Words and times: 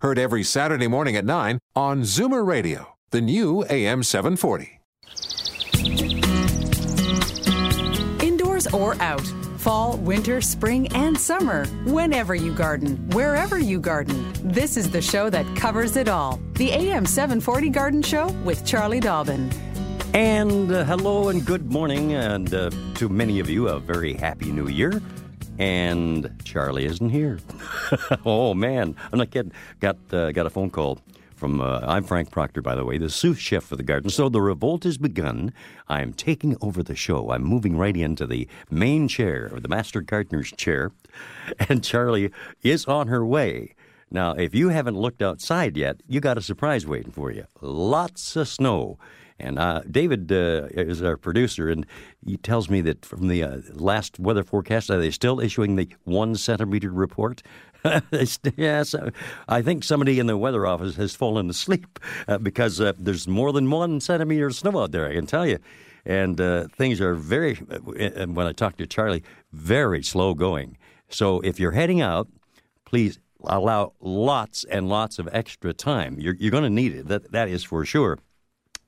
heard 0.00 0.18
every 0.18 0.42
Saturday 0.42 0.86
morning 0.86 1.16
at 1.16 1.24
9 1.24 1.58
on 1.74 2.02
Zoomer 2.02 2.46
Radio, 2.46 2.96
the 3.12 3.20
new 3.20 3.64
AM 3.70 4.02
740. 4.02 4.78
Indoors 8.22 8.66
or 8.68 9.00
out, 9.00 9.26
fall, 9.56 9.96
winter, 9.96 10.42
spring, 10.42 10.86
and 10.88 11.18
summer. 11.18 11.64
Whenever 11.86 12.34
you 12.34 12.52
garden, 12.52 13.08
wherever 13.12 13.58
you 13.58 13.80
garden, 13.80 14.32
this 14.44 14.76
is 14.76 14.90
the 14.90 15.00
show 15.00 15.30
that 15.30 15.46
covers 15.56 15.96
it 15.96 16.08
all. 16.08 16.40
The 16.54 16.72
AM 16.72 17.06
740 17.06 17.70
Garden 17.70 18.02
Show 18.02 18.28
with 18.44 18.66
Charlie 18.66 19.00
Dobbin. 19.00 19.50
And 20.12 20.70
uh, 20.72 20.84
hello 20.84 21.30
and 21.30 21.44
good 21.44 21.72
morning, 21.72 22.12
and 22.12 22.52
uh, 22.52 22.70
to 22.96 23.08
many 23.08 23.40
of 23.40 23.48
you, 23.48 23.68
a 23.68 23.80
very 23.80 24.12
happy 24.12 24.52
new 24.52 24.68
year. 24.68 25.00
And 25.58 26.34
Charlie 26.44 26.84
isn't 26.84 27.10
here. 27.10 27.38
oh 28.26 28.54
man, 28.54 28.94
I'm 29.12 29.18
not 29.18 29.30
kidding. 29.30 29.52
Got 29.80 29.96
uh, 30.12 30.32
got 30.32 30.46
a 30.46 30.50
phone 30.50 30.70
call 30.70 30.98
from. 31.34 31.60
Uh, 31.60 31.80
I'm 31.82 32.04
Frank 32.04 32.30
Proctor, 32.30 32.62
by 32.62 32.74
the 32.74 32.84
way, 32.84 32.98
the 32.98 33.08
sous 33.08 33.38
chef 33.38 33.64
for 33.64 33.76
the 33.76 33.82
garden. 33.82 34.10
So 34.10 34.28
the 34.28 34.40
revolt 34.40 34.84
has 34.84 34.98
begun. 34.98 35.52
I'm 35.88 36.12
taking 36.12 36.56
over 36.60 36.82
the 36.82 36.96
show. 36.96 37.30
I'm 37.30 37.42
moving 37.42 37.76
right 37.76 37.96
into 37.96 38.26
the 38.26 38.48
main 38.70 39.08
chair, 39.08 39.50
or 39.52 39.60
the 39.60 39.68
master 39.68 40.00
gardener's 40.00 40.52
chair, 40.52 40.92
and 41.68 41.82
Charlie 41.82 42.30
is 42.62 42.84
on 42.86 43.08
her 43.08 43.24
way. 43.24 43.74
Now, 44.10 44.32
if 44.32 44.54
you 44.54 44.68
haven't 44.68 44.96
looked 44.96 45.20
outside 45.20 45.76
yet, 45.76 46.00
you 46.06 46.20
got 46.20 46.38
a 46.38 46.42
surprise 46.42 46.86
waiting 46.86 47.12
for 47.12 47.30
you. 47.32 47.46
Lots 47.60 48.36
of 48.36 48.46
snow. 48.46 48.98
And 49.38 49.58
uh, 49.58 49.82
David 49.90 50.32
uh, 50.32 50.68
is 50.72 51.02
our 51.02 51.16
producer, 51.16 51.68
and 51.68 51.84
he 52.24 52.36
tells 52.38 52.70
me 52.70 52.80
that 52.82 53.04
from 53.04 53.28
the 53.28 53.42
uh, 53.42 53.58
last 53.72 54.18
weather 54.18 54.42
forecast, 54.42 54.90
are 54.90 54.98
they 54.98 55.10
still 55.10 55.40
issuing 55.40 55.76
the 55.76 55.88
one 56.04 56.36
centimeter 56.36 56.90
report? 56.90 57.42
yes, 58.56 58.94
I 59.48 59.62
think 59.62 59.84
somebody 59.84 60.18
in 60.18 60.26
the 60.26 60.38
weather 60.38 60.66
office 60.66 60.96
has 60.96 61.14
fallen 61.14 61.50
asleep 61.50 61.98
uh, 62.26 62.38
because 62.38 62.80
uh, 62.80 62.92
there's 62.98 63.28
more 63.28 63.52
than 63.52 63.70
one 63.70 64.00
centimeter 64.00 64.46
of 64.46 64.54
snow 64.54 64.82
out 64.82 64.92
there, 64.92 65.06
I 65.06 65.14
can 65.14 65.26
tell 65.26 65.46
you. 65.46 65.58
And 66.06 66.40
uh, 66.40 66.68
things 66.68 67.00
are 67.00 67.14
very, 67.14 67.56
when 67.56 68.46
I 68.46 68.52
talk 68.52 68.76
to 68.76 68.86
Charlie, 68.86 69.24
very 69.52 70.02
slow 70.02 70.34
going. 70.34 70.78
So 71.08 71.40
if 71.40 71.60
you're 71.60 71.72
heading 71.72 72.00
out, 72.00 72.28
please 72.84 73.18
allow 73.44 73.92
lots 74.00 74.64
and 74.64 74.88
lots 74.88 75.18
of 75.18 75.28
extra 75.32 75.72
time. 75.72 76.18
You're, 76.18 76.34
you're 76.34 76.50
going 76.50 76.62
to 76.62 76.70
need 76.70 76.94
it. 76.94 77.08
That, 77.08 77.32
that 77.32 77.48
is 77.48 77.64
for 77.64 77.84
sure. 77.84 78.18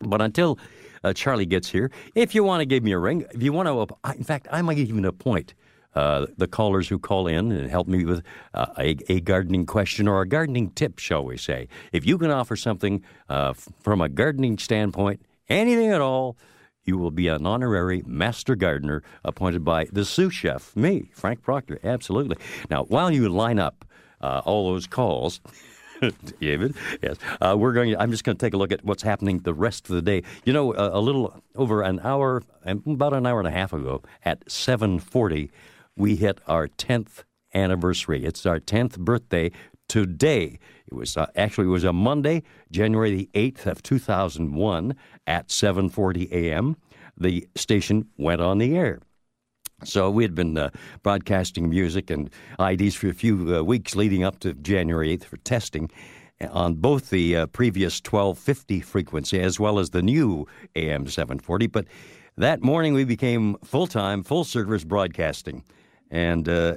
But 0.00 0.20
until 0.20 0.58
uh, 1.04 1.12
Charlie 1.12 1.46
gets 1.46 1.70
here, 1.70 1.90
if 2.14 2.34
you 2.34 2.44
want 2.44 2.60
to 2.60 2.66
give 2.66 2.82
me 2.82 2.92
a 2.92 2.98
ring, 2.98 3.24
if 3.32 3.42
you 3.42 3.52
want 3.52 3.68
to, 3.68 4.12
in 4.16 4.24
fact, 4.24 4.48
I 4.50 4.62
might 4.62 4.78
even 4.78 5.04
appoint 5.04 5.54
uh, 5.94 6.26
the 6.36 6.46
callers 6.46 6.88
who 6.88 6.98
call 6.98 7.26
in 7.26 7.50
and 7.50 7.68
help 7.68 7.88
me 7.88 8.04
with 8.04 8.22
uh, 8.54 8.66
a, 8.78 8.96
a, 9.08 9.20
gardening 9.20 9.66
question 9.66 10.06
or 10.06 10.20
a 10.20 10.28
gardening 10.28 10.70
tip, 10.70 10.98
shall 10.98 11.24
we 11.24 11.36
say. 11.36 11.66
If 11.92 12.06
you 12.06 12.18
can 12.18 12.30
offer 12.30 12.54
something 12.56 13.02
uh, 13.28 13.54
from 13.54 14.00
a 14.00 14.08
gardening 14.08 14.58
standpoint, 14.58 15.22
anything 15.48 15.90
at 15.90 16.00
all, 16.00 16.36
you 16.84 16.98
will 16.98 17.10
be 17.10 17.28
an 17.28 17.46
honorary 17.46 18.02
master 18.06 18.54
gardener 18.54 19.02
appointed 19.24 19.64
by 19.64 19.86
the 19.92 20.04
sous 20.04 20.32
chef, 20.32 20.76
me, 20.76 21.10
Frank 21.14 21.42
Proctor. 21.42 21.80
Absolutely. 21.82 22.36
Now, 22.70 22.84
while 22.84 23.10
you 23.10 23.28
line 23.28 23.58
up 23.58 23.84
uh, 24.20 24.42
all 24.44 24.70
those 24.70 24.86
calls, 24.86 25.40
David. 26.40 26.74
Yes, 27.02 27.16
uh, 27.40 27.56
we're 27.58 27.72
going. 27.72 27.96
I'm 27.96 28.10
just 28.10 28.24
going 28.24 28.36
to 28.36 28.44
take 28.44 28.54
a 28.54 28.56
look 28.56 28.72
at 28.72 28.84
what's 28.84 29.02
happening 29.02 29.40
the 29.40 29.54
rest 29.54 29.88
of 29.88 29.94
the 29.94 30.02
day. 30.02 30.22
You 30.44 30.52
know, 30.52 30.74
a, 30.74 30.98
a 30.98 31.00
little 31.00 31.42
over 31.56 31.82
an 31.82 32.00
hour, 32.02 32.42
about 32.64 33.12
an 33.12 33.26
hour 33.26 33.38
and 33.38 33.48
a 33.48 33.52
half 33.52 33.72
ago, 33.72 34.02
at 34.24 34.44
7:40, 34.46 35.50
we 35.96 36.16
hit 36.16 36.40
our 36.46 36.68
10th 36.68 37.24
anniversary. 37.54 38.24
It's 38.24 38.46
our 38.46 38.60
10th 38.60 38.98
birthday 38.98 39.50
today. 39.88 40.58
It 40.86 40.94
was 40.94 41.16
uh, 41.16 41.26
actually 41.34 41.66
it 41.66 41.70
was 41.70 41.84
a 41.84 41.92
Monday, 41.92 42.42
January 42.70 43.14
the 43.14 43.30
8th 43.34 43.66
of 43.66 43.82
2001 43.82 44.94
at 45.26 45.48
7:40 45.48 46.30
a.m. 46.32 46.76
The 47.16 47.48
station 47.56 48.08
went 48.16 48.40
on 48.40 48.58
the 48.58 48.76
air. 48.76 49.00
So 49.84 50.10
we 50.10 50.24
had 50.24 50.34
been 50.34 50.58
uh, 50.58 50.70
broadcasting 51.04 51.70
music 51.70 52.10
and 52.10 52.30
IDs 52.58 52.96
for 52.96 53.08
a 53.08 53.14
few 53.14 53.56
uh, 53.56 53.62
weeks 53.62 53.94
leading 53.94 54.24
up 54.24 54.40
to 54.40 54.52
January 54.54 55.16
8th 55.16 55.24
for 55.24 55.36
testing 55.38 55.88
on 56.50 56.74
both 56.74 57.10
the 57.10 57.36
uh, 57.36 57.46
previous 57.46 58.00
1250 58.00 58.80
frequency 58.80 59.40
as 59.40 59.60
well 59.60 59.78
as 59.78 59.90
the 59.90 60.02
new 60.02 60.46
AM 60.74 61.06
740. 61.06 61.68
But 61.68 61.86
that 62.36 62.60
morning 62.60 62.92
we 62.92 63.04
became 63.04 63.56
full 63.64 63.86
time, 63.86 64.24
full 64.24 64.42
service 64.42 64.82
broadcasting. 64.82 65.62
And 66.10 66.48
uh, 66.48 66.74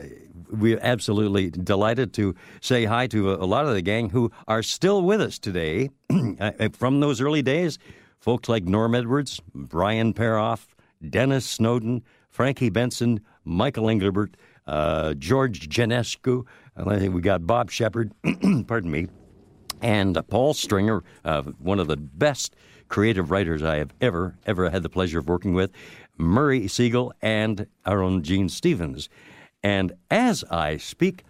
we're 0.51 0.79
absolutely 0.81 1.50
delighted 1.50 2.13
to 2.13 2.35
say 2.59 2.85
hi 2.85 3.07
to 3.07 3.31
a, 3.31 3.35
a 3.44 3.47
lot 3.47 3.66
of 3.66 3.73
the 3.73 3.81
gang 3.81 4.09
who 4.12 4.31
are 4.47 4.62
still 4.62 5.01
with 5.01 5.22
us 5.22 5.39
today 5.39 5.89
uh, 6.39 6.51
from 6.73 7.00
those 7.00 7.19
early 7.19 7.41
days. 7.41 7.79
Folks 8.19 8.47
like 8.47 8.66
Norm 8.66 8.94
Edwards, 8.94 9.41
Brian 9.56 10.13
Paroff, 10.13 10.68
Dennis 11.09 11.47
Snowden, 11.47 12.03
Frankie 12.31 12.69
Benson, 12.69 13.22
Michael 13.44 13.90
Engelbert, 13.90 14.36
uh, 14.66 15.14
George 15.16 15.69
Genescu, 15.69 16.46
and 16.75 16.90
I 16.90 16.97
think 16.97 17.14
we 17.14 17.22
got 17.22 17.46
Bob 17.46 17.69
Shepard, 17.69 18.12
pardon 18.68 18.90
me, 18.90 19.08
and 19.81 20.18
Paul 20.30 20.53
Stringer, 20.53 21.03
uh, 21.25 21.44
one 21.59 21.80
of 21.80 21.88
the 21.88 21.97
best 21.97 22.56
creative 22.88 23.31
writers 23.31 23.64
I 23.64 23.78
have 23.78 23.94
ever, 24.00 24.38
ever 24.46 24.69
had 24.69 24.84
the 24.84 24.90
pleasure 24.90 25.19
of 25.19 25.28
working 25.28 25.53
with, 25.53 25.72
Murray 26.18 26.68
Siegel, 26.68 27.14
and 27.22 27.68
our 27.86 28.02
own 28.02 28.24
Gene 28.24 28.50
Stevens. 28.50 29.09
And 29.63 29.94
as 30.09 30.44
I 30.46 30.78
speak, 30.78 31.24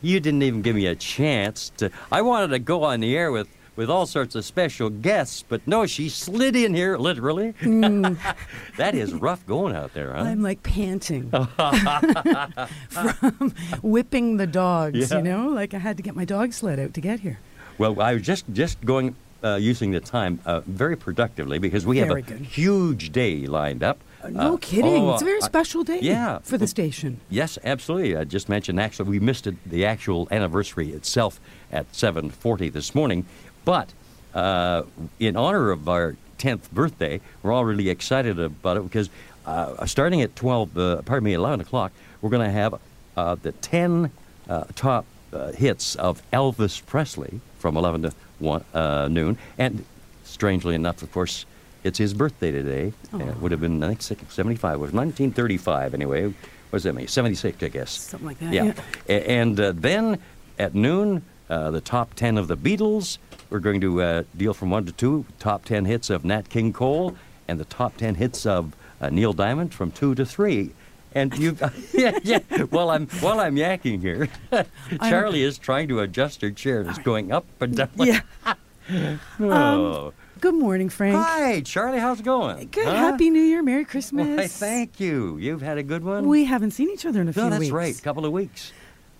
you 0.00 0.20
didn't 0.20 0.42
even 0.42 0.62
give 0.62 0.76
me 0.76 0.86
a 0.86 0.94
chance 0.94 1.70
to. 1.78 1.90
I 2.10 2.22
wanted 2.22 2.48
to 2.48 2.58
go 2.58 2.84
on 2.84 3.00
the 3.00 3.16
air 3.16 3.32
with 3.32 3.48
with 3.78 3.88
all 3.88 4.06
sorts 4.06 4.34
of 4.34 4.44
special 4.44 4.90
guests, 4.90 5.44
but 5.48 5.64
no, 5.64 5.86
she 5.86 6.08
slid 6.08 6.56
in 6.56 6.74
here 6.74 6.98
literally. 6.98 7.52
Mm. 7.60 8.18
that 8.76 8.92
is 8.92 9.14
rough 9.14 9.46
going 9.46 9.72
out 9.72 9.94
there, 9.94 10.14
huh? 10.14 10.24
I'm 10.24 10.42
like 10.42 10.64
panting 10.64 11.30
from 12.90 13.54
whipping 13.80 14.36
the 14.36 14.48
dogs. 14.48 15.12
Yeah. 15.12 15.18
You 15.18 15.22
know, 15.22 15.48
like 15.50 15.74
I 15.74 15.78
had 15.78 15.96
to 15.96 16.02
get 16.02 16.16
my 16.16 16.24
dog 16.24 16.52
sled 16.52 16.80
out 16.80 16.92
to 16.94 17.00
get 17.00 17.20
here. 17.20 17.38
Well, 17.78 18.00
I 18.00 18.14
was 18.14 18.22
just 18.22 18.46
just 18.52 18.84
going 18.84 19.14
uh, 19.44 19.54
using 19.54 19.92
the 19.92 20.00
time 20.00 20.40
uh, 20.44 20.60
very 20.66 20.96
productively 20.96 21.60
because 21.60 21.86
we 21.86 22.00
very 22.00 22.22
have 22.22 22.30
a 22.30 22.38
good. 22.38 22.46
huge 22.46 23.12
day 23.12 23.46
lined 23.46 23.84
up. 23.84 24.00
Uh, 24.22 24.30
no 24.30 24.54
uh, 24.54 24.56
kidding. 24.56 25.04
Oh, 25.04 25.12
it's 25.12 25.22
a 25.22 25.24
very 25.24 25.40
special 25.42 25.84
day 25.84 26.00
yeah. 26.02 26.40
for 26.40 26.58
the 26.58 26.66
station. 26.66 27.20
Yes, 27.30 27.56
absolutely. 27.62 28.16
I 28.16 28.24
just 28.24 28.48
mentioned 28.48 28.80
actually 28.80 29.08
we 29.08 29.20
missed 29.20 29.46
it, 29.46 29.54
the 29.64 29.86
actual 29.86 30.26
anniversary 30.32 30.90
itself 30.90 31.40
at 31.70 31.90
7:40 31.92 32.72
this 32.72 32.94
morning. 32.94 33.26
But 33.64 33.92
uh, 34.34 34.84
in 35.18 35.36
honor 35.36 35.70
of 35.70 35.88
our 35.88 36.16
10th 36.38 36.70
birthday, 36.70 37.20
we're 37.42 37.52
all 37.52 37.64
really 37.64 37.88
excited 37.90 38.38
about 38.38 38.76
it 38.76 38.82
because 38.84 39.10
uh, 39.48 39.86
starting 39.86 40.20
at 40.22 40.36
12, 40.36 40.76
uh, 40.76 41.02
pardon 41.02 41.24
me, 41.24 41.32
11 41.32 41.60
o'clock, 41.60 41.92
we're 42.20 42.30
going 42.30 42.46
to 42.46 42.52
have 42.52 42.74
uh, 43.16 43.34
the 43.36 43.52
10 43.52 44.10
uh, 44.48 44.64
top 44.74 45.06
uh, 45.32 45.52
hits 45.52 45.96
of 45.96 46.22
Elvis 46.32 46.84
Presley 46.84 47.40
from 47.58 47.76
11 47.76 48.02
to 48.02 48.12
1, 48.38 49.12
noon. 49.12 49.38
And 49.56 49.84
strangely 50.24 50.74
enough, 50.74 51.02
of 51.02 51.10
course, 51.12 51.46
it's 51.82 51.98
his 51.98 52.12
birthday 52.12 52.50
today. 52.50 52.92
it 53.14 53.36
would 53.38 53.50
have 53.50 53.60
been, 53.60 53.82
I 53.82 53.94
think, 53.94 54.30
75. 54.30 54.74
It 54.74 54.78
was 54.78 54.92
1935 54.92 55.94
anyway. 55.94 56.24
What 56.24 56.34
does 56.72 56.82
that 56.82 56.94
mean? 56.94 57.08
76, 57.08 57.62
I 57.62 57.68
guess. 57.68 57.90
Something 57.92 58.26
like 58.26 58.38
that. 58.40 58.52
Yeah. 58.52 58.74
yeah. 59.06 59.14
And 59.16 59.56
then 59.56 60.18
at 60.58 60.74
noon, 60.74 61.24
the 61.48 61.80
top 61.80 62.14
10 62.14 62.36
of 62.36 62.48
the 62.48 62.56
Beatles. 62.56 63.18
We're 63.50 63.60
going 63.60 63.80
to 63.80 64.02
uh, 64.02 64.22
deal 64.36 64.52
from 64.52 64.70
one 64.70 64.84
to 64.86 64.92
two 64.92 65.24
top 65.38 65.64
10 65.64 65.86
hits 65.86 66.10
of 66.10 66.24
Nat 66.24 66.48
King 66.48 66.72
Cole 66.72 67.16
and 67.46 67.58
the 67.58 67.64
top 67.64 67.96
10 67.96 68.16
hits 68.16 68.44
of 68.44 68.74
uh, 69.00 69.08
Neil 69.08 69.32
Diamond 69.32 69.72
from 69.72 69.90
two 69.90 70.14
to 70.14 70.26
three. 70.26 70.72
And 71.14 71.36
you, 71.38 71.56
yeah, 71.94 72.18
yeah. 72.22 72.40
While 72.68 72.90
I'm 72.90 73.06
while 73.20 73.40
I'm 73.40 73.56
yakking 73.56 74.02
here, 74.02 74.28
Charlie 75.08 75.42
is 75.42 75.56
trying 75.56 75.88
to 75.88 76.00
adjust 76.00 76.42
her 76.42 76.50
chair. 76.50 76.82
It's 76.82 76.98
going 76.98 77.32
up 77.32 77.46
and 77.60 77.74
down. 77.74 77.88
Yeah. 77.96 78.20
oh. 79.40 80.08
Um, 80.08 80.12
good 80.40 80.54
morning, 80.54 80.90
Frank. 80.90 81.16
Hi, 81.16 81.62
Charlie. 81.62 81.98
How's 81.98 82.20
it 82.20 82.24
going? 82.24 82.68
Good. 82.70 82.84
Huh? 82.84 82.94
Happy 82.94 83.30
New 83.30 83.40
Year. 83.40 83.62
Merry 83.62 83.86
Christmas. 83.86 84.36
Why, 84.36 84.46
thank 84.48 85.00
you. 85.00 85.38
You've 85.38 85.62
had 85.62 85.78
a 85.78 85.82
good 85.82 86.04
one. 86.04 86.28
We 86.28 86.44
haven't 86.44 86.72
seen 86.72 86.90
each 86.90 87.06
other 87.06 87.22
in 87.22 87.28
a 87.28 87.30
no, 87.30 87.32
few 87.32 87.50
that's 87.50 87.60
weeks. 87.60 87.72
right. 87.72 87.98
A 87.98 88.02
couple 88.02 88.26
of 88.26 88.32
weeks. 88.32 88.72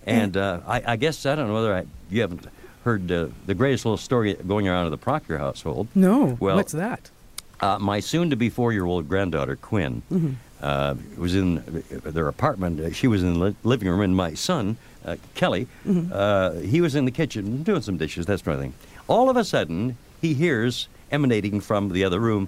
And 0.05 0.37
uh, 0.37 0.61
I, 0.67 0.93
I, 0.93 0.95
guess 0.95 1.25
I 1.25 1.35
don't 1.35 1.47
know 1.47 1.53
whether 1.55 1.75
I, 1.75 1.85
you 2.09 2.21
haven't 2.21 2.45
heard 2.83 3.11
uh, 3.11 3.27
the 3.45 3.53
greatest 3.53 3.85
little 3.85 3.97
story 3.97 4.33
going 4.35 4.67
around 4.67 4.85
in 4.85 4.91
the 4.91 4.97
Proctor 4.97 5.37
household. 5.37 5.87
No. 5.95 6.37
Well, 6.39 6.55
What's 6.55 6.71
that? 6.73 7.09
Uh, 7.59 7.77
my 7.79 7.99
soon-to-be 7.99 8.49
four-year-old 8.49 9.09
granddaughter 9.09 9.55
Quinn 9.57 10.01
Mm-hmm. 10.11 10.31
uh, 10.61 10.95
was 11.17 11.35
in 11.35 11.63
their 12.03 12.27
apartment. 12.29 12.79
Uh, 12.79 12.91
She 12.91 13.07
was 13.07 13.21
in 13.21 13.33
the 13.33 13.39
li- 13.39 13.55
living 13.63 13.89
room, 13.89 14.01
and 14.01 14.15
my 14.15 14.33
son 14.33 14.77
uh, 15.05 15.15
Kelly, 15.35 15.67
Mm-hmm. 15.85 16.11
uh, 16.13 16.51
he 16.61 16.79
was 16.81 16.95
in 16.95 17.05
the 17.05 17.11
kitchen 17.11 17.63
doing 17.63 17.81
some 17.81 17.97
dishes, 17.97 18.25
that 18.27 18.39
sort 18.39 18.55
of 18.55 18.61
thing. 18.61 18.73
All 19.07 19.29
of 19.29 19.35
a 19.37 19.43
sudden, 19.43 19.97
he 20.21 20.33
hears 20.33 20.87
emanating 21.11 21.59
from 21.61 21.89
the 21.89 22.03
other 22.05 22.19
room, 22.19 22.47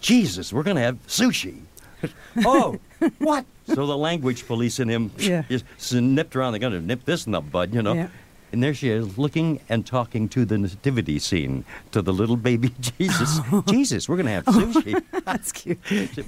"Jesus, 0.00 0.52
we're 0.52 0.62
going 0.62 0.76
to 0.76 0.82
have 0.82 0.98
sushi." 1.06 1.60
oh, 2.44 2.78
what? 3.18 3.44
So 3.66 3.86
the 3.86 3.96
language 3.96 4.46
police 4.46 4.78
in 4.78 4.88
him 4.88 5.10
Yeah. 5.18 5.42
just 5.48 5.64
nipped 5.94 6.36
around. 6.36 6.52
They're 6.52 6.60
going 6.60 6.72
to 6.72 6.80
nip 6.80 7.04
this 7.04 7.26
in 7.26 7.32
the 7.32 7.40
bud, 7.40 7.74
you 7.74 7.82
know. 7.82 7.94
Yeah. 7.94 8.08
And 8.52 8.62
there 8.62 8.72
she 8.72 8.88
is, 8.88 9.18
looking 9.18 9.60
and 9.68 9.86
talking 9.86 10.28
to 10.30 10.44
the 10.44 10.56
nativity 10.56 11.18
scene, 11.18 11.64
to 11.92 12.00
the 12.00 12.12
little 12.12 12.36
baby 12.36 12.70
Jesus. 12.98 13.40
Jesus, 13.66 14.08
we're 14.08 14.16
going 14.16 14.26
to 14.26 14.32
have 14.32 14.44
sushi. 14.46 15.02
That's 15.24 15.52
cute. 15.52 15.78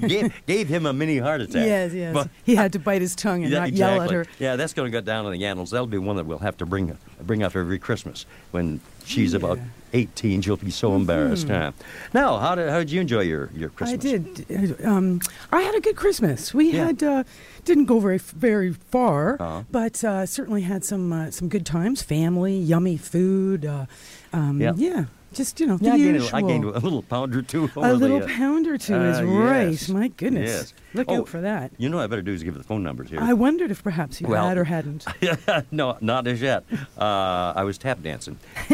gave, 0.06 0.46
gave 0.46 0.68
him 0.68 0.86
a 0.86 0.92
mini 0.92 1.18
heart 1.18 1.40
attack. 1.40 1.66
Yes, 1.66 1.92
yes. 1.94 2.12
But- 2.12 2.28
he 2.44 2.54
had 2.54 2.72
to 2.74 2.78
bite 2.78 3.00
his 3.00 3.14
tongue 3.14 3.44
and 3.44 3.52
yeah, 3.52 3.60
not 3.60 3.72
yell 3.72 4.02
at 4.02 4.10
her. 4.10 4.26
Yeah, 4.38 4.56
that's 4.56 4.72
going 4.72 4.90
to 4.90 4.92
go 4.92 5.00
down 5.00 5.26
in 5.26 5.32
the 5.32 5.44
annals. 5.46 5.70
That'll 5.70 5.86
be 5.86 5.98
one 5.98 6.16
that 6.16 6.26
we'll 6.26 6.38
have 6.38 6.56
to 6.58 6.66
bring 6.66 6.96
bring 7.22 7.42
up 7.42 7.56
every 7.56 7.78
Christmas 7.78 8.26
when 8.50 8.80
she's 9.10 9.34
about 9.34 9.58
18. 9.92 10.42
She'll 10.42 10.56
be 10.56 10.70
so 10.70 10.94
embarrassed. 10.94 11.48
Huh? 11.48 11.72
Now, 12.14 12.38
how 12.38 12.54
did 12.54 12.70
how 12.70 12.78
did 12.78 12.90
you 12.90 13.00
enjoy 13.00 13.22
your 13.22 13.50
your 13.54 13.70
Christmas? 13.70 14.04
I 14.04 14.18
did. 14.18 14.84
Um, 14.84 15.20
I 15.52 15.62
had 15.62 15.74
a 15.74 15.80
good 15.80 15.96
Christmas. 15.96 16.54
We 16.54 16.70
Yeah. 16.72 16.86
had 16.86 17.02
uh, 17.02 17.24
didn't 17.64 17.86
go 17.86 17.98
very 18.00 18.18
very 18.18 18.72
far, 18.72 19.34
Uh-huh. 19.40 19.62
but 19.70 20.02
uh, 20.04 20.26
certainly 20.26 20.62
had 20.62 20.84
some 20.84 21.12
uh, 21.12 21.30
some 21.30 21.48
good 21.48 21.66
times. 21.66 22.02
Family, 22.02 22.56
yummy 22.56 22.96
food. 22.96 23.66
Uh, 23.66 23.86
um, 24.32 24.60
Yeah. 24.60 24.74
yeah, 24.76 25.04
just 25.32 25.60
you 25.60 25.66
know 25.66 25.78
Yeah, 25.80 25.90
the 25.90 25.94
I 25.94 25.98
gained, 25.98 26.14
usual. 26.16 26.30
a, 26.34 26.36
I 26.36 26.40
gained 26.42 26.64
a 26.64 26.78
little 26.80 27.02
pound 27.02 27.34
or 27.36 27.42
two. 27.42 27.70
a 27.76 27.92
little 27.94 28.18
the, 28.20 28.24
uh, 28.26 28.28
pound 28.28 28.66
or 28.66 28.76
two 28.78 28.94
is 28.96 29.18
uh, 29.18 29.24
right. 29.24 29.70
yes. 29.70 29.88
My 29.88 30.08
goodness, 30.08 30.50
Yes. 30.50 30.74
look 30.94 31.06
Oh, 31.08 31.18
out 31.20 31.28
for 31.28 31.40
that. 31.40 31.70
You 31.78 31.88
know, 31.88 31.98
what 31.98 32.04
I 32.04 32.06
better 32.08 32.22
do 32.22 32.32
is 32.32 32.42
give 32.42 32.54
the 32.54 32.62
phone 32.64 32.82
numbers 32.82 33.10
here. 33.10 33.20
I 33.20 33.32
wondered 33.32 33.70
if 33.70 33.82
perhaps 33.82 34.20
you 34.20 34.26
Well- 34.28 34.48
had 34.48 34.58
or 34.58 34.64
hadn't. 34.64 35.04
no, 35.70 35.96
not 36.00 36.26
as 36.26 36.40
yet. 36.40 36.64
Uh, 36.98 37.52
I 37.56 37.62
was 37.64 37.78
tap 37.78 38.02
dancing. 38.02 38.38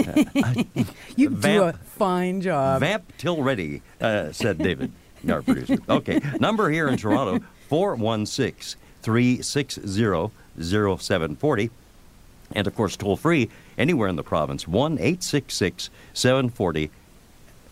You 1.17 1.31
do 1.31 1.63
a 1.63 1.73
fine 1.73 2.41
job. 2.41 2.81
Vamp 2.81 3.13
till 3.19 3.43
ready, 3.43 3.83
uh, 4.01 4.33
said 4.33 4.59
David, 4.59 4.93
our 5.29 5.43
producer. 5.43 5.79
Okay, 5.89 6.21
number 6.41 6.71
here 6.71 6.89
in 6.89 6.97
Toronto 6.97 7.45
416 7.69 8.79
360 9.03 9.81
0740. 10.59 11.71
And 12.53 12.67
of 12.67 12.75
course, 12.77 12.97
toll 12.97 13.17
free 13.17 13.51
anywhere 13.79 14.09
in 14.09 14.17
the 14.17 14.23
province 14.23 14.67
1 14.69 14.93
866 14.95 15.91
740 16.15 16.91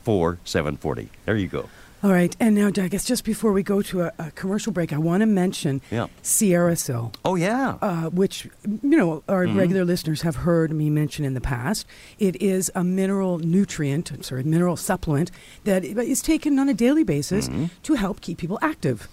4740. 0.02 1.08
There 1.24 1.36
you 1.36 1.48
go. 1.48 1.68
All 2.02 2.10
right, 2.12 2.36
and 2.38 2.54
now 2.54 2.66
I 2.66 2.88
guess 2.88 3.06
just 3.06 3.24
before 3.24 3.50
we 3.52 3.62
go 3.62 3.80
to 3.80 4.02
a, 4.02 4.12
a 4.18 4.30
commercial 4.32 4.72
break, 4.74 4.92
I 4.92 4.98
want 4.98 5.22
to 5.22 5.26
mention 5.26 5.80
Yeah. 5.90 6.08
Sierra 6.20 6.76
Sil. 6.76 7.16
Oh, 7.24 7.34
yeah. 7.34 7.78
uh, 7.80 8.10
which 8.10 8.44
you 8.66 8.96
know 8.98 9.22
our 9.26 9.46
Mm-hmm. 9.46 9.58
regular 9.58 9.84
listeners 9.86 10.20
have 10.20 10.36
heard 10.36 10.70
me 10.72 10.90
mention 10.90 11.24
in 11.24 11.32
the 11.32 11.40
past. 11.40 11.86
It 12.18 12.36
is 12.42 12.70
a 12.74 12.84
mineral 12.84 13.38
nutrient, 13.38 14.10
I'm 14.12 14.22
sorry, 14.22 14.42
mineral 14.44 14.76
supplement 14.76 15.30
that 15.64 15.82
is 15.82 16.20
taken 16.20 16.58
on 16.58 16.68
a 16.68 16.74
daily 16.74 17.04
basis 17.04 17.48
Mm-hmm. 17.48 17.66
to 17.84 17.94
help 17.94 18.20
keep 18.20 18.36
people 18.36 18.58
active. 18.60 19.08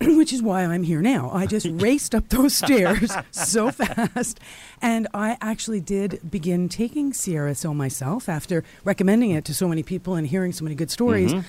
Which 0.16 0.32
is 0.32 0.42
why 0.42 0.64
I'm 0.64 0.82
here 0.82 1.02
now. 1.02 1.30
I 1.30 1.46
just 1.46 1.66
raced 1.70 2.14
up 2.14 2.28
those 2.28 2.54
stairs 2.54 3.12
so 3.32 3.70
fast. 3.70 4.40
And 4.80 5.06
I 5.12 5.36
actually 5.42 5.80
did 5.80 6.20
begin 6.30 6.70
taking 6.70 7.12
Sierra 7.12 7.54
Sil 7.54 7.74
myself 7.74 8.28
after 8.28 8.64
recommending 8.84 9.30
it 9.32 9.44
to 9.44 9.54
so 9.54 9.68
many 9.68 9.82
people 9.82 10.14
and 10.14 10.26
hearing 10.26 10.52
so 10.52 10.64
many 10.64 10.74
good 10.74 10.90
stories. 10.90 11.32
Mm-hmm. 11.32 11.46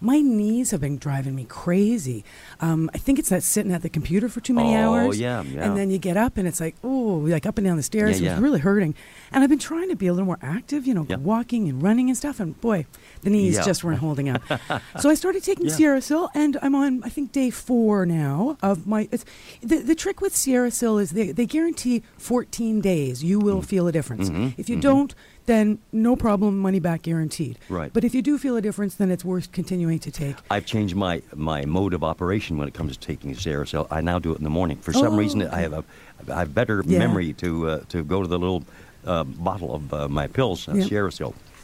My 0.00 0.20
knees 0.20 0.70
have 0.72 0.80
been 0.80 0.98
driving 0.98 1.34
me 1.34 1.44
crazy. 1.44 2.24
Um, 2.60 2.90
I 2.94 2.98
think 2.98 3.18
it's 3.18 3.28
that 3.30 3.42
sitting 3.42 3.72
at 3.72 3.82
the 3.82 3.88
computer 3.88 4.28
for 4.28 4.40
too 4.40 4.52
many 4.52 4.74
Oh, 4.76 4.94
hours. 4.94 5.18
yeah, 5.18 5.42
yeah. 5.42 5.64
And 5.64 5.76
then 5.76 5.90
you 5.90 5.98
get 5.98 6.16
up 6.16 6.36
and 6.36 6.46
it's 6.46 6.60
like, 6.60 6.74
oh, 6.84 7.24
like 7.26 7.46
up 7.46 7.56
and 7.58 7.66
down 7.66 7.76
the 7.76 7.82
stairs. 7.82 8.20
Yeah, 8.20 8.28
It 8.28 8.30
was 8.34 8.38
yeah. 8.40 8.44
really 8.44 8.60
hurting. 8.60 8.94
And 9.32 9.42
I've 9.42 9.50
been 9.50 9.58
trying 9.58 9.88
to 9.88 9.96
be 9.96 10.06
a 10.06 10.12
little 10.12 10.26
more 10.26 10.38
active, 10.42 10.86
you 10.86 10.92
know, 10.94 11.06
Yeah. 11.08 11.16
walking 11.16 11.68
and 11.68 11.82
running 11.82 12.08
and 12.08 12.16
stuff. 12.18 12.38
And 12.40 12.60
boy, 12.60 12.86
the 13.22 13.30
knees 13.30 13.54
Yeah. 13.56 13.64
just 13.64 13.82
weren't 13.84 13.98
holding 14.00 14.28
up. 14.28 14.42
so 15.00 15.08
I 15.08 15.14
started 15.14 15.42
taking 15.42 15.66
Yeah. 15.66 15.72
Sierra 15.74 16.00
Sil, 16.04 16.28
and 16.34 16.58
I'm 16.60 16.74
on, 16.74 17.02
I 17.04 17.08
think, 17.08 17.32
day 17.32 17.50
four 17.50 18.04
now 18.04 18.56
of 18.62 18.86
my. 18.86 19.08
It's, 19.10 19.24
the, 19.62 19.78
the 19.78 19.94
trick 19.94 20.20
with 20.20 20.34
Sierra 20.36 20.70
Sil 20.70 20.98
is 20.98 21.10
they, 21.10 21.32
they 21.32 21.46
guarantee 21.46 22.02
14 22.18 22.80
days 22.80 23.24
you 23.24 23.38
will 23.38 23.60
Mm. 23.62 23.64
feel 23.66 23.88
a 23.88 23.92
difference. 23.92 24.28
Mm-hmm. 24.28 24.48
If 24.60 24.68
you 24.68 24.76
don't, 24.80 25.14
then 25.46 25.78
no 25.92 26.16
problem, 26.16 26.58
money 26.58 26.80
back 26.80 27.02
guaranteed. 27.02 27.58
Right. 27.68 27.92
But 27.92 28.04
if 28.04 28.14
you 28.14 28.22
do 28.22 28.38
feel 28.38 28.56
a 28.56 28.62
difference, 28.62 28.94
then 28.94 29.10
it's 29.10 29.24
worth 29.24 29.52
continuing 29.52 29.98
to 30.00 30.10
take. 30.10 30.36
I've 30.50 30.66
changed 30.66 30.94
my, 30.96 31.22
my 31.34 31.64
mode 31.64 31.94
of 31.94 32.02
operation 32.02 32.56
when 32.58 32.66
it 32.68 32.74
comes 32.74 32.96
to 32.96 33.06
taking 33.06 33.34
Sierra 33.34 33.66
Sil. 33.68 33.86
I 33.90 34.00
now 34.00 34.18
do 34.18 34.32
it 34.32 34.38
in 34.38 34.44
the 34.44 34.50
morning. 34.50 34.78
For 34.78 34.92
some 34.92 35.14
Oh, 35.14 35.16
reason, 35.16 35.42
okay. 35.42 35.54
I 35.56 35.60
have 35.60 35.72
a 35.72 35.84
I 36.32 36.38
have 36.38 36.54
better 36.54 36.82
Yeah. 36.86 36.98
memory 37.00 37.32
to 37.34 37.68
uh, 37.68 37.80
to 37.90 38.02
go 38.02 38.22
to 38.22 38.28
the 38.28 38.38
little 38.38 38.64
uh, 39.04 39.24
bottle 39.24 39.74
of 39.74 39.92
uh, 39.92 40.08
my 40.08 40.26
pills, 40.26 40.66
uh, 40.68 40.74
Yeah. 40.74 40.86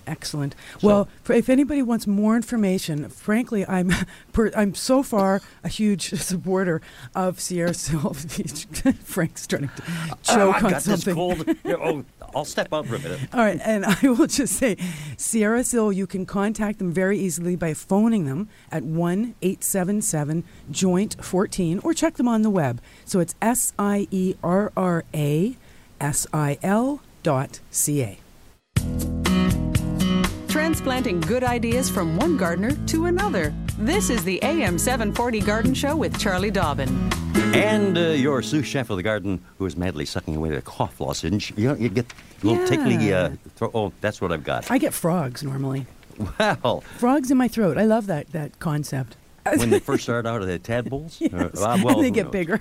Excellent. 0.07 0.55
So- 0.81 0.87
well, 0.87 1.09
for, 1.23 1.33
if 1.35 1.49
anybody 1.49 1.83
wants 1.83 2.07
more 2.07 2.37
information, 2.37 3.09
frankly, 3.09 3.67
I'm 3.67 3.93
per, 4.33 4.51
I'm 4.57 4.75
so 4.75 5.03
far 5.03 5.41
a 5.65 5.69
huge 5.69 6.11
supporter 6.21 6.81
of 7.15 7.41
Sierra 7.41 7.75
Sil. 7.75 8.15
Frank's 9.05 9.43
starting 9.43 9.71
to 9.77 9.83
uh, 9.83 10.07
choke 10.23 10.39
Oh, 10.39 10.51
I 10.51 10.61
on 10.61 10.71
got 10.71 10.83
something. 10.83 11.05
this 11.05 11.15
cold. 11.15 11.57
oh, 11.67 12.05
I'll 12.35 12.45
step 12.45 12.73
out 12.73 12.87
for 12.87 12.95
a 12.97 12.99
minute. 13.01 13.21
All 13.33 13.41
right, 13.41 13.61
and 13.65 13.85
I 13.85 13.99
will 14.03 14.27
just 14.27 14.55
say, 14.57 14.77
Sierra 15.17 15.63
Sil, 15.67 15.93
you 15.93 16.07
can 16.07 16.27
contact 16.27 16.79
them 16.79 16.93
very 16.93 17.19
easily 17.19 17.57
by 17.57 17.75
phoning 17.75 18.25
them 18.27 18.49
at 18.71 18.83
1 18.85 19.35
877 19.43 20.45
Joint 20.71 21.17
14 21.25 21.81
or 21.83 21.93
check 21.95 22.15
them 22.15 22.29
on 22.29 22.43
the 22.43 22.51
web. 22.51 22.81
So 23.05 23.21
it's 23.21 23.35
S 23.43 23.73
I 23.79 24.07
E 24.11 24.35
R 24.43 24.73
R 24.77 25.05
A 25.15 25.57
S 26.01 26.27
I 26.33 26.59
L 26.63 27.01
dot 27.23 27.61
C 27.71 28.03
A. 28.03 29.20
Transplanting 30.51 31.21
good 31.21 31.45
ideas 31.45 31.89
from 31.89 32.17
one 32.17 32.37
gardener 32.37 32.73
to 32.87 33.07
another. 33.07 33.55
This 33.79 34.11
is 34.11 34.25
the 34.25 34.43
AM 34.43 34.79
740 34.79 35.39
Garden 35.43 35.73
Show 35.75 35.95
with 35.95 36.19
Charlie 36.19 36.51
Dobbin. 36.51 36.89
And 37.55 37.97
uh, 37.97 38.01
your 38.01 38.43
sous 38.43 38.67
chef 38.67 38.91
of 38.91 38.97
the 38.97 39.05
garden, 39.05 39.41
who 39.59 39.67
is 39.67 39.77
madly 39.77 40.05
sucking 40.05 40.35
away 40.35 40.51
the 40.51 40.61
cough 40.61 41.01
lozenge, 41.01 41.53
you 41.57 41.69
know, 41.69 41.77
you 41.77 41.89
get 41.89 42.13
a 42.43 42.47
little 42.47 42.67
tickly. 42.67 43.13
Uh, 43.15 43.31
throat. 43.55 43.71
Oh, 43.75 43.93
that's 44.01 44.21
what 44.21 44.33
I've 44.33 44.43
got. 44.43 44.69
I 44.73 44.79
get 44.79 44.93
frogs 44.93 45.45
normally. 45.45 45.87
Well, 46.39 46.81
Frogs 46.99 47.31
in 47.31 47.39
my 47.39 47.47
throat. 47.47 47.79
I 47.79 47.85
love 47.85 48.07
that, 48.09 48.33
that 48.33 48.59
concept. 48.59 49.17
When 49.57 49.71
they 49.71 49.81
first 49.81 50.03
start 50.05 50.27
out, 50.27 50.43
are 50.43 50.47
they 50.47 50.59
tadpoles? 50.59 51.19
Yes. 51.31 51.61
Uh, 51.61 51.79
well, 51.83 51.97
and 51.97 52.05
they 52.05 52.11
get 52.11 52.31
bigger. 52.31 52.61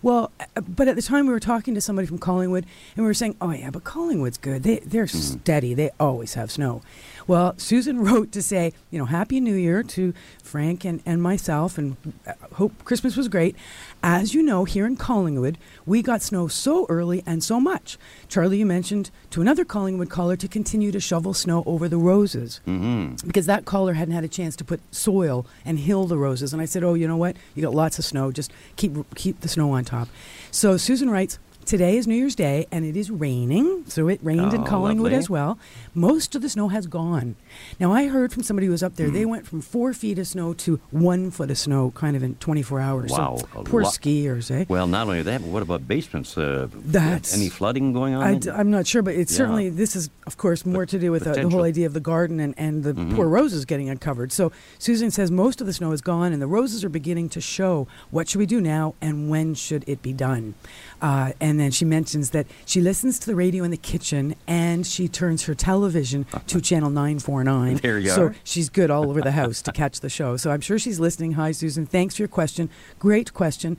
Well, 0.00 0.30
uh, 0.56 0.60
but 0.62 0.86
at 0.88 0.94
the 0.96 1.02
time 1.02 1.26
we 1.26 1.32
were 1.32 1.40
talking 1.40 1.74
to 1.74 1.80
somebody 1.82 2.06
from 2.06 2.16
Collingwood, 2.18 2.64
and 2.96 3.04
we 3.04 3.08
were 3.08 3.12
saying, 3.22 3.34
"Oh 3.40 3.50
yeah, 3.50 3.68
but 3.70 3.82
Collingwood's 3.84 4.38
good. 4.38 4.62
They 4.62 4.78
they're 4.86 5.04
Mm-hmm. 5.06 5.40
steady. 5.42 5.74
They 5.74 5.90
always 6.00 6.34
have 6.34 6.50
snow." 6.52 6.80
Well, 7.28 7.54
Susan 7.58 8.00
wrote 8.04 8.32
to 8.32 8.42
say, 8.42 8.72
you 8.90 8.98
know, 8.98 9.04
Happy 9.04 9.38
New 9.38 9.54
Year 9.54 9.84
to 9.84 10.12
Frank 10.42 10.84
and, 10.84 11.00
and 11.06 11.22
myself, 11.22 11.78
and 11.78 11.96
uh, 12.26 12.32
hope 12.54 12.72
Christmas 12.84 13.16
was 13.16 13.28
great. 13.28 13.54
As 14.02 14.32
you 14.34 14.42
know, 14.42 14.64
here 14.64 14.86
in 14.86 14.96
Collingwood, 14.96 15.58
we 15.86 16.02
got 16.02 16.22
snow 16.22 16.48
so 16.48 16.86
early 16.88 17.22
and 17.26 17.44
so 17.44 17.60
much. 17.60 17.98
Charlie, 18.28 18.58
you 18.58 18.66
mentioned 18.66 19.10
to 19.30 19.40
another 19.42 19.64
Collingwood 19.64 20.08
caller 20.08 20.36
to 20.36 20.48
continue 20.48 20.90
to 20.90 21.00
shovel 21.00 21.34
snow 21.34 21.62
over 21.66 21.88
the 21.88 21.98
roses 21.98 22.60
Mm-hmm. 22.66 23.26
because 23.26 23.44
that 23.46 23.64
caller 23.66 23.92
hadn't 23.94 24.14
had 24.14 24.24
a 24.24 24.28
chance 24.28 24.56
to 24.56 24.64
put 24.64 24.80
soil 24.90 25.44
and 25.64 25.78
hill 25.80 26.06
the 26.06 26.16
roses. 26.16 26.52
And 26.54 26.62
I 26.62 26.64
said, 26.64 26.82
"Oh, 26.82 26.94
you 26.94 27.06
know 27.06 27.16
what? 27.18 27.36
You 27.54 27.62
got 27.62 27.74
lots 27.74 27.98
of 27.98 28.04
snow. 28.06 28.32
Just 28.32 28.50
keep 28.76 28.92
keep 29.14 29.40
the 29.40 29.48
snow 29.48 29.72
on 29.72 29.84
top." 29.84 30.08
So 30.50 30.76
Susan 30.78 31.10
writes, 31.10 31.38
today 31.68 31.98
is 31.98 32.06
New 32.06 32.14
Year's 32.14 32.34
Day, 32.34 32.66
and 32.72 32.84
it 32.84 32.96
is 32.96 33.10
raining. 33.10 33.84
So 33.88 34.08
it 34.08 34.20
rained 34.22 34.54
in 34.54 34.62
Oh, 34.62 34.64
Collingwood 34.64 35.12
lovely. 35.12 35.18
as 35.18 35.28
well. 35.28 35.58
Most 35.94 36.34
of 36.34 36.40
the 36.40 36.48
snow 36.48 36.68
has 36.68 36.86
gone. 36.86 37.36
Now, 37.78 37.92
I 37.92 38.06
heard 38.08 38.32
from 38.32 38.42
somebody 38.42 38.66
who 38.66 38.72
was 38.72 38.82
up 38.82 38.96
there, 38.96 39.08
Hmm. 39.08 39.14
they 39.14 39.26
went 39.26 39.46
from 39.46 39.60
four 39.60 39.92
feet 39.92 40.18
of 40.18 40.26
snow 40.26 40.54
to 40.54 40.80
one 40.90 41.30
foot 41.30 41.50
of 41.50 41.58
snow 41.58 41.90
kind 41.94 42.16
of 42.16 42.22
in 42.22 42.36
24 42.36 42.80
hours. 42.80 43.10
Wow, 43.10 43.36
So 43.40 43.46
poor 43.64 43.82
lot. 43.82 43.92
skiers, 43.92 44.50
eh? 44.50 44.64
Well, 44.68 44.86
not 44.86 45.06
only 45.08 45.22
that, 45.22 45.42
but 45.42 45.50
what 45.50 45.62
about 45.62 45.86
basements? 45.86 46.36
Uh, 46.38 46.68
That's- 46.74 47.36
any 47.36 47.50
flooding 47.50 47.92
going 47.92 48.14
on? 48.14 48.22
I, 48.48 48.60
am 48.60 48.70
not 48.70 48.86
sure, 48.86 49.02
but 49.02 49.14
it's 49.14 49.30
Yeah. 49.32 49.36
certainly, 49.38 49.68
this 49.68 49.94
is, 49.94 50.08
of 50.26 50.38
course, 50.38 50.64
more 50.64 50.86
to 50.86 50.98
do 50.98 51.12
with 51.12 51.24
the, 51.24 51.32
the 51.32 51.48
whole 51.50 51.64
idea 51.64 51.86
of 51.86 51.92
the 51.92 52.00
garden 52.00 52.40
and, 52.40 52.54
and 52.56 52.82
the 52.82 52.94
Mhm. 52.94 53.14
poor 53.14 53.28
roses 53.28 53.66
getting 53.66 53.90
uncovered. 53.90 54.32
So 54.32 54.52
Susan 54.78 55.10
says 55.10 55.30
most 55.30 55.60
of 55.60 55.66
the 55.66 55.74
snow 55.74 55.92
is 55.92 56.00
gone 56.00 56.32
and 56.32 56.40
the 56.40 56.46
roses 56.46 56.82
are 56.82 56.88
beginning 56.88 57.28
to 57.30 57.42
show. 57.42 57.86
What 58.10 58.28
should 58.30 58.38
we 58.38 58.46
do 58.46 58.60
now 58.62 58.94
and 59.02 59.28
when 59.28 59.54
should 59.54 59.84
it 59.86 60.00
be 60.00 60.14
done? 60.14 60.54
Uh, 61.00 61.32
and 61.40 61.60
then 61.60 61.70
she 61.70 61.84
mentions 61.84 62.30
that 62.30 62.46
she 62.66 62.80
listens 62.80 63.18
to 63.20 63.26
the 63.26 63.34
radio 63.34 63.64
in 63.64 63.70
the 63.70 63.76
kitchen 63.76 64.34
and 64.46 64.86
she 64.86 65.08
turns 65.08 65.44
her 65.44 65.54
television 65.54 66.26
to 66.46 66.60
channel 66.68 66.90
949. 66.90 67.76
There 67.76 67.98
you 67.98 68.10
so 68.10 68.22
are. 68.26 68.34
she's 68.44 68.68
good 68.68 68.90
all 68.90 69.08
over 69.08 69.20
the 69.20 69.32
house 69.32 69.62
to 69.62 69.72
catch 69.82 70.00
the 70.00 70.08
show. 70.08 70.36
So 70.36 70.50
I'm 70.50 70.60
sure 70.60 70.78
she's 70.78 70.98
listening. 70.98 71.32
Hi, 71.32 71.52
Susan. 71.52 71.86
Thanks 71.86 72.16
for 72.16 72.22
your 72.22 72.28
question. 72.28 72.68
Great 72.98 73.32
question. 73.32 73.76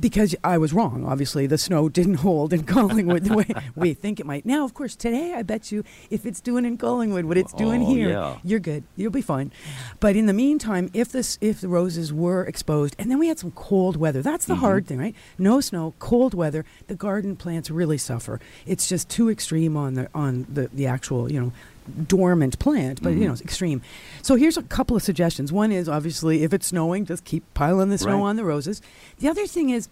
Because 0.00 0.34
I 0.42 0.56
was 0.58 0.72
wrong, 0.72 1.04
obviously. 1.04 1.46
The 1.46 1.58
snow 1.58 1.88
didn't 1.88 2.14
hold 2.26 2.52
in 2.52 2.64
Collingwood 2.64 3.24
the 3.24 3.34
way 3.34 3.46
we 3.76 3.92
think 4.02 4.18
it 4.18 4.26
might. 4.26 4.46
Now, 4.46 4.64
of 4.64 4.72
course, 4.72 4.96
today, 4.96 5.34
I 5.34 5.42
bet 5.42 5.70
you 5.70 5.84
if 6.08 6.24
it's 6.24 6.40
doing 6.40 6.64
in 6.64 6.78
Collingwood 6.78 7.26
what 7.26 7.36
it's 7.36 7.52
doing 7.52 7.82
Oh, 7.82 7.94
here, 7.94 8.08
yeah. 8.10 8.36
you're 8.42 8.60
good. 8.60 8.84
You'll 8.96 9.10
be 9.12 9.20
fine. 9.22 9.52
But 10.00 10.16
in 10.16 10.26
the 10.26 10.32
meantime, 10.32 10.90
if 10.94 11.12
this 11.12 11.36
if 11.40 11.60
the 11.60 11.68
roses 11.68 12.12
were 12.12 12.44
exposed, 12.44 12.96
and 12.98 13.10
then 13.10 13.18
we 13.18 13.28
had 13.28 13.38
some 13.38 13.50
cold 13.52 13.96
weather, 13.96 14.22
that's 14.22 14.46
the 14.46 14.54
Mm-hmm. 14.54 14.60
hard 14.60 14.86
thing, 14.86 14.98
right? 14.98 15.14
No 15.38 15.60
snow, 15.60 15.94
cold 15.98 16.34
weather, 16.34 16.64
the 16.86 16.94
garden 16.94 17.36
plants 17.36 17.70
really 17.70 17.98
suffer. 17.98 18.40
It's 18.66 18.88
just 18.88 19.08
too 19.08 19.28
extreme 19.30 19.76
on 19.76 19.94
the 19.94 20.08
on 20.14 20.46
the, 20.52 20.68
the 20.72 20.86
actual, 20.86 21.30
you 21.30 21.40
know, 21.40 21.52
dormant 21.90 22.58
plant, 22.58 23.02
but 23.02 23.10
you 23.10 23.16
know, 23.16 23.24
mm-hmm. 23.26 23.32
it's 23.32 23.42
extreme. 23.42 23.82
So 24.22 24.34
here's 24.36 24.56
a 24.56 24.62
couple 24.62 24.96
of 24.96 25.02
suggestions. 25.02 25.52
One 25.52 25.72
is 25.72 25.88
obviously 25.88 26.42
if 26.42 26.52
it's 26.52 26.68
snowing, 26.68 27.04
just 27.06 27.24
keep 27.24 27.42
piling 27.54 27.90
the 27.90 27.98
snow 27.98 28.18
Right. 28.18 28.30
on 28.30 28.36
the 28.36 28.44
roses. 28.44 28.80
The 29.18 29.28
other 29.28 29.46
thing 29.46 29.70
is 29.70 29.88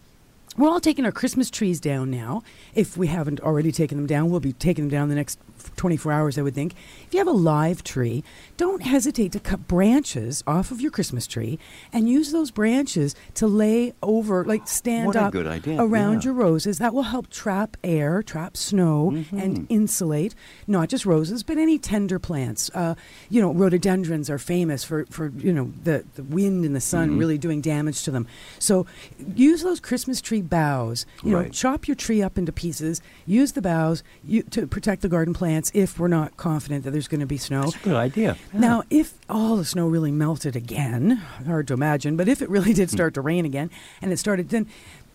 we're 0.56 0.68
all 0.68 0.80
taking 0.80 1.04
our 1.04 1.12
Christmas 1.12 1.50
trees 1.50 1.78
down 1.80 2.10
now. 2.10 2.42
If 2.74 2.96
we 2.96 3.06
haven't 3.06 3.40
already 3.40 3.70
taken 3.70 3.98
them 3.98 4.06
down, 4.06 4.30
we'll 4.30 4.40
be 4.40 4.52
taking 4.52 4.84
them 4.84 4.90
down 4.90 5.08
the 5.08 5.14
next 5.14 5.38
24 5.78 6.12
hours, 6.12 6.36
I 6.38 6.42
would 6.42 6.54
think. 6.54 6.74
If 7.06 7.14
you 7.14 7.18
have 7.18 7.26
a 7.26 7.30
live 7.32 7.82
tree, 7.82 8.22
don't 8.58 8.82
hesitate 8.82 9.32
to 9.32 9.40
cut 9.40 9.66
branches 9.66 10.44
off 10.46 10.70
of 10.70 10.80
your 10.82 10.90
Christmas 10.90 11.26
tree 11.26 11.58
and 11.92 12.08
use 12.08 12.32
those 12.32 12.50
branches 12.50 13.14
to 13.34 13.46
lay 13.46 13.94
over, 14.02 14.44
like 14.44 14.68
stand 14.68 15.16
up 15.16 15.34
around 15.34 16.14
yeah. 16.14 16.20
your 16.26 16.34
roses. 16.34 16.78
That 16.78 16.92
will 16.92 17.04
help 17.04 17.30
trap 17.30 17.76
air, 17.82 18.22
trap 18.22 18.56
snow, 18.56 18.98
Mm-hmm. 18.98 19.38
and 19.38 19.66
insulate 19.70 20.34
not 20.66 20.88
just 20.88 21.06
roses, 21.06 21.42
but 21.42 21.56
any 21.56 21.78
tender 21.78 22.18
plants. 22.18 22.70
Uh, 22.74 22.94
you 23.30 23.40
know, 23.40 23.52
rhododendrons 23.52 24.28
are 24.28 24.38
famous 24.38 24.82
for, 24.84 25.06
for 25.06 25.28
you 25.38 25.52
know, 25.52 25.72
the, 25.84 26.04
the 26.16 26.22
wind 26.24 26.64
and 26.64 26.74
the 26.76 26.80
sun 26.80 27.10
Mm-hmm. 27.10 27.18
really 27.18 27.38
doing 27.38 27.60
damage 27.60 28.02
to 28.02 28.10
them. 28.10 28.26
So 28.58 28.86
use 29.34 29.62
those 29.62 29.78
Christmas 29.80 30.20
tree 30.20 30.42
boughs. 30.42 31.06
You 31.22 31.30
know, 31.32 31.48
chop 31.48 31.86
your 31.86 31.94
tree 31.94 32.22
up 32.22 32.36
into 32.36 32.52
pieces. 32.52 33.00
Use 33.24 33.52
the 33.52 33.62
boughs 33.62 34.02
you, 34.24 34.42
to 34.44 34.66
protect 34.66 35.02
the 35.02 35.08
garden 35.08 35.32
plants 35.32 35.67
if 35.74 35.98
we're 35.98 36.08
not 36.08 36.36
confident 36.36 36.84
that 36.84 36.90
there's 36.90 37.08
going 37.08 37.20
to 37.20 37.26
be 37.26 37.38
snow. 37.38 37.62
That's 37.62 37.76
a 37.76 37.80
good 37.80 37.96
idea. 37.96 38.36
Now, 38.52 38.82
if 38.90 39.14
all 39.28 39.56
the 39.56 39.64
snow 39.64 39.88
really 39.88 40.12
melted 40.12 40.56
again, 40.56 41.12
hard 41.46 41.68
to 41.68 41.74
imagine, 41.74 42.16
but 42.16 42.28
if 42.28 42.42
it 42.42 42.48
really 42.48 42.72
did 42.72 42.90
hmm. 42.90 42.96
start 42.96 43.14
to 43.14 43.20
rain 43.20 43.44
again 43.44 43.70
and 44.02 44.12
it 44.12 44.18
started, 44.18 44.48
then 44.50 44.66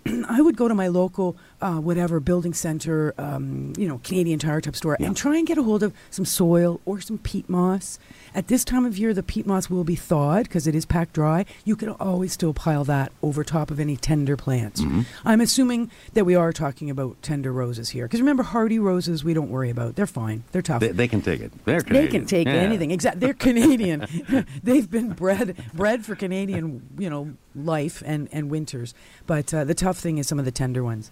I 0.27 0.41
would 0.41 0.57
go 0.57 0.67
to 0.67 0.75
my 0.75 0.87
local, 0.87 1.37
uh, 1.63 1.79
whatever, 1.79 2.19
building 2.19 2.53
center, 2.53 3.13
um, 3.17 3.71
you 3.77 3.87
know, 3.87 3.99
Canadian 4.03 4.37
Tire 4.37 4.59
type 4.61 4.75
store 4.75 4.97
Yeah. 4.99 5.07
and 5.07 5.15
try 5.17 5.37
and 5.37 5.47
get 5.47 5.57
a 5.57 5.63
hold 5.63 5.81
of 5.81 5.93
some 6.11 6.25
soil 6.25 6.81
or 6.85 6.99
some 6.99 7.17
peat 7.17 7.47
moss. 7.49 7.97
At 8.35 8.47
this 8.47 8.65
time 8.65 8.83
of 8.85 8.97
year, 8.97 9.13
the 9.13 9.23
peat 9.23 9.45
moss 9.47 9.69
will 9.69 9.83
be 9.83 9.95
thawed 9.95 10.43
because 10.43 10.67
it 10.67 10.75
is 10.75 10.85
packed 10.85 11.13
dry. 11.13 11.45
You 11.63 11.75
can 11.75 11.89
always 11.89 12.33
still 12.33 12.53
pile 12.53 12.83
that 12.85 13.11
over 13.21 13.43
top 13.43 13.71
of 13.71 13.79
any 13.79 13.95
tender 13.95 14.35
plants. 14.35 14.81
Mm-hmm. 14.81 15.01
I'm 15.23 15.39
assuming 15.39 15.89
that 16.13 16.25
we 16.25 16.35
are 16.35 16.51
talking 16.51 16.89
about 16.89 17.21
tender 17.21 17.53
roses 17.53 17.89
here. 17.89 18.05
Because 18.05 18.19
remember, 18.19 18.43
hardy 18.43 18.79
roses, 18.79 19.23
we 19.23 19.33
don't 19.33 19.49
worry 19.49 19.69
about. 19.69 19.95
They're 19.95 20.05
fine. 20.07 20.43
They're 20.51 20.61
tough. 20.61 20.81
They, 20.81 20.89
they 20.89 21.07
can 21.07 21.21
take 21.21 21.39
it. 21.41 21.51
They're 21.65 21.81
Canadian. 21.81 22.05
They 22.05 22.11
can 22.19 22.25
take 22.25 22.47
Yeah. 22.47 22.53
anything. 22.55 22.91
Exactly. 22.91 23.19
They're 23.21 23.33
Canadian. 23.35 24.05
They've 24.63 24.89
been 24.89 25.09
bred 25.13 25.55
bred 25.73 26.03
for 26.05 26.15
Canadian, 26.15 26.89
you 26.97 27.09
know, 27.09 27.33
life 27.55 28.03
and 28.05 28.27
and 28.31 28.49
winters. 28.49 28.93
But 29.27 29.53
uh, 29.53 29.63
the 29.63 29.75
tough 29.75 29.97
thing 29.99 30.17
is 30.17 30.27
some 30.27 30.39
of 30.39 30.45
the 30.45 30.51
tender 30.51 30.83
ones. 30.83 31.11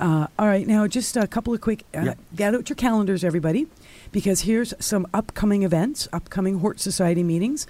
Uh, 0.00 0.26
all 0.38 0.46
right, 0.46 0.66
now 0.66 0.86
just 0.86 1.16
a 1.16 1.26
couple 1.26 1.54
of 1.54 1.60
quick. 1.60 1.84
Uh, 1.94 2.00
Yep. 2.04 2.18
Get 2.36 2.54
out 2.54 2.68
your 2.68 2.76
calendars, 2.76 3.24
everybody, 3.24 3.66
because 4.12 4.42
here's 4.42 4.74
some 4.78 5.06
upcoming 5.14 5.62
events, 5.62 6.08
upcoming 6.12 6.58
Hort 6.58 6.80
Society 6.80 7.22
meetings. 7.22 7.66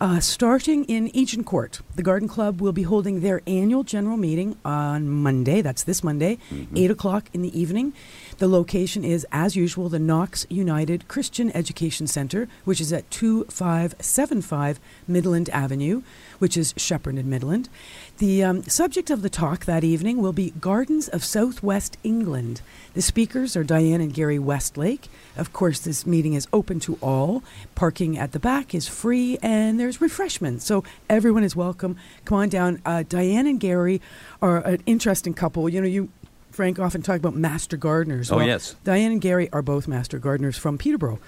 Uh, 0.00 0.18
starting 0.18 0.84
in 0.86 1.10
Agincourt, 1.14 1.80
the 1.94 2.02
Garden 2.02 2.28
Club 2.28 2.60
will 2.60 2.72
be 2.72 2.82
holding 2.82 3.20
their 3.20 3.40
annual 3.46 3.84
general 3.84 4.16
meeting 4.16 4.56
on 4.64 5.08
Monday. 5.08 5.60
That's 5.62 5.84
this 5.84 6.02
Monday, 6.02 6.38
8 6.74 6.90
o'clock 6.90 7.28
in 7.32 7.42
the 7.42 7.56
evening. 7.58 7.92
The 8.42 8.48
location 8.48 9.04
is, 9.04 9.24
as 9.30 9.54
usual, 9.54 9.88
the 9.88 10.00
Knox 10.00 10.48
United 10.50 11.06
Christian 11.06 11.54
Education 11.56 12.08
Center, 12.08 12.48
which 12.64 12.80
is 12.80 12.92
at 12.92 13.08
2575 13.12 14.80
Midland 15.06 15.48
Avenue, 15.50 16.02
which 16.40 16.56
is 16.56 16.74
Sheppard 16.76 17.14
and 17.18 17.26
Midland. 17.30 17.68
The 18.18 18.42
um, 18.42 18.64
subject 18.64 19.10
of 19.10 19.22
the 19.22 19.30
talk 19.30 19.64
that 19.66 19.84
evening 19.84 20.20
will 20.20 20.32
be 20.32 20.54
Gardens 20.60 21.06
of 21.06 21.22
Southwest 21.22 21.98
England. 22.02 22.62
The 22.94 23.02
speakers 23.02 23.54
are 23.54 23.62
Diane 23.62 24.00
and 24.00 24.12
Gary 24.12 24.40
Westlake. 24.40 25.08
Of 25.36 25.52
course, 25.52 25.78
this 25.78 26.04
meeting 26.04 26.34
is 26.34 26.48
open 26.52 26.80
to 26.80 26.98
all. 27.00 27.44
Parking 27.76 28.18
at 28.18 28.32
the 28.32 28.40
back 28.40 28.74
is 28.74 28.88
free, 28.88 29.38
and 29.40 29.78
there's 29.78 30.00
refreshments, 30.00 30.64
so 30.64 30.82
everyone 31.08 31.44
is 31.44 31.54
welcome. 31.54 31.94
Come 32.24 32.38
on 32.38 32.48
down. 32.48 32.82
Uh, 32.84 33.04
Diane 33.08 33.46
and 33.46 33.60
Gary 33.60 34.00
are 34.42 34.56
an 34.66 34.82
interesting 34.84 35.32
couple. 35.32 35.68
You 35.68 35.80
know, 35.80 35.86
you 35.86 36.08
Frank 36.52 36.78
often 36.78 37.02
talk 37.02 37.16
about 37.16 37.34
master 37.34 37.76
gardeners. 37.76 38.30
Oh, 38.30 38.40
yes. 38.40 38.76
Diane 38.84 39.12
and 39.12 39.20
Gary 39.20 39.50
are 39.52 39.62
both 39.62 39.88
master 39.88 40.18
gardeners 40.18 40.56
from 40.56 40.78
Peterborough. 40.78 41.18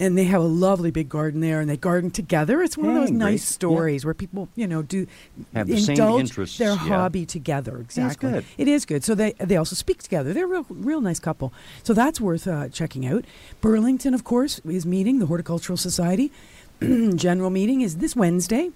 And 0.00 0.18
they 0.18 0.24
have 0.24 0.40
a 0.40 0.46
lovely 0.46 0.90
big 0.90 1.08
garden 1.08 1.40
there, 1.40 1.60
and 1.60 1.70
they 1.70 1.76
garden 1.76 2.10
together. 2.10 2.60
It's 2.62 2.76
one 2.76 2.88
of 2.88 2.94
those 2.96 3.10
great. 3.10 3.18
nice 3.18 3.44
stories 3.44 4.04
where 4.04 4.12
people, 4.12 4.48
you 4.56 4.66
know, 4.66 4.82
do 4.82 5.06
Have 5.54 5.68
the 5.68 5.78
same 5.78 5.92
indulge 5.92 6.20
interests, 6.20 6.58
their 6.58 6.70
yeah. 6.70 6.76
hobby 6.76 7.24
together. 7.24 7.78
Exactly, 7.78 8.32
good. 8.32 8.44
it 8.58 8.66
is 8.66 8.84
good. 8.86 9.04
So 9.04 9.14
they 9.14 9.34
they 9.34 9.56
also 9.56 9.76
speak 9.76 10.02
together. 10.02 10.32
They're 10.32 10.46
a 10.46 10.48
real 10.48 10.66
real 10.68 11.00
nice 11.00 11.20
couple. 11.20 11.52
So 11.84 11.94
that's 11.94 12.20
worth 12.20 12.48
uh, 12.48 12.70
checking 12.70 13.06
out. 13.06 13.24
Burlington, 13.60 14.14
of 14.14 14.24
course, 14.24 14.58
is 14.64 14.84
meeting 14.84 15.20
the 15.20 15.26
Horticultural 15.26 15.76
Society. 15.76 16.32
General 16.80 17.50
meeting 17.50 17.80
is 17.80 17.98
this 17.98 18.16
Wednesday. 18.16 18.72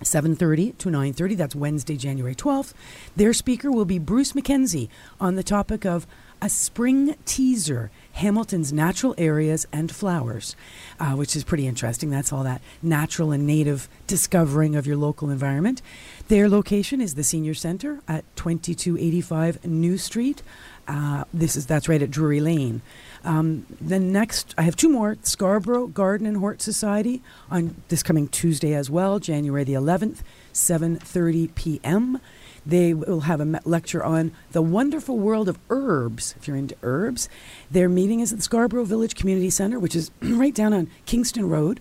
7:30 0.00 0.76
to 0.78 0.88
9:30 0.88 1.36
that's 1.36 1.54
Wednesday 1.54 1.96
January 1.96 2.34
12th 2.34 2.72
their 3.16 3.32
speaker 3.32 3.70
will 3.70 3.84
be 3.84 3.98
Bruce 3.98 4.32
McKenzie 4.32 4.88
on 5.20 5.36
the 5.36 5.42
topic 5.42 5.84
of 5.84 6.06
a 6.42 6.48
spring 6.50 7.16
teaser 7.24 7.90
Hamilton's 8.12 8.72
natural 8.72 9.14
areas 9.16 9.66
and 9.72 9.90
flowers 9.90 10.54
uh, 10.98 11.12
which 11.12 11.36
is 11.36 11.44
pretty 11.44 11.66
interesting. 11.66 12.10
That's 12.10 12.32
all 12.32 12.42
that 12.44 12.60
natural 12.82 13.32
and 13.32 13.46
native 13.46 13.88
discovering 14.06 14.76
of 14.76 14.86
your 14.86 14.96
local 14.96 15.30
environment. 15.30 15.82
Their 16.28 16.48
location 16.48 17.00
is 17.00 17.14
the 17.14 17.24
senior 17.24 17.54
center 17.54 18.00
at 18.08 18.24
2285 18.36 19.64
New 19.64 19.98
Street. 19.98 20.42
Uh, 20.88 21.24
this 21.34 21.56
is 21.56 21.66
that's 21.66 21.88
right 21.88 22.00
at 22.00 22.10
Drury 22.10 22.40
Lane 22.40 22.80
um, 23.26 23.66
then 23.80 24.12
next, 24.12 24.54
I 24.56 24.62
have 24.62 24.76
two 24.76 24.88
more: 24.88 25.16
Scarborough 25.22 25.88
Garden 25.88 26.26
and 26.26 26.38
Hort 26.38 26.62
Society 26.62 27.22
on 27.50 27.82
this 27.88 28.02
coming 28.02 28.28
Tuesday 28.28 28.74
as 28.74 28.88
well, 28.88 29.18
January 29.18 29.64
the 29.64 29.74
11th, 29.74 30.18
7:30 30.54 31.54
p.m. 31.54 32.20
They 32.64 32.94
will 32.94 33.20
have 33.20 33.40
a 33.40 33.60
lecture 33.64 34.02
on 34.02 34.32
the 34.50 34.62
wonderful 34.62 35.18
world 35.18 35.48
of 35.48 35.58
herbs. 35.70 36.34
If 36.36 36.48
you're 36.48 36.56
into 36.56 36.76
herbs, 36.82 37.28
their 37.70 37.88
meeting 37.88 38.20
is 38.20 38.32
at 38.32 38.38
the 38.38 38.42
Scarborough 38.42 38.84
Village 38.84 39.14
Community 39.14 39.50
Center, 39.50 39.78
which 39.78 39.94
is 39.94 40.10
right 40.20 40.54
down 40.54 40.72
on 40.72 40.90
Kingston 41.04 41.48
Road. 41.48 41.80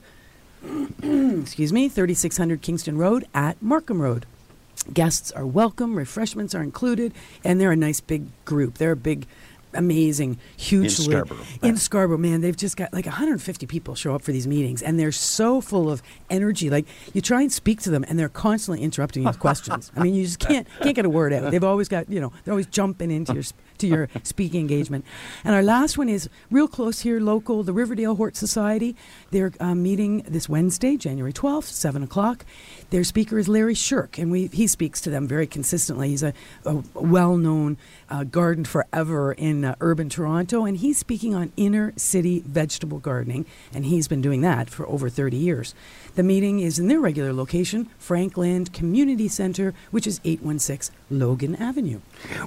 Excuse 1.01 1.73
me, 1.73 1.89
3600 1.89 2.61
Kingston 2.61 2.97
Road 2.97 3.25
at 3.33 3.61
Markham 3.61 4.01
Road. 4.01 4.25
Guests 4.93 5.31
are 5.31 5.45
welcome, 5.45 5.95
refreshments 5.95 6.53
are 6.53 6.61
included, 6.61 7.13
and 7.43 7.59
they're 7.59 7.71
a 7.71 7.75
nice 7.75 8.01
big 8.01 8.27
group. 8.45 8.77
They're 8.77 8.91
a 8.91 8.95
big, 8.95 9.25
amazing, 9.75 10.39
hugely 10.57 11.05
Scarborough. 11.05 11.45
in 11.61 11.77
Scarborough. 11.77 12.17
Man, 12.17 12.41
they've 12.41 12.55
just 12.55 12.77
got 12.77 12.93
like 12.93 13.05
150 13.05 13.65
people 13.67 13.95
show 13.95 14.15
up 14.15 14.21
for 14.21 14.31
these 14.31 14.47
meetings, 14.47 14.81
and 14.81 14.99
they're 14.99 15.11
so 15.11 15.61
full 15.61 15.89
of 15.89 16.01
energy. 16.29 16.69
Like 16.69 16.85
you 17.13 17.21
try 17.21 17.41
and 17.41 17.51
speak 17.51 17.81
to 17.81 17.89
them, 17.89 18.05
and 18.07 18.17
they're 18.17 18.29
constantly 18.29 18.83
interrupting 18.83 19.23
you 19.23 19.29
with 19.29 19.39
questions. 19.39 19.91
I 19.95 20.03
mean, 20.03 20.15
you 20.15 20.23
just 20.25 20.39
can't 20.39 20.67
can't 20.81 20.95
get 20.95 21.05
a 21.05 21.09
word 21.09 21.33
out. 21.33 21.51
They've 21.51 21.63
always 21.63 21.87
got 21.87 22.09
you 22.09 22.19
know 22.19 22.31
they're 22.43 22.53
always 22.53 22.67
jumping 22.67 23.11
into 23.11 23.33
your 23.33 23.43
to 23.79 23.87
your 23.87 24.09
speaking 24.23 24.61
engagement. 24.61 25.05
And 25.43 25.55
our 25.55 25.63
last 25.63 25.97
one 25.97 26.09
is 26.09 26.29
real 26.49 26.67
close 26.67 27.01
here, 27.01 27.19
local, 27.19 27.63
the 27.63 27.73
Riverdale 27.73 28.15
Hort 28.15 28.35
Society. 28.35 28.95
They're 29.31 29.51
uh, 29.59 29.75
meeting 29.75 30.23
this 30.27 30.47
Wednesday, 30.49 30.97
January 30.97 31.33
12th, 31.33 31.65
7 31.65 32.03
o'clock. 32.03 32.45
Their 32.89 33.03
speaker 33.03 33.37
is 33.37 33.47
Larry 33.47 33.73
Shirk, 33.73 34.17
and 34.17 34.31
we, 34.31 34.47
he 34.47 34.67
speaks 34.67 35.01
to 35.01 35.09
them 35.09 35.27
very 35.27 35.47
consistently. 35.47 36.09
He's 36.09 36.23
a, 36.23 36.33
a 36.65 36.75
well 36.93 37.37
known 37.37 37.77
uh, 38.09 38.23
garden 38.23 38.65
forever 38.65 39.33
in 39.33 39.65
uh, 39.65 39.75
urban 39.81 40.09
Toronto, 40.09 40.65
and 40.65 40.77
he's 40.77 40.97
speaking 40.97 41.33
on 41.33 41.51
inner 41.57 41.93
city 41.95 42.43
vegetable 42.45 42.99
gardening, 42.99 43.45
and 43.73 43.85
he's 43.85 44.07
been 44.07 44.21
doing 44.21 44.41
that 44.41 44.69
for 44.69 44.87
over 44.87 45.09
30 45.09 45.37
years. 45.37 45.73
The 46.15 46.23
meeting 46.23 46.59
is 46.59 46.79
in 46.79 46.87
their 46.87 46.99
regular 46.99 47.33
location, 47.33 47.89
Frankland 47.99 48.73
Community 48.73 49.27
Center, 49.27 49.73
which 49.91 50.07
is 50.07 50.19
816 50.23 50.95
Logan 51.09 51.55
Avenue. 51.55 51.99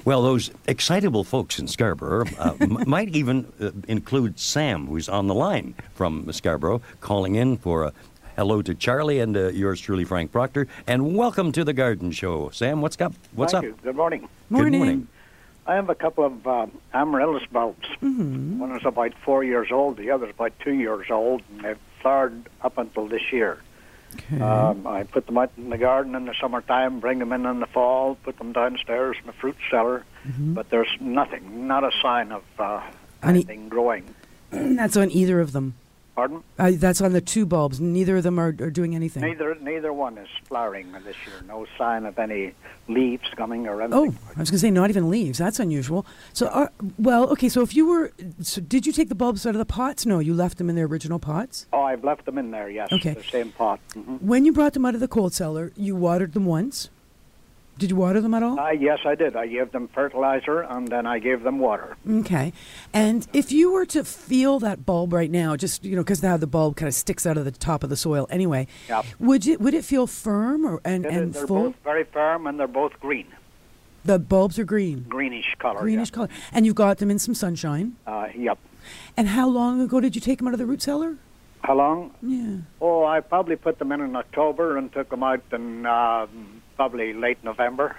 Well, 0.05 0.23
those 0.23 0.51
excitable 0.67 1.23
folks 1.23 1.59
in 1.59 1.67
Scarborough 1.67 2.25
uh, 2.37 2.55
m- 2.61 2.83
might 2.87 3.15
even 3.15 3.51
uh, 3.61 3.71
include 3.87 4.39
Sam, 4.39 4.87
who's 4.87 5.09
on 5.09 5.27
the 5.27 5.35
line 5.35 5.75
from 5.93 6.31
Scarborough, 6.31 6.81
calling 7.01 7.35
in 7.35 7.57
for 7.57 7.83
a 7.83 7.93
hello 8.35 8.61
to 8.61 8.73
Charlie 8.73 9.19
and 9.19 9.35
uh, 9.35 9.49
yours 9.49 9.81
truly, 9.81 10.05
Frank 10.05 10.31
Proctor, 10.31 10.65
and 10.87 11.13
welcome 11.15 11.51
to 11.51 11.65
the 11.65 11.73
Garden 11.73 12.11
Show. 12.11 12.49
Sam, 12.51 12.81
what's 12.81 12.99
up? 13.01 13.13
What's 13.33 13.51
Thank 13.51 13.65
up? 13.65 13.69
You. 13.69 13.77
Good 13.83 13.95
morning. 13.97 14.29
Morning. 14.49 14.71
Good 14.71 14.77
morning. 14.77 15.07
I 15.69 15.75
have 15.75 15.89
a 15.89 15.95
couple 15.95 16.25
of 16.25 16.47
uh, 16.47 16.65
amaryllis 16.95 17.43
bulbs. 17.51 17.87
Mm-hmm. 18.01 18.57
One 18.57 18.75
is 18.75 18.83
about 18.85 19.13
four 19.23 19.43
years 19.43 19.67
old. 19.71 19.97
The 19.97 20.09
other 20.09 20.25
is 20.25 20.31
about 20.31 20.53
two 20.59 20.73
years 20.73 21.07
old, 21.11 21.43
and 21.51 21.63
they've 21.63 21.77
flowered 22.01 22.49
up 22.61 22.79
until 22.79 23.07
this 23.07 23.21
year. 23.31 23.61
Okay. 24.15 24.41
Um, 24.41 24.87
I 24.87 25.03
put 25.03 25.27
them 25.27 25.37
out 25.37 25.51
in 25.57 25.69
the 25.69 25.77
garden 25.77 26.15
in 26.15 26.25
the 26.25 26.33
summertime, 26.41 26.99
bring 26.99 27.19
them 27.19 27.31
in 27.31 27.45
in 27.45 27.59
the 27.59 27.67
fall, 27.67 28.15
put 28.23 28.39
them 28.39 28.51
downstairs 28.51 29.15
in 29.21 29.27
the 29.27 29.33
fruit 29.33 29.57
cellar, 29.69 30.05
Mm-hmm. 30.27 30.53
but 30.53 30.69
there's 30.69 30.89
nothing, 30.99 31.67
not 31.67 31.83
a 31.85 31.91
sign 32.01 32.31
of 32.33 32.43
uh, 32.59 32.81
Any- 33.23 33.39
anything 33.39 33.69
growing. 33.69 34.03
that's 34.51 34.97
on 34.97 35.09
either 35.11 35.39
of 35.39 35.51
them. 35.53 35.75
Pardon? 36.15 36.43
Uh, 36.57 36.71
that's 36.75 36.99
on 37.01 37.13
the 37.13 37.21
two 37.21 37.45
bulbs. 37.45 37.79
Neither 37.79 38.17
of 38.17 38.23
them 38.23 38.39
are, 38.39 38.47
are 38.59 38.69
doing 38.69 38.93
anything. 38.95 39.21
Neither 39.23 39.55
neither 39.61 39.93
one 39.93 40.17
is 40.17 40.27
flowering 40.45 40.91
this 40.91 41.15
year. 41.25 41.35
No 41.47 41.65
sign 41.77 42.05
of 42.05 42.19
any 42.19 42.53
leaves 42.89 43.29
coming 43.37 43.67
or 43.67 43.81
anything. 43.81 43.97
Oh, 44.15 44.31
I 44.35 44.39
was 44.39 44.49
going 44.49 44.57
to 44.57 44.59
say 44.59 44.71
not 44.71 44.89
even 44.89 45.09
leaves. 45.09 45.37
That's 45.37 45.59
unusual. 45.59 46.05
So, 46.33 46.47
uh, 46.47 46.67
well, 46.97 47.29
okay. 47.31 47.47
So, 47.47 47.61
if 47.61 47.73
you 47.75 47.87
were, 47.87 48.11
so 48.41 48.59
did 48.59 48.85
you 48.85 48.91
take 48.91 49.07
the 49.09 49.15
bulbs 49.15 49.45
out 49.45 49.55
of 49.55 49.59
the 49.59 49.65
pots? 49.65 50.05
No, 50.05 50.19
you 50.19 50.33
left 50.33 50.57
them 50.57 50.69
in 50.69 50.75
their 50.75 50.85
original 50.85 51.19
pots. 51.19 51.67
Oh, 51.71 51.83
I've 51.83 52.03
left 52.03 52.25
them 52.25 52.37
in 52.37 52.51
there. 52.51 52.69
Yes, 52.69 52.91
Okay. 52.91 53.13
the 53.13 53.23
same 53.23 53.51
pot. 53.51 53.79
hmm 53.93 54.15
When 54.17 54.43
you 54.45 54.51
brought 54.51 54.73
them 54.73 54.85
out 54.85 54.95
of 54.95 54.99
the 54.99 55.07
cold 55.07 55.33
cellar, 55.33 55.71
you 55.77 55.95
watered 55.95 56.33
them 56.33 56.45
once. 56.45 56.89
Did 57.79 57.89
you 57.91 57.95
water 57.95 58.19
them 58.21 58.33
at 58.33 58.43
all? 58.43 58.59
Uh, 58.59 58.71
yes, 58.71 58.99
I 59.05 59.15
did. 59.15 59.35
I 59.35 59.47
gave 59.47 59.71
them 59.71 59.87
fertilizer 59.87 60.59
and 60.61 60.87
then 60.89 61.05
I 61.05 61.19
gave 61.19 61.43
them 61.43 61.59
water. 61.59 61.95
Okay. 62.09 62.51
And 62.93 63.25
if 63.33 63.51
you 63.51 63.71
were 63.71 63.85
to 63.87 64.03
feel 64.03 64.59
that 64.59 64.85
bulb 64.85 65.13
right 65.13 65.31
now, 65.31 65.55
just 65.55 65.85
you 65.85 65.95
know, 65.95 66.03
because 66.03 66.21
now 66.21 66.35
the 66.37 66.45
bulb 66.47 66.75
kind 66.75 66.87
of 66.87 66.93
sticks 66.93 67.25
out 67.25 67.37
of 67.37 67.45
the 67.45 67.51
top 67.51 67.83
of 67.83 67.89
the 67.89 67.95
soil 67.97 68.27
anyway, 68.29 68.67
Yep. 68.89 69.05
would 69.19 69.47
it 69.47 69.61
would 69.61 69.73
it 69.73 69.85
feel 69.85 70.05
firm 70.07 70.65
or 70.65 70.81
and, 70.83 71.05
They're, 71.05 71.11
and 71.23 71.33
they're 71.33 71.47
both 71.47 71.75
very 71.83 72.03
firm 72.03 72.45
and 72.47 72.59
they're 72.59 72.67
both 72.67 72.99
green, 72.99 73.27
The 74.03 74.19
bulbs 74.19 74.59
are 74.59 74.65
green, 74.65 75.05
greenish 75.07 75.55
color. 75.57 75.79
greenish 75.79 76.09
yeah. 76.09 76.15
color, 76.15 76.29
and 76.51 76.65
you've 76.65 76.75
got 76.75 76.97
them 76.97 77.09
in 77.09 77.17
some 77.17 77.33
sunshine. 77.33 77.95
Uh, 78.05 78.27
yep. 78.35 78.57
And 79.15 79.29
how 79.29 79.47
long 79.47 79.79
ago 79.81 79.99
did 80.01 80.15
you 80.15 80.21
take 80.21 80.39
them 80.39 80.47
out 80.47 80.53
of 80.53 80.59
the 80.59 80.65
root 80.65 80.81
cellar? 80.81 81.15
How 81.63 81.75
long? 81.75 82.11
Yeah. 82.21 82.57
Oh, 82.81 83.05
I 83.05 83.19
probably 83.21 83.55
put 83.55 83.79
them 83.79 83.91
in 83.91 84.01
in 84.01 84.15
October 84.15 84.77
and 84.77 84.91
took 84.91 85.09
them 85.09 85.23
out 85.23 85.41
in 85.51 85.85
um, 85.85 86.58
probably 86.79 87.11
late 87.11 87.37
November 87.43 87.93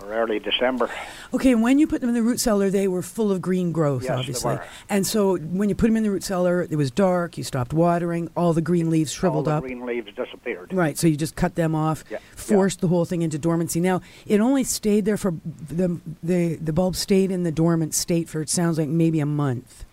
or 0.00 0.12
early 0.12 0.38
December. 0.38 0.88
Okay, 1.32 1.50
and 1.50 1.60
when 1.60 1.80
you 1.80 1.88
put 1.88 2.00
them 2.00 2.08
in 2.08 2.14
the 2.14 2.22
root 2.22 2.38
cellar, 2.38 2.70
they 2.70 2.86
were 2.86 3.02
full 3.02 3.32
of 3.32 3.42
green 3.42 3.72
growth, 3.72 4.04
Yes, 4.04 4.10
they 4.10 4.14
obviously. 4.20 4.54
were. 4.54 4.64
And 4.88 5.04
so 5.04 5.36
when 5.36 5.68
you 5.68 5.74
put 5.74 5.88
them 5.88 5.96
in 5.96 6.04
the 6.04 6.10
root 6.12 6.22
cellar, 6.22 6.62
it 6.70 6.76
was 6.76 6.92
dark, 6.92 7.36
you 7.36 7.42
stopped 7.42 7.72
watering, 7.72 8.30
all 8.36 8.52
the 8.52 8.60
green 8.62 8.90
leaves 8.90 9.10
shriveled 9.10 9.48
All 9.48 9.54
the 9.54 9.56
up. 9.58 9.64
green 9.64 9.84
leaves 9.84 10.06
disappeared. 10.14 10.72
Right, 10.72 10.96
so 10.96 11.08
you 11.08 11.16
just 11.16 11.34
cut 11.34 11.56
them 11.56 11.74
off, 11.74 12.04
Yeah, 12.08 12.18
forced 12.36 12.80
the 12.80 12.86
whole 12.86 13.04
thing 13.04 13.22
into 13.22 13.38
dormancy. 13.38 13.80
Now, 13.80 14.02
it 14.24 14.38
only 14.38 14.62
stayed 14.62 15.04
there 15.04 15.16
for 15.16 15.34
the 15.44 15.98
the 16.22 16.54
the 16.62 16.72
bulb 16.72 16.94
stayed 16.94 17.32
in 17.32 17.42
the 17.42 17.50
dormant 17.50 17.92
state 17.92 18.28
for 18.28 18.40
it 18.40 18.48
sounds 18.48 18.78
like 18.78 18.88
maybe 18.88 19.18
a 19.18 19.26
month. 19.26 19.84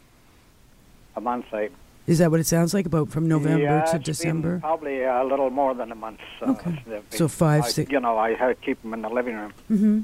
A 1.15 1.22
month, 1.22 1.48
I 1.51 1.70
Is 2.08 2.17
that 2.20 2.31
what 2.31 2.39
it 2.39 2.46
sounds 2.48 2.74
like 2.74 2.86
about 2.86 3.10
from 3.10 3.27
November 3.27 3.63
yeah, 3.63 3.81
to 3.86 4.00
December? 4.00 4.60
probably 4.60 5.03
a 5.03 5.24
little 5.24 5.50
more 5.50 5.74
than 5.75 5.91
a 5.91 5.96
month. 5.96 6.20
Uh, 6.41 6.51
Okay. 6.51 6.81
So 7.11 7.27
five, 7.27 7.64
I, 7.66 7.70
six- 7.70 7.92
You 7.92 8.00
know, 8.00 8.18
I 8.18 8.55
keep 8.61 8.81
them 8.81 8.94
in 8.94 9.01
the 9.03 9.09
living 9.09 9.35
room. 9.35 9.53
Mhm. 9.72 10.03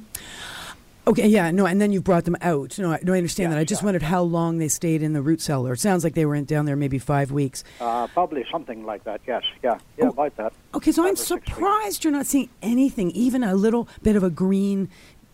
Okay, 1.07 1.25
yeah, 1.27 1.51
no, 1.51 1.65
and 1.65 1.79
then 1.79 1.93
you 1.93 2.01
brought 2.01 2.25
them 2.25 2.35
out. 2.41 2.77
No, 2.77 2.91
I, 2.91 2.99
no, 3.01 3.13
I 3.13 3.17
understand 3.17 3.51
Yeah, 3.51 3.55
that. 3.55 3.61
I 3.61 3.63
just 3.63 3.81
yeah. 3.81 3.85
wondered 3.85 4.03
how 4.03 4.21
long 4.23 4.57
they 4.57 4.67
stayed 4.67 5.01
in 5.01 5.13
the 5.13 5.21
root 5.21 5.39
cellar. 5.39 5.71
It 5.73 5.79
sounds 5.79 6.03
like 6.03 6.15
they 6.15 6.25
were 6.25 6.35
in, 6.35 6.43
down 6.43 6.65
there 6.65 6.75
maybe 6.75 6.99
five 6.99 7.31
weeks. 7.31 7.63
Uh, 7.79 8.07
probably 8.07 8.45
something 8.51 8.85
like 8.85 9.05
that. 9.05 9.21
Yes. 9.25 9.43
Yeah. 9.63 9.77
Yeah. 9.97 10.05
Oh, 10.05 10.09
About 10.09 10.35
that. 10.35 10.53
Okay, 10.75 10.91
so 10.91 11.07
I'm 11.07 11.15
surprised 11.15 12.03
you're 12.03 12.11
not 12.11 12.25
seeing 12.25 12.49
anything, 12.61 13.11
even 13.11 13.41
a 13.41 13.55
little 13.55 13.87
bit 14.03 14.17
of 14.17 14.23
a 14.23 14.29
green 14.29 14.89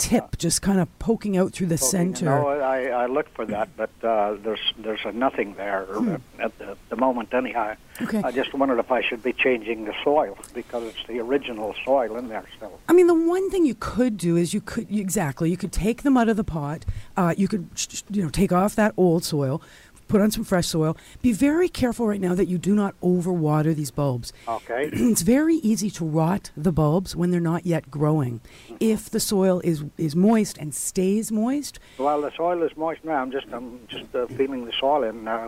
tip 0.09 0.37
just 0.37 0.61
kind 0.61 0.79
of 0.79 0.87
poking 0.99 1.37
out 1.37 1.53
through 1.53 1.67
the 1.67 1.77
Poking- 1.77 2.15
center. 2.15 2.25
No, 2.25 2.47
I, 2.47 2.87
I 3.03 3.05
looked 3.07 3.33
for 3.35 3.45
that, 3.45 3.69
but 3.77 3.89
uh, 4.03 4.35
there's 4.43 4.73
there's 4.77 4.99
a 5.05 5.11
nothing 5.11 5.53
there 5.55 5.87
at 6.39 6.57
the, 6.59 6.77
the 6.89 6.95
moment. 6.95 7.33
Anyhow, 7.33 7.75
Hmm. 7.97 8.03
Okay. 8.05 8.21
I 8.23 8.31
just 8.31 8.51
wondered 8.55 8.79
if 8.79 8.91
I 8.91 9.01
should 9.01 9.21
be 9.21 9.33
changing 9.33 9.85
the 9.85 9.93
soil 10.03 10.35
because 10.55 10.83
it's 10.83 11.03
the 11.07 11.19
original 11.19 11.75
soil 11.85 12.17
in 12.17 12.27
there 12.27 12.43
still. 12.57 12.79
I 12.89 12.93
mean, 12.93 13.05
the 13.05 13.13
one 13.13 13.51
thing 13.51 13.67
you 13.67 13.75
could 13.75 14.17
do 14.17 14.35
is 14.35 14.51
you 14.53 14.61
could 14.61 14.89
you- 14.89 14.99
exactly 15.01 15.49
you 15.51 15.57
could 15.57 15.71
take 15.71 16.01
them 16.01 16.17
out 16.17 16.27
of 16.27 16.35
the 16.35 16.43
pot. 16.43 16.85
Uh, 17.15 17.33
you 17.37 17.47
could 17.47 17.67
you 18.09 18.23
know 18.23 18.29
take 18.29 18.51
off 18.51 18.75
that 18.75 18.93
old 18.97 19.23
soil, 19.23 19.61
put 20.13 20.21
on 20.21 20.29
some 20.29 20.43
fresh 20.43 20.67
soil. 20.67 20.95
Be 21.23 21.33
very 21.33 21.67
careful 21.67 22.05
right 22.07 22.21
now 22.21 22.35
that 22.35 22.45
you 22.45 22.59
do 22.59 22.75
not 22.75 22.93
overwater 23.01 23.75
these 23.75 23.89
bulbs. 23.89 24.31
Okay. 24.47 24.89
it's 24.93 25.23
very 25.23 25.55
easy 25.55 25.89
to 25.89 26.05
rot 26.05 26.51
the 26.55 26.71
bulbs 26.71 27.15
when 27.15 27.31
they're 27.31 27.41
not 27.41 27.65
yet 27.65 27.89
growing. 27.89 28.39
If 28.79 29.09
the 29.09 29.19
soil 29.19 29.59
is 29.61 29.83
is 29.97 30.15
moist 30.15 30.59
and 30.59 30.75
stays 30.75 31.31
moist, 31.31 31.79
well, 31.97 32.21
the 32.21 32.31
soil 32.37 32.61
is 32.61 32.77
moist 32.77 33.03
now. 33.03 33.23
I'm 33.23 33.31
just 33.31 33.47
I'm 33.51 33.79
just 33.87 34.13
uh, 34.13 34.27
feeling 34.27 34.65
the 34.65 34.73
soil 34.79 35.01
in 35.01 35.27
uh, 35.27 35.47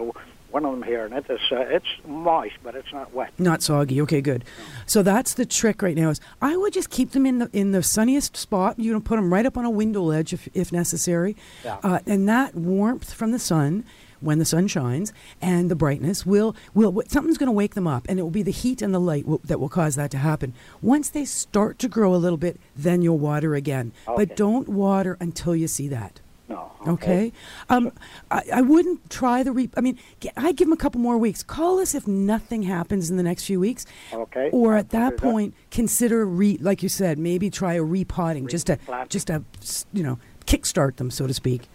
one 0.49 0.65
of 0.65 0.71
them 0.71 0.81
here, 0.81 1.05
and 1.05 1.13
it 1.13 1.29
is 1.29 1.41
uh, 1.51 1.57
it's 1.57 1.85
moist, 2.07 2.55
but 2.63 2.73
it's 2.73 2.91
not 2.91 3.13
wet. 3.13 3.37
Not 3.37 3.61
soggy. 3.61 4.01
Okay, 4.01 4.21
good. 4.21 4.45
So 4.87 5.03
that's 5.03 5.35
the 5.35 5.45
trick 5.45 5.83
right 5.83 5.95
now. 5.95 6.09
Is 6.09 6.19
I 6.41 6.57
would 6.57 6.73
just 6.73 6.89
keep 6.89 7.11
them 7.11 7.27
in 7.27 7.37
the 7.37 7.49
in 7.53 7.71
the 7.71 7.83
sunniest 7.83 8.35
spot. 8.35 8.79
You 8.79 8.93
know, 8.93 8.99
put 8.99 9.17
them 9.17 9.31
right 9.31 9.45
up 9.45 9.57
on 9.57 9.65
a 9.65 9.69
window 9.69 10.01
ledge 10.01 10.33
if 10.33 10.49
if 10.55 10.71
necessary. 10.71 11.35
Yeah. 11.63 11.77
Uh, 11.83 11.99
and 12.07 12.27
that 12.27 12.55
warmth 12.55 13.13
from 13.13 13.31
the 13.31 13.37
sun, 13.37 13.85
when 14.25 14.39
the 14.39 14.45
sun 14.45 14.67
shines, 14.67 15.13
and 15.41 15.71
the 15.71 15.75
brightness 15.75 16.25
will 16.25 16.55
will 16.73 17.01
something's 17.07 17.37
going 17.37 17.47
to 17.47 17.53
wake 17.53 17.75
them 17.75 17.87
up, 17.87 18.05
and 18.09 18.19
it 18.19 18.23
will 18.23 18.31
be 18.31 18.43
the 18.43 18.51
heat 18.51 18.81
and 18.81 18.93
the 18.93 18.99
light 18.99 19.25
will, 19.25 19.39
that 19.43 19.59
will 19.59 19.69
cause 19.69 19.95
that 19.95 20.11
to 20.11 20.17
happen. 20.17 20.53
Once 20.81 21.09
they 21.09 21.25
start 21.25 21.79
to 21.79 21.87
grow 21.87 22.13
a 22.13 22.17
little 22.17 22.37
bit, 22.37 22.59
then 22.75 23.01
you'll 23.01 23.19
water 23.19 23.55
again. 23.55 23.91
Okay. 24.07 24.25
But 24.25 24.35
don't 24.35 24.67
water 24.67 25.17
until 25.19 25.55
you 25.55 25.67
see 25.67 25.87
that. 25.89 26.19
No. 26.47 26.71
Okay. 26.87 27.31
Um, 27.69 27.91
I, 28.29 28.43
I 28.53 28.61
wouldn't 28.61 29.09
try 29.09 29.41
the 29.41 29.51
re. 29.51 29.69
I 29.75 29.81
mean, 29.81 29.97
g- 30.19 30.29
I 30.37 30.51
give 30.51 30.67
them 30.67 30.73
a 30.73 30.77
couple 30.77 31.01
more 31.01 31.17
weeks. 31.17 31.41
Call 31.41 31.79
us 31.79 31.95
if 31.95 32.07
nothing 32.07 32.63
happens 32.63 33.09
in 33.09 33.17
the 33.17 33.23
next 33.23 33.45
few 33.45 33.59
weeks. 33.59 33.85
Okay. 34.13 34.49
Or 34.51 34.75
at 34.75 34.89
that 34.91 35.11
do 35.11 35.15
that. 35.15 35.21
point, 35.31 35.55
consider 35.71 36.23
re. 36.25 36.57
Like 36.61 36.83
you 36.83 36.89
said, 36.89 37.17
maybe 37.17 37.49
try 37.49 37.73
a 37.73 37.83
repotting, 37.83 38.47
just 38.47 38.67
to 38.67 38.77
just 39.09 39.27
to 39.27 39.43
you 39.91 40.03
know 40.03 40.19
kickstart 40.45 40.97
them, 40.97 41.09
so 41.09 41.25
to 41.25 41.33
speak. 41.33 41.67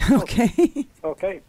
Okay. 0.10 0.86
Okay. 1.02 1.40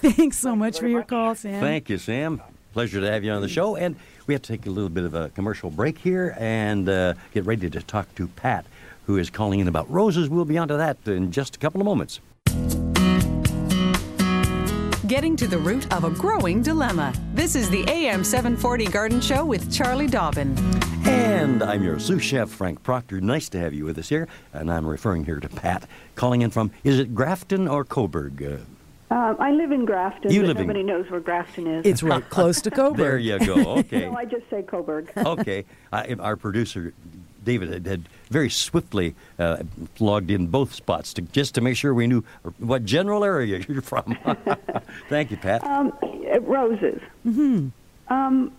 Thanks 0.00 0.38
so 0.38 0.50
Thank 0.50 0.54
you 0.54 0.56
much 0.56 0.78
for 0.80 0.88
your 0.88 1.00
much. 1.00 1.08
call, 1.08 1.34
Sam. 1.34 1.60
Thank 1.60 1.88
you, 1.90 1.98
Sam. 1.98 2.40
Pleasure 2.72 3.00
to 3.00 3.10
have 3.10 3.24
you 3.24 3.32
on 3.32 3.42
the 3.42 3.48
show. 3.48 3.76
And 3.76 3.96
we 4.26 4.34
have 4.34 4.42
to 4.42 4.52
take 4.52 4.66
a 4.66 4.70
little 4.70 4.88
bit 4.90 5.04
of 5.04 5.14
a 5.14 5.28
commercial 5.30 5.70
break 5.70 5.98
here 5.98 6.34
and 6.38 6.88
uh, 6.88 7.14
get 7.32 7.44
ready 7.44 7.68
to 7.70 7.82
talk 7.82 8.14
to 8.16 8.28
Pat, 8.28 8.66
who 9.06 9.16
is 9.16 9.30
calling 9.30 9.60
in 9.60 9.68
about 9.68 9.90
roses. 9.90 10.28
We'll 10.28 10.44
be 10.44 10.58
on 10.58 10.68
to 10.68 10.76
that 10.76 10.98
in 11.06 11.30
just 11.32 11.56
a 11.56 11.58
couple 11.58 11.80
of 11.80 11.86
moments. 11.86 12.20
Getting 15.06 15.36
to 15.36 15.46
the 15.46 15.58
root 15.58 15.92
of 15.94 16.04
a 16.04 16.10
growing 16.10 16.62
dilemma. 16.62 17.12
This 17.32 17.54
is 17.54 17.70
the 17.70 17.84
AM 17.88 18.24
740 18.24 18.86
Garden 18.86 19.20
Show 19.20 19.44
with 19.44 19.72
Charlie 19.72 20.08
Dobbin. 20.08 20.54
And 21.36 21.62
I'm 21.62 21.82
your 21.82 21.98
sous 21.98 22.22
chef, 22.22 22.48
Frank 22.48 22.82
Proctor. 22.82 23.20
Nice 23.20 23.50
to 23.50 23.58
have 23.58 23.74
you 23.74 23.84
with 23.84 23.98
us 23.98 24.08
here. 24.08 24.26
And 24.54 24.70
I'm 24.72 24.86
referring 24.86 25.26
here 25.26 25.38
to 25.38 25.48
Pat, 25.50 25.86
calling 26.14 26.40
in 26.40 26.50
from, 26.50 26.70
is 26.82 26.98
it 26.98 27.14
Grafton 27.14 27.68
or 27.68 27.84
Cobourg? 27.84 28.40
Uh, 28.42 29.14
Um, 29.14 29.36
I 29.38 29.50
live 29.52 29.70
in 29.70 29.84
Grafton, 29.84 30.32
You 30.32 30.40
but 30.40 30.46
live 30.48 30.56
in- 30.56 30.66
nobody 30.66 30.82
knows 30.82 31.10
where 31.10 31.20
Grafton 31.20 31.66
is. 31.66 31.84
It's 31.86 32.02
right 32.02 32.26
close 32.30 32.62
to 32.62 32.70
Cobourg. 32.80 32.96
there 32.96 33.18
you 33.18 33.38
go. 33.38 33.76
Okay. 33.80 34.00
so 34.10 34.14
I 34.16 34.24
just 34.24 34.48
say 34.48 34.62
Cobourg. 34.62 35.08
okay. 35.40 35.64
I, 35.92 36.14
our 36.14 36.36
producer, 36.36 36.94
David, 37.44 37.68
had, 37.70 37.86
had 37.86 38.08
very 38.30 38.48
swiftly 38.50 39.14
uh, 39.38 39.62
logged 40.00 40.30
in 40.30 40.46
both 40.46 40.72
spots 40.74 41.12
to, 41.14 41.22
just 41.22 41.54
to 41.56 41.60
make 41.60 41.76
sure 41.76 41.92
we 41.92 42.06
knew 42.06 42.24
what 42.58 42.84
general 42.86 43.22
area 43.24 43.62
you're 43.68 43.82
from. 43.82 44.16
Thank 45.10 45.30
you, 45.30 45.36
Pat. 45.36 45.62
um, 45.64 45.92
roses. 46.40 47.00
Mm-hmm. 47.26 47.68
Um, 48.12 48.52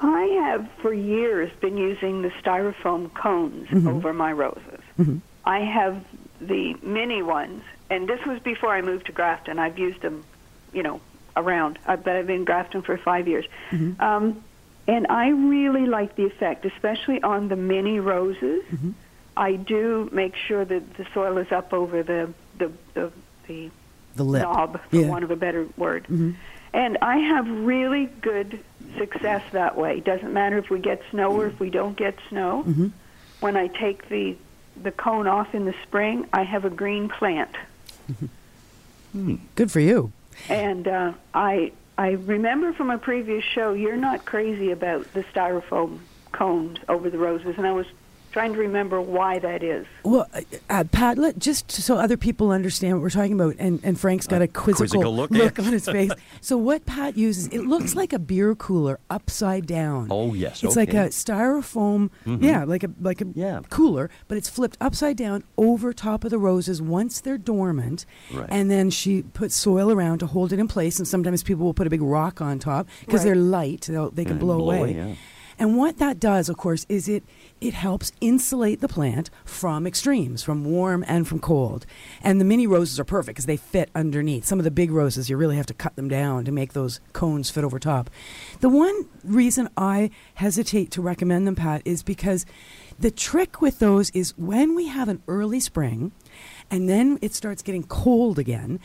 I 0.00 0.22
have 0.42 0.68
for 0.82 0.92
years 0.92 1.50
been 1.60 1.76
using 1.76 2.22
the 2.22 2.30
styrofoam 2.30 3.12
cones 3.14 3.68
mm-hmm. 3.68 3.88
over 3.88 4.12
my 4.12 4.32
roses. 4.32 4.80
Mm-hmm. 4.98 5.18
I 5.44 5.60
have 5.60 6.04
the 6.40 6.74
mini 6.82 7.22
ones, 7.22 7.62
and 7.90 8.08
this 8.08 8.24
was 8.26 8.40
before 8.40 8.70
I 8.70 8.82
moved 8.82 9.06
to 9.06 9.12
Grafton. 9.12 9.58
I've 9.58 9.78
used 9.78 10.00
them, 10.02 10.24
you 10.72 10.82
know, 10.82 11.00
around. 11.36 11.78
I 11.86 11.96
bet 11.96 12.16
I've 12.16 12.26
been 12.26 12.36
in 12.40 12.44
Grafton 12.44 12.82
for 12.82 12.96
five 12.98 13.28
years. 13.28 13.46
Mm-hmm. 13.70 14.00
Um, 14.00 14.42
and 14.86 15.06
I 15.08 15.28
really 15.28 15.86
like 15.86 16.16
the 16.16 16.24
effect, 16.26 16.64
especially 16.66 17.22
on 17.22 17.48
the 17.48 17.56
mini 17.56 18.00
roses. 18.00 18.62
I 19.36 19.56
do 19.56 20.08
make 20.12 20.36
sure 20.36 20.64
that 20.64 20.94
the 20.96 21.06
soil 21.14 21.38
is 21.38 21.50
up 21.52 21.72
over 21.72 22.02
the 22.02 22.32
the 22.58 22.70
the, 22.92 23.12
the 23.48 23.70
The 24.16 24.24
lip. 24.24 24.42
knob, 24.42 24.80
for 24.90 24.96
Yeah. 24.96 25.08
want 25.08 25.24
of 25.24 25.30
a 25.30 25.36
better 25.36 25.66
word. 25.76 26.06
And 26.72 26.98
I 27.00 27.18
have 27.18 27.48
really 27.48 28.06
good 28.20 28.58
success 28.98 29.42
that 29.52 29.76
way. 29.76 29.98
It 29.98 30.04
Doesn't 30.04 30.32
matter 30.32 30.58
if 30.58 30.70
we 30.70 30.78
get 30.78 31.02
snow 31.10 31.32
or 31.32 31.46
if 31.46 31.58
we 31.60 31.70
don't 31.70 31.96
get 31.96 32.16
snow. 32.28 32.90
When 33.40 33.56
I 33.56 33.66
take 33.68 34.08
the 34.08 34.36
the 34.82 34.90
cone 34.90 35.26
off 35.28 35.54
in 35.54 35.66
the 35.66 35.74
spring, 35.84 36.26
I 36.32 36.42
have 36.42 36.64
a 36.64 36.70
green 36.70 37.08
plant. 37.08 37.54
Good 39.54 39.70
for 39.70 39.80
you. 39.80 40.12
And 40.48 40.88
uh, 40.88 41.12
I 41.32 41.72
I 41.96 42.12
remember 42.12 42.72
from 42.72 42.90
a 42.90 42.98
previous 42.98 43.44
show, 43.44 43.72
you're 43.72 43.96
not 43.96 44.24
crazy 44.24 44.70
about 44.72 45.12
the 45.14 45.22
styrofoam 45.24 46.00
cones 46.32 46.78
over 46.88 47.08
the 47.10 47.18
roses, 47.18 47.54
and 47.56 47.66
I 47.66 47.72
was 47.72 47.86
trying 48.34 48.52
to 48.52 48.58
remember 48.58 49.00
why 49.00 49.38
that 49.38 49.62
is. 49.62 49.86
Well, 50.02 50.26
uh, 50.34 50.40
uh, 50.68 50.84
Pat, 50.90 51.16
let, 51.18 51.38
just 51.38 51.70
so 51.70 51.96
other 51.96 52.16
people 52.16 52.50
understand 52.50 52.94
what 52.96 53.02
we're 53.02 53.10
talking 53.10 53.32
about, 53.32 53.54
and, 53.60 53.78
and 53.84 53.98
Frank's 53.98 54.26
got 54.26 54.42
a 54.42 54.48
quizzical, 54.48 54.76
quizzical 55.02 55.14
look, 55.14 55.30
yeah. 55.30 55.50
on 55.64 55.72
his 55.72 55.86
face. 55.86 56.10
so 56.40 56.56
what 56.58 56.84
Pat 56.84 57.16
uses, 57.16 57.46
it 57.48 57.60
looks 57.60 57.94
like 57.94 58.12
a 58.12 58.18
beer 58.18 58.56
cooler 58.56 58.98
upside 59.08 59.66
down. 59.66 60.08
Oh, 60.10 60.34
yes, 60.34 60.64
it's 60.64 60.74
like 60.74 60.92
a 60.92 61.06
styrofoam, 61.10 62.10
yeah, 62.26 62.64
like 62.64 62.82
a 62.82 62.90
like 63.00 63.20
a 63.20 63.26
Yeah. 63.34 63.60
cooler, 63.70 64.10
but 64.28 64.36
it's 64.36 64.48
flipped 64.48 64.76
upside 64.80 65.16
down 65.16 65.44
over 65.56 65.92
top 65.92 66.24
of 66.24 66.30
the 66.30 66.38
roses 66.38 66.82
once 66.82 67.20
they're 67.20 67.38
dormant, 67.38 68.04
Right. 68.32 68.48
and 68.50 68.68
then 68.70 68.90
she 68.90 69.22
puts 69.22 69.54
soil 69.54 69.92
around 69.92 70.18
to 70.18 70.26
hold 70.26 70.52
it 70.52 70.58
in 70.58 70.66
place. 70.66 70.98
And 70.98 71.06
sometimes 71.06 71.44
people 71.44 71.64
will 71.64 71.74
put 71.74 71.86
a 71.86 71.90
big 71.90 72.02
rock 72.02 72.40
on 72.40 72.58
top 72.58 72.88
because 73.06 73.20
Right. 73.20 73.26
they're 73.26 73.36
light; 73.36 73.82
they'll, 73.82 74.10
they 74.10 74.24
can 74.24 74.32
And 74.32 74.40
blow, 74.40 74.58
blow 74.58 74.66
away. 74.66 74.78
away, 74.80 74.94
yeah. 74.96 75.14
And 75.58 75.76
what 75.76 75.98
that 75.98 76.20
does, 76.20 76.48
of 76.48 76.56
course, 76.56 76.86
is 76.88 77.08
it 77.08 77.24
it 77.60 77.74
helps 77.74 78.12
insulate 78.20 78.80
the 78.80 78.88
plant 78.88 79.30
from 79.44 79.86
extremes, 79.86 80.42
from 80.42 80.64
warm 80.64 81.04
and 81.06 81.26
from 81.26 81.38
cold. 81.38 81.86
And 82.22 82.40
the 82.40 82.44
mini 82.44 82.66
roses 82.66 83.00
are 83.00 83.04
perfect 83.04 83.36
because 83.36 83.46
they 83.46 83.56
fit 83.56 83.90
underneath. 83.94 84.44
Some 84.44 84.58
of 84.58 84.64
the 84.64 84.70
big 84.70 84.90
roses, 84.90 85.30
you 85.30 85.36
really 85.36 85.56
have 85.56 85.66
to 85.66 85.74
cut 85.74 85.96
them 85.96 86.08
down 86.08 86.44
to 86.44 86.52
make 86.52 86.72
those 86.72 87.00
cones 87.12 87.50
fit 87.50 87.64
over 87.64 87.78
top. 87.78 88.10
The 88.60 88.68
one 88.68 89.08
reason 89.22 89.68
I 89.76 90.10
hesitate 90.34 90.90
to 90.92 91.02
recommend 91.02 91.46
them, 91.46 91.56
Pat, 91.56 91.82
is 91.84 92.02
because 92.02 92.44
the 92.98 93.10
trick 93.10 93.60
with 93.60 93.78
those 93.78 94.10
is 94.10 94.36
when 94.36 94.74
we 94.74 94.88
have 94.88 95.08
an 95.08 95.22
early 95.26 95.60
spring 95.60 96.12
and 96.70 96.88
then 96.88 97.18
it 97.20 97.34
starts 97.34 97.62
getting 97.62 97.82
cold 97.82 98.38
again 98.38 98.78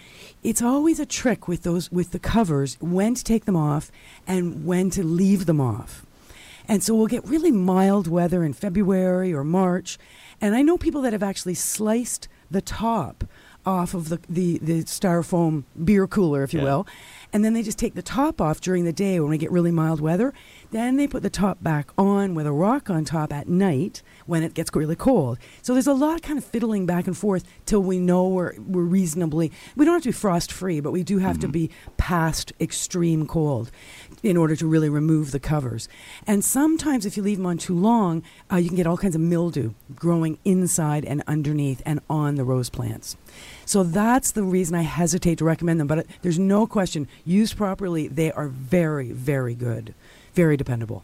it's 0.43 0.61
always 0.61 0.99
a 0.99 1.05
trick 1.05 1.47
with 1.47 1.63
those 1.63 1.91
with 1.91 2.11
the 2.11 2.19
covers 2.19 2.77
when 2.81 3.13
to 3.13 3.23
take 3.23 3.45
them 3.45 3.55
off 3.55 3.91
and 4.27 4.65
when 4.65 4.89
to 4.89 5.03
leave 5.03 5.45
them 5.45 5.61
off 5.61 6.05
and 6.69 6.81
so 6.83 6.95
we'll 6.95 7.07
get 7.07 7.25
really 7.27 7.51
mild 7.51 8.07
weather 8.07 8.43
in 8.43 8.53
February 8.53 9.33
or 9.33 9.43
March. 9.43 9.97
And 10.39 10.55
I 10.55 10.61
know 10.61 10.77
people 10.77 11.01
that 11.01 11.11
have 11.11 11.23
actually 11.23 11.55
sliced 11.55 12.29
the 12.49 12.61
top 12.61 13.25
off 13.65 13.93
of 13.93 14.07
the, 14.09 14.19
the, 14.29 14.57
the 14.59 14.83
styrofoam 14.83 15.63
beer 15.83 16.07
cooler, 16.07 16.43
if 16.43 16.53
you 16.53 16.59
Yeah. 16.61 16.65
will. 16.65 16.87
And 17.33 17.43
then 17.43 17.53
they 17.53 17.61
just 17.61 17.77
take 17.77 17.93
the 17.93 18.01
top 18.01 18.39
off 18.39 18.61
during 18.61 18.85
the 18.85 18.93
day 18.93 19.19
when 19.19 19.29
we 19.29 19.37
get 19.37 19.51
really 19.51 19.71
mild 19.71 19.99
weather. 19.99 20.33
Then 20.71 20.97
they 20.97 21.07
put 21.07 21.23
the 21.23 21.29
top 21.29 21.63
back 21.63 21.89
on 21.97 22.35
with 22.35 22.45
a 22.45 22.51
rock 22.51 22.89
on 22.89 23.03
top 23.03 23.33
at 23.33 23.47
night 23.47 24.03
when 24.27 24.43
it 24.43 24.53
gets 24.53 24.69
really 24.75 24.95
cold. 24.95 25.39
So 25.63 25.73
there's 25.73 25.87
a 25.87 25.93
lot 25.93 26.15
of 26.15 26.21
kind 26.21 26.37
of 26.37 26.45
fiddling 26.45 26.85
back 26.85 27.07
and 27.07 27.17
forth 27.17 27.43
till 27.65 27.81
we 27.81 27.97
know 27.97 28.27
we're, 28.27 28.53
we're 28.59 28.83
reasonably, 28.83 29.51
we 29.75 29.85
don't 29.85 29.95
have 29.95 30.03
to 30.03 30.09
be 30.09 30.13
frost 30.13 30.51
free, 30.51 30.79
but 30.79 30.91
we 30.91 31.01
do 31.01 31.17
have 31.17 31.39
to 31.39 31.47
be 31.47 31.71
past 31.97 32.53
extreme 32.59 33.25
cold 33.25 33.71
in 34.21 34.37
order 34.37 34.55
to 34.55 34.67
really 34.67 34.89
remove 34.89 35.31
the 35.31 35.39
covers. 35.39 35.89
And 36.27 36.45
sometimes 36.45 37.05
if 37.05 37.17
you 37.17 37.23
leave 37.23 37.37
them 37.37 37.47
on 37.47 37.57
too 37.57 37.75
long, 37.75 38.21
uh, 38.51 38.57
you 38.57 38.67
can 38.67 38.77
get 38.77 38.85
all 38.85 38.97
kinds 38.97 39.15
of 39.15 39.21
mildew 39.21 39.73
growing 39.95 40.37
inside 40.45 41.03
and 41.03 41.23
underneath 41.25 41.81
and 41.85 41.99
on 42.09 42.35
the 42.35 42.43
rose 42.43 42.69
plants. 42.69 43.17
So 43.65 43.83
that's 43.83 44.31
the 44.31 44.43
reason 44.43 44.75
I 44.75 44.81
hesitate 44.81 45.39
to 45.39 45.45
recommend 45.45 45.79
them. 45.79 45.87
But 45.87 46.05
there's 46.21 46.39
no 46.39 46.67
question, 46.67 47.07
used 47.25 47.57
properly, 47.57 48.07
they 48.07 48.31
are 48.31 48.47
very, 48.47 49.11
very 49.11 49.55
good, 49.55 49.95
very 50.39 50.55
dependable. 50.55 51.03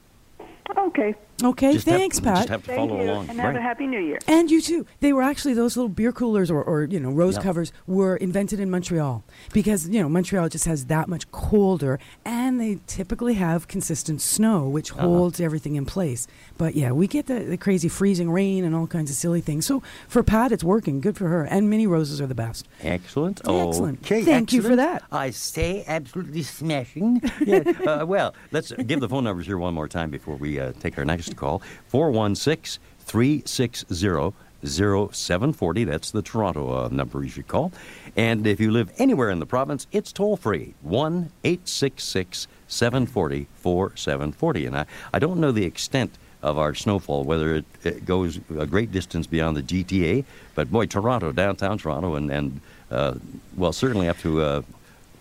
Okay. 0.78 1.14
Okay, 1.44 1.74
Just 1.74 1.86
have- 1.88 2.00
thanks, 2.00 2.18
just 2.20 2.24
Pat. 2.26 2.48
have 2.50 2.62
to 2.62 2.68
Thank 2.68 2.90
follow 2.90 3.02
you, 3.04 3.10
along. 3.12 3.30
and 3.30 3.40
have 3.40 3.48
Right. 3.54 3.58
a 3.58 3.62
happy 3.62 3.88
New 3.88 4.00
Year. 4.00 4.20
And 4.28 4.50
you 4.50 4.62
too. 4.62 4.86
They 5.02 5.12
were 5.12 5.22
actually 5.22 5.54
those 5.54 5.76
little 5.76 5.90
beer 5.90 6.14
coolers 6.14 6.50
or, 6.50 6.64
or 6.64 6.86
you 6.86 7.00
know 7.00 7.10
rose 7.12 7.36
Yep. 7.36 7.44
covers 7.44 7.72
were 7.88 8.16
invented 8.16 8.60
in 8.62 8.70
Montreal 8.70 9.24
because 9.52 9.90
you 9.90 10.02
know 10.02 10.08
Montreal 10.08 10.48
just 10.48 10.64
has 10.66 10.86
that 10.86 11.10
much 11.10 11.30
colder, 11.32 12.00
and 12.24 12.60
they 12.62 12.80
typically 12.88 13.34
have 13.34 13.68
consistent 13.68 14.22
snow, 14.22 14.70
which 14.70 14.94
Uh-huh. 14.94 15.02
holds 15.02 15.42
everything 15.42 15.76
in 15.76 15.86
place. 15.86 16.26
But 16.58 16.76
yeah, 16.76 16.92
we 16.94 17.06
get 17.08 17.26
the, 17.28 17.40
the 17.42 17.58
crazy 17.58 17.90
freezing 17.90 18.32
rain 18.32 18.64
and 18.64 18.74
all 18.74 18.88
kinds 18.88 19.10
of 19.12 19.18
silly 19.18 19.42
things. 19.42 19.66
So 19.66 19.84
for 20.08 20.24
Pat, 20.24 20.54
it's 20.54 20.64
working. 20.64 21.02
Good 21.02 21.18
for 21.18 21.28
her. 21.28 21.44
And 21.44 21.70
mini 21.70 21.86
roses 21.86 22.22
are 22.22 22.28
the 22.28 22.36
best. 22.36 22.66
Excellent. 22.82 23.42
Excellent. 23.46 24.00
Okay, 24.06 24.24
Thank 24.24 24.54
you 24.54 24.62
for 24.62 24.76
that. 24.78 25.04
I 25.12 25.32
say 25.32 25.84
absolutely 25.86 26.44
smashing. 26.44 27.22
yeah. 27.46 27.60
uh, 27.86 28.06
well, 28.06 28.34
let's 28.54 28.72
give 28.72 29.02
the 29.02 29.10
phone 29.10 29.26
numbers 29.26 29.46
here 29.48 29.58
one 29.58 29.74
more 29.74 29.90
time 29.90 30.10
before 30.10 30.36
we 30.38 30.60
uh, 30.60 30.72
take 30.80 30.98
our 30.98 31.04
next 31.04 31.25
call. 31.34 31.62
416 31.88 32.82
360 33.00 34.34
0740. 34.66 35.84
That's 35.84 36.12
the 36.12 36.22
Toronto 36.22 36.86
uh, 36.86 36.90
number 36.90 37.24
you 37.24 37.30
should 37.30 37.48
call. 37.48 37.72
And 38.16 38.48
if 38.48 38.60
you 38.60 38.72
live 38.72 38.92
anywhere 38.98 39.30
in 39.30 39.40
the 39.40 39.46
province, 39.46 39.88
it's 39.92 40.12
toll 40.12 40.38
free 40.38 40.74
1 40.82 41.32
866 41.44 42.48
740 42.68 43.48
4740. 43.56 44.66
And 44.66 44.78
I, 44.78 44.86
I 45.14 45.20
don't 45.20 45.40
know 45.40 45.52
the 45.52 45.66
extent 45.66 46.18
of 46.42 46.58
our 46.58 46.76
snowfall, 46.76 47.24
whether 47.24 47.56
it, 47.56 47.66
it 47.84 48.06
goes 48.06 48.40
a 48.58 48.68
great 48.68 48.92
distance 48.92 49.26
beyond 49.26 49.58
the 49.58 49.64
GTA, 49.64 50.26
but 50.54 50.72
boy, 50.72 50.86
Toronto, 50.86 51.32
downtown 51.32 51.78
Toronto, 51.78 52.16
and, 52.16 52.32
and 52.32 52.62
uh, 52.92 53.16
well, 53.56 53.74
certainly 53.74 54.08
up 54.08 54.20
to. 54.20 54.42
Uh, 54.42 54.62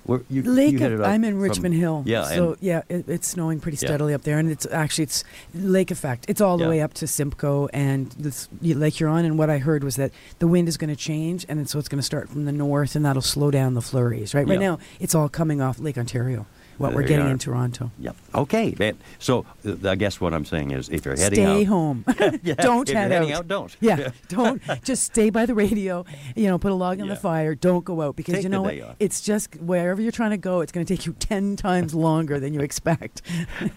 where 0.05 0.21
you, 0.31 0.43
Lake, 0.43 0.79
you 0.79 0.87
up 0.87 1.07
I'm 1.07 1.25
in 1.25 1.33
from- 1.35 1.41
Richmond 1.41 1.75
Hill. 1.75 2.03
Yeah, 2.07 2.25
so 2.25 2.57
yeah, 2.61 2.83
it, 2.89 3.09
it's 3.09 3.27
snowing 3.29 3.61
pretty 3.61 3.77
Yeah. 3.77 3.89
steadily 3.89 4.15
up 4.15 4.23
there, 4.23 4.39
and 4.39 4.51
it's 4.51 4.67
actually 4.71 5.05
it's 5.05 5.25
lake 5.55 5.91
effect. 5.91 6.27
It's 6.29 6.41
all 6.41 6.57
the 6.59 6.65
Yeah. 6.65 6.71
way 6.71 6.81
up 6.83 6.95
to 6.95 7.07
Simcoe 7.07 7.69
and 7.73 8.11
this, 8.19 8.49
Lake 8.63 8.95
Huron. 8.95 9.25
And 9.25 9.39
what 9.39 9.51
I 9.51 9.59
heard 9.59 9.83
was 9.85 9.97
that 9.97 10.13
the 10.39 10.47
wind 10.47 10.69
is 10.69 10.77
going 10.77 10.91
to 10.91 10.97
change, 10.97 11.47
and 11.49 11.69
so 11.69 11.79
it's 11.79 11.89
going 11.89 11.99
to 11.99 12.03
start 12.03 12.29
from 12.29 12.45
the 12.45 12.53
north, 12.53 12.95
and 12.97 13.05
that'll 13.05 13.23
slow 13.23 13.51
down 13.51 13.75
the 13.75 13.83
flurries. 13.83 14.35
Right, 14.35 14.47
right 14.47 14.61
Yeah. 14.61 14.69
now 14.71 14.79
it's 15.01 15.15
all 15.15 15.29
coming 15.29 15.61
off 15.61 15.79
Lake 15.79 15.97
Ontario. 15.99 16.47
What 16.79 16.95
we're 16.95 17.03
getting 17.03 17.27
are. 17.27 17.31
in 17.31 17.39
Toronto. 17.39 17.91
Yep. 17.99 18.17
Okay. 18.35 18.93
So 19.19 19.47
uh, 19.67 19.89
I 19.89 19.95
guess 19.95 20.21
what 20.21 20.35
I'm 20.35 20.45
saying 20.45 20.71
is, 20.73 20.89
if 20.89 21.05
you're 21.05 21.17
heading 21.17 21.45
Stay 21.45 21.63
out, 21.63 21.67
home. 21.67 22.05
Yeah, 22.43 22.55
don't 22.59 22.89
if 22.89 22.93
you're 22.93 23.01
head 23.03 23.13
heading 23.13 23.33
out. 23.33 23.39
out, 23.41 23.49
don't. 23.49 23.77
Yeah, 23.81 24.11
don't. 24.29 24.63
Just 24.83 25.05
stay 25.05 25.31
by 25.31 25.47
the 25.47 25.55
radio. 25.55 26.05
You 26.35 26.49
know, 26.49 26.59
put 26.59 26.73
a 26.73 26.75
log 26.75 27.01
on 27.01 27.07
Yeah. 27.07 27.15
the 27.15 27.21
fire. 27.21 27.55
Don't 27.55 27.85
go 27.85 28.03
out 28.03 28.17
because 28.17 28.35
Take 28.35 28.43
you 28.45 28.49
know 28.49 28.63
what? 28.63 28.81
off. 28.81 28.97
It's 28.99 29.21
just 29.21 29.57
wherever 29.57 30.01
you're 30.01 30.13
trying 30.13 30.31
to 30.31 30.37
go. 30.37 30.61
It's 30.61 30.73
going 30.73 30.85
to 30.87 30.97
take 30.97 31.07
you 31.07 31.13
ten 31.19 31.57
times 31.57 31.95
longer 31.95 32.41
than 32.41 32.55
you 32.55 32.61
expect. 32.61 33.23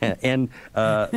and 0.02 0.50
uh, 0.76 1.08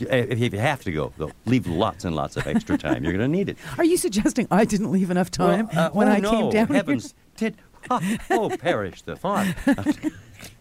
if 0.00 0.52
you 0.52 0.58
have 0.58 0.82
to 0.84 0.92
go, 0.92 1.12
though, 1.16 1.32
leave 1.46 1.66
lots 1.66 2.04
and 2.04 2.14
lots 2.14 2.36
of 2.36 2.46
extra 2.46 2.78
time. 2.78 3.02
You're 3.04 3.12
going 3.12 3.30
to 3.30 3.36
need 3.36 3.48
it. 3.48 3.56
Are 3.78 3.84
you 3.84 3.96
suggesting 3.96 4.46
I 4.50 4.64
didn't 4.64 4.92
leave 4.92 5.10
enough 5.10 5.30
time 5.30 5.68
Well, 5.74 5.86
uh, 5.86 5.90
when 5.90 6.08
oh, 6.08 6.12
I 6.12 6.20
no, 6.20 6.30
came 6.30 6.50
down 6.50 6.66
heavens, 6.68 7.14
did 7.36 7.56
oh 7.90 8.50
perish 8.60 9.02
the 9.02 9.16
thought. 9.16 9.46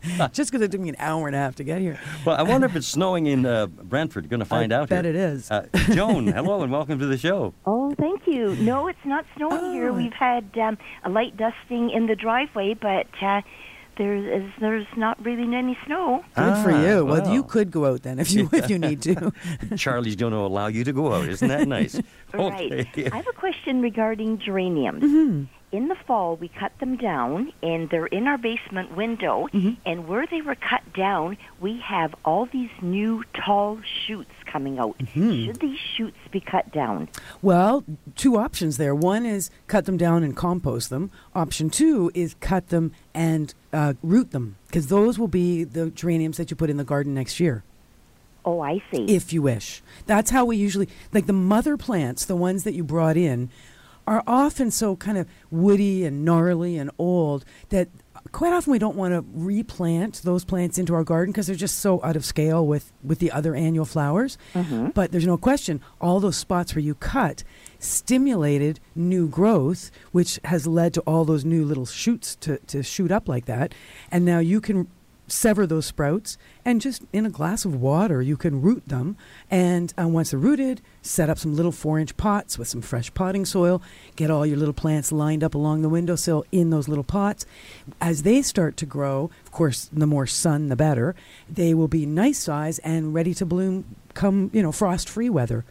Here? 0.02 0.30
Just 0.34 0.52
because 0.52 0.62
it 0.62 0.72
took 0.72 0.82
me 0.82 0.90
an 0.90 0.96
hour 1.00 1.28
and 1.28 1.36
a 1.36 1.40
half 1.40 1.56
to 1.56 1.64
get 1.64 1.82
here. 1.82 2.00
Well, 2.26 2.36
I 2.36 2.44
wonder 2.44 2.66
if 2.68 2.76
it's 2.76 2.88
snowing 2.88 3.26
in 3.28 3.46
uh, 3.46 3.68
Brantford. 3.68 4.30
Going 4.30 4.40
to 4.40 4.46
find 4.46 4.74
I 4.74 4.78
out. 4.82 4.90
bet 4.90 5.06
here. 5.06 5.14
it 5.14 5.18
is. 5.18 5.50
Uh, 5.52 5.68
Joan, 5.92 6.28
hello 6.28 6.62
and 6.64 6.72
welcome 6.72 7.00
to 7.00 7.06
the 7.06 7.18
show. 7.18 7.54
Oh, 7.66 7.94
thank 8.00 8.26
you. 8.28 8.56
No, 8.56 8.88
it's 8.88 9.06
not 9.06 9.26
snowing 9.38 9.58
Oh. 9.62 9.72
here. 9.74 9.94
We've 9.94 10.14
had 10.14 10.46
um, 10.58 10.78
a 11.04 11.10
light 11.10 11.38
dusting 11.38 11.90
in 11.92 12.08
the 12.08 12.16
driveway, 12.16 12.74
but 12.74 13.08
uh, 13.22 13.42
there 13.98 14.16
is 14.16 14.50
there's 14.60 14.88
not 14.98 15.24
really 15.24 15.54
any 15.56 15.78
snow. 15.86 16.24
Good 16.36 16.58
for 16.64 16.72
Ah, 16.72 16.82
you. 16.82 17.06
Well, 17.06 17.32
you 17.32 17.44
could 17.44 17.70
go 17.70 17.86
out 17.86 18.02
then 18.02 18.18
if 18.20 18.32
you 18.32 18.50
if 18.54 18.70
you 18.70 18.80
need 18.80 19.02
to. 19.04 19.32
Charlie's 19.78 20.16
going 20.16 20.32
to 20.34 20.40
allow 20.40 20.68
you 20.68 20.84
to 20.84 20.92
go 20.94 21.14
out. 21.14 21.28
Isn't 21.30 21.48
that 21.50 21.68
nice? 21.68 22.00
Right. 22.34 22.72
Okay. 22.72 23.10
I 23.12 23.16
have 23.18 23.28
a 23.28 23.34
question 23.34 23.82
regarding 23.82 24.40
geraniums. 24.40 25.04
Mm-hmm. 25.04 25.44
In 25.74 25.88
the 25.88 25.96
fall, 25.96 26.36
we 26.36 26.50
cut 26.50 26.72
them 26.80 26.98
down, 26.98 27.52
and 27.64 27.90
they're 27.90 28.06
in 28.06 28.28
our 28.28 28.38
basement 28.38 28.96
window. 28.96 29.48
Mm-hmm. 29.52 29.82
And 29.88 30.08
where 30.08 30.28
they 30.28 30.42
were 30.42 30.54
cut 30.54 30.84
down, 30.94 31.36
we 31.60 31.80
have 31.80 32.14
all 32.24 32.46
these 32.46 32.70
new 32.84 33.24
tall 33.34 33.80
shoots 34.06 34.30
coming 34.46 34.78
out. 34.78 34.96
Mm-hmm. 35.00 35.46
Should 35.46 35.60
these 35.60 35.80
shoots 35.80 36.20
be 36.32 36.40
cut 36.40 36.72
down? 36.72 37.10
Well, 37.42 37.84
two 38.16 38.38
options 38.38 38.78
there. 38.78 38.94
One 38.94 39.26
is 39.26 39.50
cut 39.66 39.86
them 39.86 39.98
down 39.98 40.24
and 40.24 40.38
compost 40.38 40.92
them. 40.92 41.10
Option 41.34 41.72
two 41.72 42.12
is 42.14 42.36
cut 42.40 42.70
them 42.70 42.92
and 43.16 43.52
uh, 43.74 43.96
root 44.04 44.30
them 44.30 44.58
because 44.68 44.88
those 44.88 45.18
will 45.18 45.28
be 45.28 45.64
the 45.64 45.90
geraniums 45.90 46.38
that 46.38 46.52
you 46.52 46.56
put 46.56 46.70
in 46.70 46.78
the 46.78 46.84
garden 46.84 47.16
next 47.16 47.40
year. 47.40 47.64
Oh, 48.46 48.60
I 48.60 48.84
see. 48.92 49.06
if 49.06 49.32
you 49.32 49.42
wish. 49.42 49.82
That's 50.06 50.30
how 50.30 50.46
we 50.46 50.58
usually 50.58 50.90
like 51.14 51.26
the 51.26 51.34
mother 51.34 51.78
plants, 51.78 52.26
the 52.26 52.36
ones 52.36 52.64
that 52.66 52.74
you 52.74 52.84
brought 52.84 53.18
in, 53.18 53.50
are 54.08 54.24
often 54.28 54.72
so 54.72 54.96
kind 54.96 55.18
of 55.18 55.28
woody 55.50 56.06
and 56.06 56.26
gnarly 56.26 56.78
and 56.78 56.92
old 56.98 57.46
that 57.70 57.90
quite 58.32 58.54
often 58.54 58.72
we 58.72 58.80
don't 58.80 58.96
want 58.96 59.14
to 59.14 59.26
replant 59.34 60.22
those 60.24 60.46
plants 60.46 60.78
into 60.78 60.94
our 60.94 61.04
garden 61.04 61.32
because 61.32 61.48
they're 61.48 61.56
just 61.56 61.80
so 61.80 62.02
out 62.04 62.16
of 62.16 62.24
scale 62.24 62.66
with, 62.66 62.92
with 63.04 63.20
the 63.20 63.32
other 63.32 63.56
annual 63.56 63.86
flowers. 63.86 64.38
Mm-hmm. 64.54 64.90
But 64.90 65.12
there's 65.12 65.28
no 65.28 65.38
question, 65.38 65.82
all 66.00 66.20
those 66.20 66.38
spots 66.38 66.76
where 66.76 66.82
you 66.82 66.96
cut 66.96 67.44
stimulated 67.80 68.80
new 68.96 69.28
growth, 69.28 69.92
which 70.12 70.40
has 70.46 70.66
led 70.66 70.94
to 70.94 71.02
all 71.02 71.26
those 71.26 71.44
new 71.44 71.66
little 71.66 71.86
shoots 71.86 72.36
to, 72.38 72.58
to 72.60 72.82
shoot 72.84 73.12
up 73.12 73.28
like 73.28 73.46
that. 73.46 73.74
And 74.12 74.26
now 74.26 74.40
you 74.40 74.62
can 74.62 74.88
sever 75.28 75.66
those 75.66 75.86
sprouts 75.86 76.38
and 76.66 76.82
just 76.82 77.04
in 77.14 77.26
a 77.26 77.30
glass 77.30 77.66
of 77.66 77.76
water 77.76 78.22
you 78.22 78.38
can 78.38 78.62
root 78.62 78.88
them. 78.88 79.16
And 79.50 79.94
uh, 80.00 80.08
once 80.08 80.32
they're 80.32 80.40
rooted 80.40 80.82
set 81.02 81.30
up 81.30 81.38
some 81.38 81.56
little 81.56 81.72
four 81.72 82.00
inch 82.00 82.16
pots 82.18 82.58
with 82.58 82.68
some 82.68 82.82
fresh 82.82 83.14
potting 83.14 83.46
soil. 83.46 83.82
Get 84.16 84.32
all 84.32 84.46
your 84.46 84.58
little 84.58 84.74
plants 84.74 85.12
lined 85.12 85.44
up 85.44 85.56
along 85.56 85.82
the 85.82 85.90
windowsill 85.90 86.46
in 86.52 86.70
those 86.70 86.88
little 86.88 87.04
pots. 87.04 87.46
As 88.02 88.24
they 88.24 88.42
start 88.42 88.78
to 88.78 88.86
grow 88.86 89.30
of 89.46 89.52
course 89.52 89.90
the 89.92 90.08
more 90.08 90.28
sun 90.28 90.70
the 90.70 90.76
better. 90.76 91.16
They 91.50 91.74
will 91.74 91.88
be 91.88 92.06
nice 92.06 92.40
size 92.40 92.80
and 92.80 93.14
ready 93.14 93.34
to 93.36 93.46
bloom 93.46 93.96
come 94.14 94.50
you 94.54 94.62
know 94.62 94.72
frost 94.72 95.10
free 95.10 95.30
weather. 95.30 95.66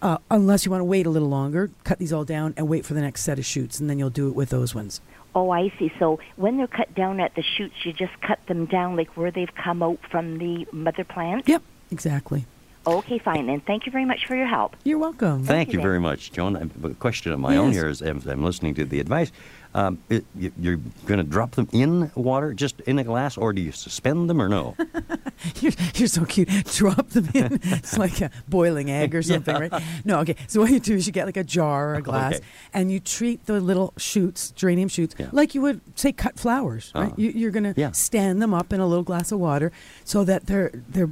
Uh, 0.00 0.18
unless 0.30 0.64
you 0.64 0.70
want 0.70 0.80
to 0.80 0.84
wait 0.84 1.06
a 1.06 1.10
little 1.10 1.28
longer 1.28 1.70
cut 1.82 1.98
these 1.98 2.12
all 2.12 2.24
down 2.24 2.54
and 2.56 2.68
wait 2.68 2.86
for 2.86 2.94
the 2.94 3.00
next 3.00 3.22
set 3.22 3.36
of 3.36 3.44
shoots 3.44 3.80
and 3.80 3.90
then 3.90 3.98
you'll 3.98 4.08
do 4.08 4.28
it 4.28 4.34
with 4.36 4.48
those 4.48 4.72
ones 4.72 5.00
Oh, 5.38 5.50
I 5.50 5.72
see. 5.78 5.92
So 6.00 6.18
when 6.34 6.56
they're 6.56 6.66
cut 6.66 6.92
down 6.96 7.20
at 7.20 7.36
the 7.36 7.42
shoots, 7.56 7.74
you 7.84 7.92
just 7.92 8.20
cut 8.20 8.44
them 8.46 8.66
down 8.66 8.96
like 8.96 9.16
where 9.16 9.30
they've 9.30 9.54
come 9.54 9.84
out 9.84 10.00
from 10.10 10.38
the 10.38 10.66
mother 10.72 11.04
plant? 11.04 11.48
yep 11.48 11.62
exactly 11.92 12.44
Okay, 12.86 13.18
fine. 13.18 13.48
And 13.50 13.62
thank 13.66 13.84
you 13.86 13.92
very 13.92 14.06
much 14.06 14.24
for 14.26 14.34
your 14.34 14.46
help. 14.46 14.74
you're 14.82 14.98
welcome 14.98 15.44
Thank 15.44 15.68
you, 15.72 15.78
you 15.78 15.82
very 15.82 16.00
much, 16.00 16.32
Joan. 16.32 16.56
A 16.82 16.90
question 16.94 17.32
of 17.32 17.38
my 17.38 17.56
own 17.56 17.68
Yes. 17.68 17.76
here 17.76 17.88
as 17.88 18.02
as 18.02 18.26
I'm 18.26 18.42
listening 18.42 18.74
to 18.76 18.84
the 18.84 18.98
advice. 18.98 19.30
Um, 19.78 19.98
it, 20.08 20.24
you, 20.34 20.50
you're 20.58 20.80
going 21.06 21.18
to 21.18 21.22
drop 21.24 21.52
them 21.52 21.68
in 21.72 22.10
water, 22.16 22.52
just 22.52 22.80
in 22.80 22.98
a 22.98 23.04
glass, 23.04 23.36
or 23.36 23.52
do 23.52 23.62
you 23.62 23.70
suspend 23.70 24.28
them 24.28 24.42
or 24.42 24.48
no? 24.48 24.74
You're, 25.60 25.72
you're 25.94 26.08
so 26.08 26.24
cute. 26.24 26.48
Drop 26.74 27.10
them 27.10 27.28
in. 27.32 27.60
It's 27.62 27.96
like 28.04 28.20
a 28.20 28.30
boiling 28.48 28.90
egg 28.90 29.14
or 29.14 29.22
something, 29.22 29.54
right? 29.54 29.72
No, 30.04 30.18
okay. 30.20 30.34
So 30.48 30.60
what 30.60 30.70
you 30.72 30.80
do 30.80 30.96
is 30.96 31.06
you 31.06 31.12
get 31.12 31.26
like 31.26 31.36
a 31.36 31.44
jar 31.44 31.90
or 31.90 31.94
a 31.94 32.02
glass, 32.02 32.34
Okay. 32.36 32.44
and 32.74 32.90
you 32.90 32.98
treat 32.98 33.46
the 33.46 33.60
little 33.60 33.92
shoots, 33.96 34.50
geranium 34.50 34.88
shoots, 34.88 35.14
Yeah. 35.16 35.28
like 35.30 35.54
you 35.54 35.60
would 35.62 35.80
say 35.96 36.10
cut 36.12 36.40
flowers. 36.40 36.90
Right? 36.92 37.06
Uh-huh. 37.06 37.14
You, 37.16 37.30
you're 37.30 37.50
going 37.52 37.72
to 37.72 37.74
Yeah. 37.80 37.92
stand 37.92 38.42
them 38.42 38.52
up 38.52 38.72
in 38.72 38.80
a 38.80 38.86
little 38.86 39.04
glass 39.04 39.30
of 39.30 39.38
water 39.38 39.70
so 40.04 40.24
that 40.24 40.46
their 40.46 40.72
their 40.88 41.08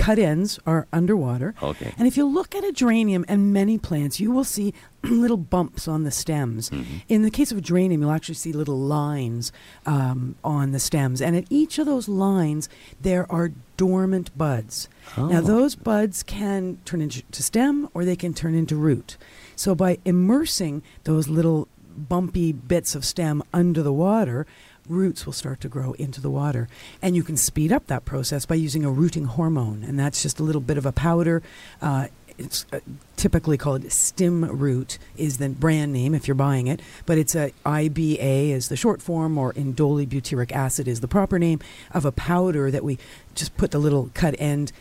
cut 0.00 0.18
ends 0.18 0.58
are 0.66 0.86
underwater. 0.92 1.54
Okay. 1.62 1.92
And 1.98 2.08
if 2.08 2.16
you 2.16 2.24
look 2.26 2.54
at 2.54 2.64
a 2.64 2.72
geranium 2.72 3.24
and 3.28 3.52
many 3.52 3.76
plants, 3.78 4.18
you 4.20 4.30
will 4.32 4.44
see 4.44 4.72
little 5.02 5.36
bumps 5.36 5.86
on 5.88 6.04
the 6.04 6.10
stems. 6.10 6.70
Mm-hmm. 6.70 6.96
In 7.08 7.22
the 7.22 7.30
case 7.30 7.52
of 7.52 7.58
a 7.58 7.60
geranium, 7.60 8.00
you'll 8.00 8.10
actually 8.10 8.34
see 8.34 8.52
little 8.52 8.78
lines 8.78 9.52
um, 9.86 10.34
on 10.42 10.72
the 10.72 10.80
stems. 10.80 11.20
And 11.20 11.36
at 11.36 11.44
each 11.50 11.78
of 11.78 11.86
those 11.86 12.08
lines, 12.08 12.68
there 13.00 13.30
are 13.30 13.52
dormant 13.76 14.36
buds. 14.36 14.88
Now, 15.16 15.38
Oh. 15.38 15.40
those 15.40 15.74
buds 15.74 16.22
can 16.22 16.78
turn 16.84 17.00
into 17.00 17.22
stem 17.42 17.88
or 17.94 18.04
they 18.04 18.16
can 18.16 18.34
turn 18.34 18.54
into 18.54 18.76
root. 18.76 19.16
So, 19.56 19.74
by 19.74 19.98
immersing 20.04 20.82
those 21.04 21.28
little 21.28 21.68
bumpy 21.96 22.52
bits 22.52 22.94
of 22.94 23.04
stem 23.04 23.42
under 23.52 23.82
the 23.82 23.92
water, 23.92 24.46
roots 24.90 25.24
will 25.24 25.32
start 25.32 25.60
to 25.60 25.68
grow 25.68 25.92
into 25.92 26.20
the 26.20 26.30
water. 26.30 26.68
And 27.00 27.16
you 27.16 27.22
can 27.22 27.36
speed 27.36 27.72
up 27.72 27.86
that 27.86 28.04
process 28.04 28.46
by 28.46 28.56
using 28.56 28.84
a 28.84 28.90
rooting 28.90 29.24
hormone. 29.24 29.84
And 29.84 29.98
that's 29.98 30.22
just 30.22 30.40
a 30.40 30.42
little 30.42 30.60
bit 30.60 30.76
of 30.76 30.86
a 30.86 30.92
powder. 30.92 31.42
Uh, 31.80 32.08
it's 32.38 32.64
uh, 32.72 32.80
typically 33.16 33.58
called 33.58 33.90
stim 33.92 34.44
root 34.44 34.98
is 35.16 35.36
the 35.36 35.48
brand 35.50 35.92
name 35.92 36.14
if 36.14 36.26
you're 36.26 36.34
buying 36.34 36.68
it 36.68 36.80
but 37.04 37.18
it's 37.18 37.34
a 37.34 37.52
IBA 37.66 38.50
is 38.50 38.68
the 38.68 38.76
short 38.76 39.02
form 39.02 39.36
or 39.36 39.52
indole 39.52 40.06
butyric 40.06 40.50
acid 40.50 40.88
is 40.88 41.00
the 41.00 41.08
proper 41.08 41.38
name 41.38 41.60
of 41.90 42.06
a 42.06 42.12
powder 42.12 42.70
that 42.70 42.82
we 42.82 42.98
just 43.34 43.54
put 43.58 43.72
the 43.72 43.78
little 43.78 44.10
cut 44.14 44.34
end 44.38 44.72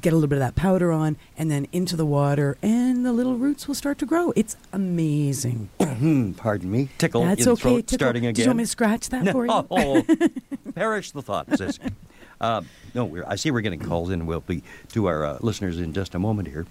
get 0.00 0.12
a 0.12 0.16
little 0.16 0.28
bit 0.28 0.36
of 0.36 0.40
that 0.40 0.54
powder 0.56 0.90
on 0.92 1.16
and 1.38 1.50
then 1.50 1.66
into 1.72 1.96
the 1.96 2.04
water 2.06 2.56
and 2.62 3.06
the 3.06 3.12
little 3.12 3.36
roots 3.36 3.68
will 3.68 3.74
start 3.74 3.96
to 3.98 4.06
grow 4.06 4.32
it's 4.34 4.56
amazing 4.72 5.68
Hmm, 5.80 6.32
Pardon 6.36 6.70
me. 6.70 6.88
Tickle 6.98 7.22
that's 7.24 7.42
in 7.46 7.52
okay 7.52 7.60
throat 7.62 7.86
Tickle. 7.86 7.98
starting 7.98 8.26
again. 8.26 8.34
Did 8.34 8.42
you 8.42 8.48
want 8.48 8.58
me 8.58 8.64
to 8.64 8.68
scratch 8.68 9.08
that 9.10 9.30
for 9.30 9.46
you 9.46 9.52
Oh, 9.52 10.04
perish 10.74 11.12
the 11.12 11.22
thought, 11.22 11.46
sis. 11.56 11.78
Uh, 12.40 12.62
no, 12.94 13.04
we're, 13.04 13.24
I 13.26 13.36
see 13.36 13.50
we're 13.52 13.60
getting 13.60 13.78
calls 13.80 14.10
in. 14.10 14.26
We'll 14.26 14.40
be 14.40 14.62
to 14.92 15.06
our 15.06 15.24
uh, 15.24 15.38
listeners 15.40 15.78
in 15.78 15.92
just 15.92 16.14
a 16.16 16.18
moment 16.18 16.48
here. 16.48 16.66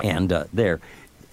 And 0.00 0.32
uh, 0.32 0.44
there, 0.52 0.80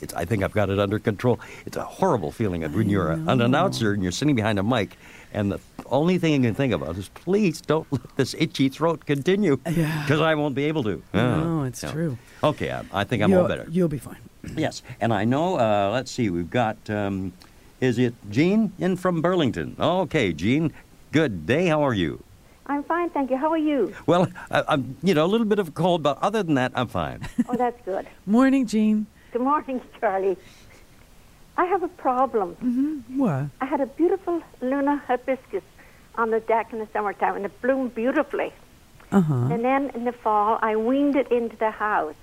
it's, 0.02 0.14
I 0.16 0.26
think 0.26 0.42
I've 0.44 0.52
got 0.54 0.70
it 0.72 0.80
under 0.80 0.98
control. 1.00 1.40
It's 1.68 1.78
a 1.78 1.84
horrible 1.84 2.32
feeling 2.32 2.64
of 2.64 2.74
when 2.76 2.90
you're 2.90 3.12
a, 3.12 3.16
an 3.28 3.40
announcer 3.42 3.94
and 3.94 4.02
you're 4.02 4.12
sitting 4.12 4.36
behind 4.36 4.58
a 4.58 4.64
mic, 4.64 4.98
and 5.34 5.52
the 5.52 5.60
only 5.88 6.18
thing 6.18 6.34
you 6.34 6.40
can 6.42 6.56
think 6.56 6.74
about 6.74 6.96
is, 6.98 7.10
please 7.10 7.62
don't 7.62 7.88
let 7.92 8.16
this 8.18 8.34
itchy 8.38 8.70
throat 8.70 9.06
continue, 9.06 9.60
Yeah. 9.70 10.04
because 10.04 10.22
I 10.22 10.36
won't 10.36 10.56
be 10.56 10.66
able 10.66 10.84
to. 10.84 11.02
No, 11.14 11.62
Uh, 11.62 11.64
it's 11.66 11.84
no. 11.84 11.92
true. 11.92 12.18
Okay, 12.44 12.72
I, 12.72 12.84
I 12.94 13.04
think 13.04 13.22
I'm 13.24 13.32
you'll, 13.32 13.42
all 13.42 13.48
better. 13.48 13.68
you'll 13.70 13.88
be 13.88 13.98
fine 14.00 14.18
Yes, 14.56 14.82
and 15.00 15.14
I 15.14 15.24
know. 15.26 15.60
Uh, 15.60 15.90
let's 15.94 16.10
see, 16.12 16.30
we've 16.32 16.50
got. 16.50 16.78
Um, 16.90 17.32
is 17.80 17.98
it 18.00 18.14
Jean 18.32 18.72
in 18.80 18.96
from 18.98 19.22
Burlington? 19.22 19.76
Okay, 19.80 20.34
Jean. 20.34 20.74
Good 21.12 21.46
day. 21.46 21.68
How 21.68 21.84
are 21.86 21.94
you? 21.94 22.24
I'm 22.66 22.84
fine, 22.84 23.10
thank 23.12 23.30
you. 23.30 23.38
How 23.38 23.52
are 23.52 23.58
you? 23.58 23.94
Well, 24.08 24.28
I, 24.50 24.64
I'm. 24.68 24.96
You 25.04 25.14
know, 25.14 25.26
a 25.26 25.28
little 25.34 25.46
bit 25.46 25.60
of 25.60 25.68
a 25.68 25.72
cold, 25.72 26.02
but 26.02 26.18
other 26.24 26.42
than 26.42 26.56
that, 26.56 26.72
I'm 26.74 26.88
fine. 26.88 27.20
Oh, 27.50 27.56
that's 27.56 27.80
good. 27.86 28.08
morning 28.26 28.66
Jean 28.66 29.06
Good 29.32 29.42
morning, 29.44 29.80
Charlie. 30.00 30.38
I 31.62 31.66
have 31.66 31.84
a 31.84 31.94
problem. 32.08 32.50
what 33.18 33.46
I 33.62 33.66
had 33.66 33.82
a 33.82 33.86
beautiful 33.86 34.42
Luna 34.62 34.96
hibiscus 35.08 35.64
on 36.16 36.32
the 36.32 36.40
deck 36.40 36.74
in 36.74 36.80
the 36.80 36.88
summertime, 36.92 37.36
and 37.36 37.46
it 37.46 37.62
bloomed 37.62 37.94
beautifully. 37.94 38.52
uh-huh 39.12 39.54
And 39.54 39.64
then 39.64 39.92
in 39.98 40.04
the 40.06 40.12
fall, 40.12 40.58
I 40.70 40.76
weaned 40.76 41.16
it 41.16 41.32
into 41.32 41.56
the 41.58 41.70
house. 41.70 42.16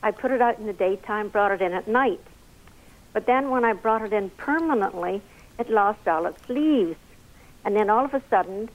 I 0.00 0.12
put 0.12 0.30
it 0.30 0.40
out 0.40 0.60
in 0.60 0.66
the 0.66 0.78
daytime, 0.86 1.26
brought 1.28 1.50
it 1.50 1.60
in 1.60 1.72
at 1.72 1.88
night. 1.88 2.20
But 3.12 3.26
then 3.26 3.50
when 3.50 3.64
I 3.64 3.72
brought 3.72 4.02
it 4.02 4.12
in 4.12 4.30
permanently, 4.30 5.22
it 5.58 5.68
lost 5.68 6.06
all 6.06 6.26
its 6.26 6.48
leaves. 6.48 7.00
And 7.64 7.74
then 7.74 7.90
all 7.90 8.04
of 8.04 8.14
a 8.14 8.22
sudden, 8.30 8.70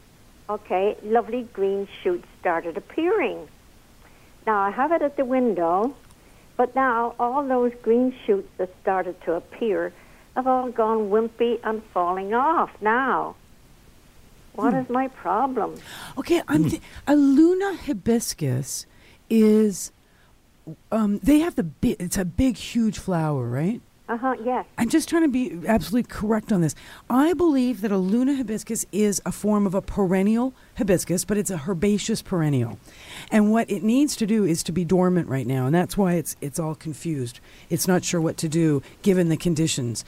okay, 0.49 0.97
lovely 1.01 1.43
green 1.53 1.87
shoots 2.01 2.27
started 2.41 2.75
appearing. 2.75 3.47
Now 4.45 4.59
I 4.59 4.71
have 4.71 4.91
it 4.91 5.01
at 5.01 5.15
the 5.15 5.23
window, 5.23 5.95
but 6.63 6.73
now 6.75 7.13
all 7.19 7.45
those 7.45 7.73
green 7.81 8.15
shoots 8.25 8.47
that 8.57 8.69
started 8.81 9.21
to 9.23 9.33
appear 9.33 9.91
have 10.33 10.47
all 10.47 10.71
gone 10.71 11.09
wimpy 11.09 11.59
and 11.61 11.83
falling 11.93 12.33
off 12.33 12.71
now. 12.79 13.35
What 14.55 14.73
is 14.73 14.89
my 14.89 15.09
problem? 15.09 15.75
Okay, 16.17 16.41
I'm 16.47 16.69
th- 16.69 16.81
a 17.05 17.17
Luna 17.17 17.75
hibiscus 17.75 18.85
is 19.29 19.91
um 20.89 21.19
they 21.21 21.39
have 21.39 21.55
the 21.55 21.63
big 21.63 21.97
it's 21.99 22.15
a 22.15 22.23
big 22.23 22.55
huge 22.55 22.97
flower, 22.97 23.45
right? 23.45 23.81
Uh 24.13 24.17
huh, 24.17 24.35
yes. 24.43 24.63
I'm 24.77 24.89
just 24.89 25.09
trying 25.09 25.23
to 25.23 25.27
be 25.27 25.67
absolutely 25.67 26.07
correct 26.07 26.51
on 26.51 26.61
this. 26.61 26.75
I 27.09 27.33
believe 27.33 27.81
that 27.81 27.91
a 27.91 27.97
Luna 27.97 28.35
hibiscus 28.35 28.85
is 28.91 29.19
a 29.25 29.31
form 29.31 29.65
of 29.65 29.73
a 29.73 29.81
perennial 29.81 30.53
hibiscus, 30.77 31.25
but 31.25 31.35
it's 31.35 31.49
a 31.49 31.63
herbaceous 31.67 32.21
perennial. 32.21 32.77
And 33.31 33.51
what 33.51 33.71
it 33.71 33.81
needs 33.81 34.15
to 34.17 34.27
do 34.27 34.45
is 34.45 34.61
to 34.65 34.71
be 34.71 34.85
dormant 34.85 35.29
right 35.29 35.47
now, 35.47 35.65
and 35.65 35.73
that's 35.73 35.97
why 35.97 36.13
it's 36.13 36.35
it's 36.41 36.59
all 36.59 36.75
confused. 36.75 37.39
It's 37.71 37.87
not 37.87 38.05
sure 38.05 38.21
what 38.21 38.37
to 38.37 38.47
do 38.47 38.83
given 39.01 39.29
the 39.29 39.37
conditions. 39.37 40.05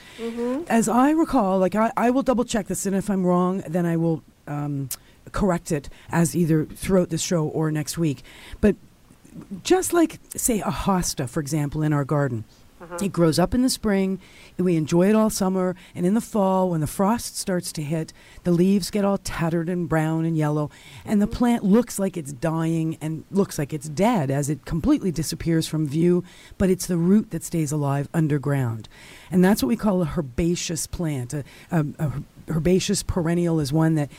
As 0.68 0.88
I 0.88 1.10
recall, 1.10 1.58
like 1.58 1.74
I, 1.74 1.92
I 1.98 2.12
will 2.12 2.22
double 2.22 2.46
check 2.46 2.68
this, 2.68 2.86
and 2.86 2.96
if 2.96 3.10
I'm 3.10 3.26
wrong, 3.26 3.64
then 3.68 3.88
I 3.88 3.98
will 3.98 4.22
um, 4.46 4.90
correct 5.32 5.72
it 5.72 5.90
as 6.12 6.36
either 6.36 6.66
throughout 6.66 7.10
the 7.10 7.18
show 7.18 7.48
or 7.48 7.72
next 7.72 7.98
week. 7.98 8.22
But 8.62 8.76
just 9.64 9.94
like 9.94 10.20
say 10.36 10.60
a 10.62 10.72
hosta 10.72 11.28
for 11.28 11.42
example 11.42 11.84
in 11.84 11.92
our 11.92 12.06
garden 12.06 12.46
Uh-huh. 12.86 12.98
it 13.02 13.12
grows 13.12 13.40
up 13.40 13.54
in 13.54 13.62
the 13.62 13.70
spring 13.70 14.20
and 14.58 14.66
we 14.66 14.76
enjoy 14.76 15.10
it 15.10 15.16
all 15.16 15.30
summer 15.30 15.76
and 15.94 16.06
in 16.06 16.14
the 16.14 16.22
fall 16.22 16.70
when 16.70 16.82
the 16.82 16.88
frost 16.88 17.38
starts 17.38 17.72
to 17.74 17.82
hit 17.82 18.14
the 18.44 18.52
leaves 18.52 18.90
get 18.92 19.06
all 19.06 19.18
tattered 19.18 19.70
and 19.70 19.90
brown 19.90 20.26
and 20.26 20.38
yellow 20.38 20.70
and 21.06 21.22
the 21.22 21.26
mm-hmm. 21.26 21.36
plant 21.36 21.64
looks 21.64 22.00
like 22.00 22.18
it's 22.18 22.34
dying 22.34 22.98
and 23.02 23.24
looks 23.32 23.58
like 23.60 23.74
it's 23.74 23.90
dead 23.90 24.32
as 24.32 24.50
it 24.50 24.66
completely 24.66 25.12
disappears 25.12 25.68
from 25.68 25.88
view 25.88 26.24
but 26.58 26.70
it's 26.70 26.88
the 26.88 26.98
root 26.98 27.32
that 27.32 27.44
stays 27.44 27.72
alive 27.72 28.10
underground. 28.14 28.88
And 29.32 29.44
that's 29.44 29.62
what 29.62 29.68
we 29.68 29.76
call 29.76 30.02
a 30.02 30.12
herbaceous 30.18 30.88
plant. 30.88 31.34
A, 31.34 31.44
a, 31.72 31.86
a 32.00 32.14
herbaceous 32.50 33.04
perennial 33.04 33.60
is 33.60 33.74
one 33.74 33.96
that 33.96 34.10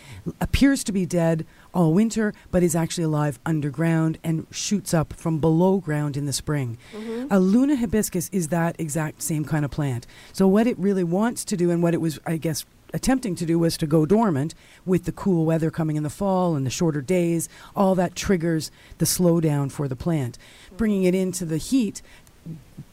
appears 0.41 0.85
to 0.85 0.93
be 0.93 1.07
dead 1.07 1.47
all 1.77 1.93
winter, 1.93 2.33
but 2.51 2.63
is 2.63 2.75
actually 2.75 3.05
alive 3.05 3.39
underground 3.45 4.19
and 4.25 4.47
shoots 4.51 4.95
up 4.95 5.13
from 5.13 5.39
below 5.39 5.79
ground 5.79 6.17
in 6.17 6.25
the 6.25 6.33
spring. 6.33 6.79
Mm-hmm. 6.93 7.27
A 7.31 7.39
Luna 7.39 7.77
hibiscus 7.77 8.31
is 8.33 8.49
that 8.49 8.75
exact 8.81 9.21
same 9.21 9.45
kind 9.45 9.65
of 9.65 9.71
plant. 9.71 10.07
So, 10.33 10.49
what 10.49 10.67
it 10.67 10.79
really 10.79 11.05
wants 11.05 11.45
to 11.45 11.57
do, 11.57 11.71
and 11.71 11.83
what 11.83 11.93
it 11.93 12.01
was, 12.01 12.19
I 12.27 12.39
guess, 12.39 12.65
attempting 12.95 13.35
to 13.37 13.45
do, 13.45 13.59
was 13.59 13.77
to 13.77 13.87
go 13.87 14.07
dormant 14.07 14.55
with 14.87 15.05
the 15.05 15.13
cool 15.13 15.45
weather 15.45 15.71
coming 15.71 15.97
in 15.97 16.03
the 16.03 16.11
fall 16.11 16.57
and 16.57 16.65
the 16.65 16.71
shorter 16.71 17.03
days. 17.03 17.49
All 17.77 17.95
that 17.97 18.15
triggers 18.15 18.71
the 18.97 19.05
slowdown 19.05 19.71
for 19.71 19.87
the 19.87 19.97
plant. 19.97 20.39
Bringing 20.79 21.05
it 21.05 21.15
into 21.15 21.45
the 21.45 21.59
heat 21.59 22.01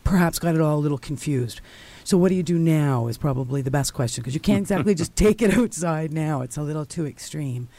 perhaps 0.03 0.39
got 0.39 0.55
it 0.55 0.61
all 0.61 0.77
a 0.77 0.81
little 0.81 0.97
confused. 0.97 1.61
So 2.03 2.17
what 2.17 2.29
do 2.29 2.35
you 2.35 2.43
do 2.43 2.57
now 2.57 3.07
is 3.07 3.17
probably 3.17 3.61
the 3.61 3.71
best 3.71 3.93
question 3.93 4.21
because 4.21 4.33
you 4.33 4.39
can't 4.39 4.61
exactly 4.61 4.93
just 4.93 5.15
take 5.25 5.41
it 5.41 5.55
outside 5.55 6.11
now. 6.11 6.41
It's 6.41 6.57
a 6.57 6.61
little 6.61 6.85
too 6.85 7.05
extreme. 7.05 7.69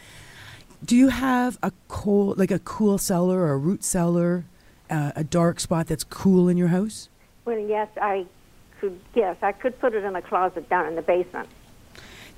Do 0.84 0.96
you 0.96 1.08
have 1.08 1.58
a 1.62 1.72
cool, 1.88 2.34
like 2.36 2.50
a 2.50 2.58
cool 2.58 2.98
cellar 2.98 3.40
or 3.40 3.52
a 3.52 3.56
root 3.56 3.82
cellar, 3.84 4.44
uh, 4.90 5.12
a 5.16 5.24
dark 5.24 5.60
spot 5.60 5.86
that's 5.86 6.04
cool 6.04 6.48
in 6.48 6.56
your 6.56 6.68
house? 6.68 7.08
Well, 7.44 7.58
yes, 7.58 7.88
I 8.00 8.26
could. 8.80 9.00
Yes, 9.14 9.36
I 9.42 9.52
could 9.52 9.78
put 9.80 9.94
it 9.94 10.04
in 10.04 10.14
a 10.14 10.22
closet 10.22 10.68
down 10.68 10.86
in 10.86 10.94
the 10.94 11.02
basement. 11.02 11.48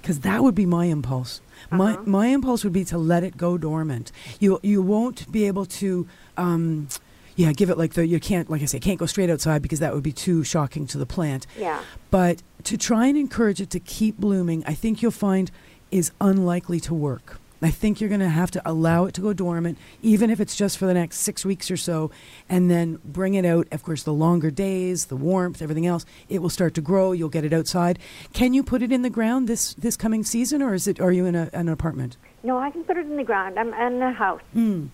because 0.03 0.21
that 0.21 0.45
would 0.45 0.55
be 0.55 0.67
my 0.67 0.85
impulse. 0.85 1.41
My 1.71 1.95
Uh-huh. 1.95 2.03
my 2.07 2.27
impulse 2.29 2.63
would 2.63 2.73
be 2.73 2.85
to 2.85 2.97
let 2.99 3.25
it 3.25 3.37
go 3.37 3.59
dormant. 3.59 4.13
You 4.39 4.61
you 4.63 4.81
won't 4.83 5.31
be 5.33 5.47
able 5.49 5.67
to. 5.81 6.07
Um, 6.37 6.87
yeah, 7.35 7.53
give 7.53 7.69
it 7.71 7.77
like 7.77 7.95
the 7.95 8.07
you 8.07 8.21
can't 8.21 8.49
like 8.49 8.63
I 8.63 8.67
say 8.67 8.79
can't 8.79 8.99
go 9.01 9.07
straight 9.07 9.29
outside 9.31 9.63
because 9.63 9.81
that 9.81 9.93
would 9.93 10.05
be 10.05 10.13
too 10.13 10.45
shocking 10.45 10.87
to 10.89 10.99
the 10.99 11.07
plant. 11.07 11.47
Yeah. 11.59 11.81
But 12.13 12.43
to 12.65 12.77
try 12.79 13.07
and 13.07 13.19
encourage 13.19 13.61
it 13.61 13.71
to 13.71 13.81
keep 13.81 14.17
blooming, 14.19 14.63
I 14.67 14.75
think 14.75 15.03
you'll 15.03 15.11
find 15.11 15.51
is 15.91 16.13
unlikely 16.21 16.79
to 16.81 16.95
work. 16.95 17.41
I 17.63 17.71
think 17.71 18.01
you're 18.01 18.09
going 18.09 18.21
to 18.21 18.29
have 18.29 18.51
to 18.53 18.63
allow 18.65 19.07
it 19.07 19.15
to 19.15 19.21
go 19.21 19.33
dormant, 19.33 19.79
even 20.03 20.31
if 20.31 20.41
it's 20.41 20.57
just 20.57 20.77
for 20.79 20.87
the 20.87 20.95
next 20.95 21.19
six 21.19 21.45
weeks 21.45 21.71
or 21.71 21.77
so, 21.77 22.11
and 22.49 22.71
then 22.71 22.99
bring 23.05 23.35
it 23.35 23.45
out. 23.45 23.67
Of 23.73 23.83
course, 23.83 24.03
the 24.03 24.13
longer 24.13 24.51
days, 24.51 25.07
the 25.07 25.17
warmth, 25.17 25.63
everything 25.63 25.87
else, 25.87 26.05
it 26.29 26.43
will 26.43 26.51
start 26.51 26.75
to 26.75 26.81
grow. 26.81 27.13
You'll 27.13 27.29
get 27.29 27.45
it 27.45 27.53
outside. 27.53 27.99
Can 28.33 28.53
you 28.53 28.63
put 28.63 28.83
it 28.83 28.93
in 28.93 29.03
the 29.03 29.11
ground 29.11 29.49
this 29.49 29.75
this 29.75 29.97
coming 29.97 30.23
season, 30.23 30.63
or 30.63 30.75
is 30.75 30.87
it? 30.87 31.01
Are 31.01 31.13
you 31.13 31.25
in 31.25 31.35
a, 31.35 31.51
an 31.53 31.69
apartment? 31.69 32.17
No, 32.43 32.59
I 32.59 32.71
can 32.71 32.85
put 32.85 32.97
it 32.97 33.07
in 33.07 33.17
the 33.17 33.25
ground. 33.25 33.59
I'm 33.59 33.73
in 33.75 33.99
the 33.99 34.13
house. 34.13 34.43
Hmm. 34.53 34.87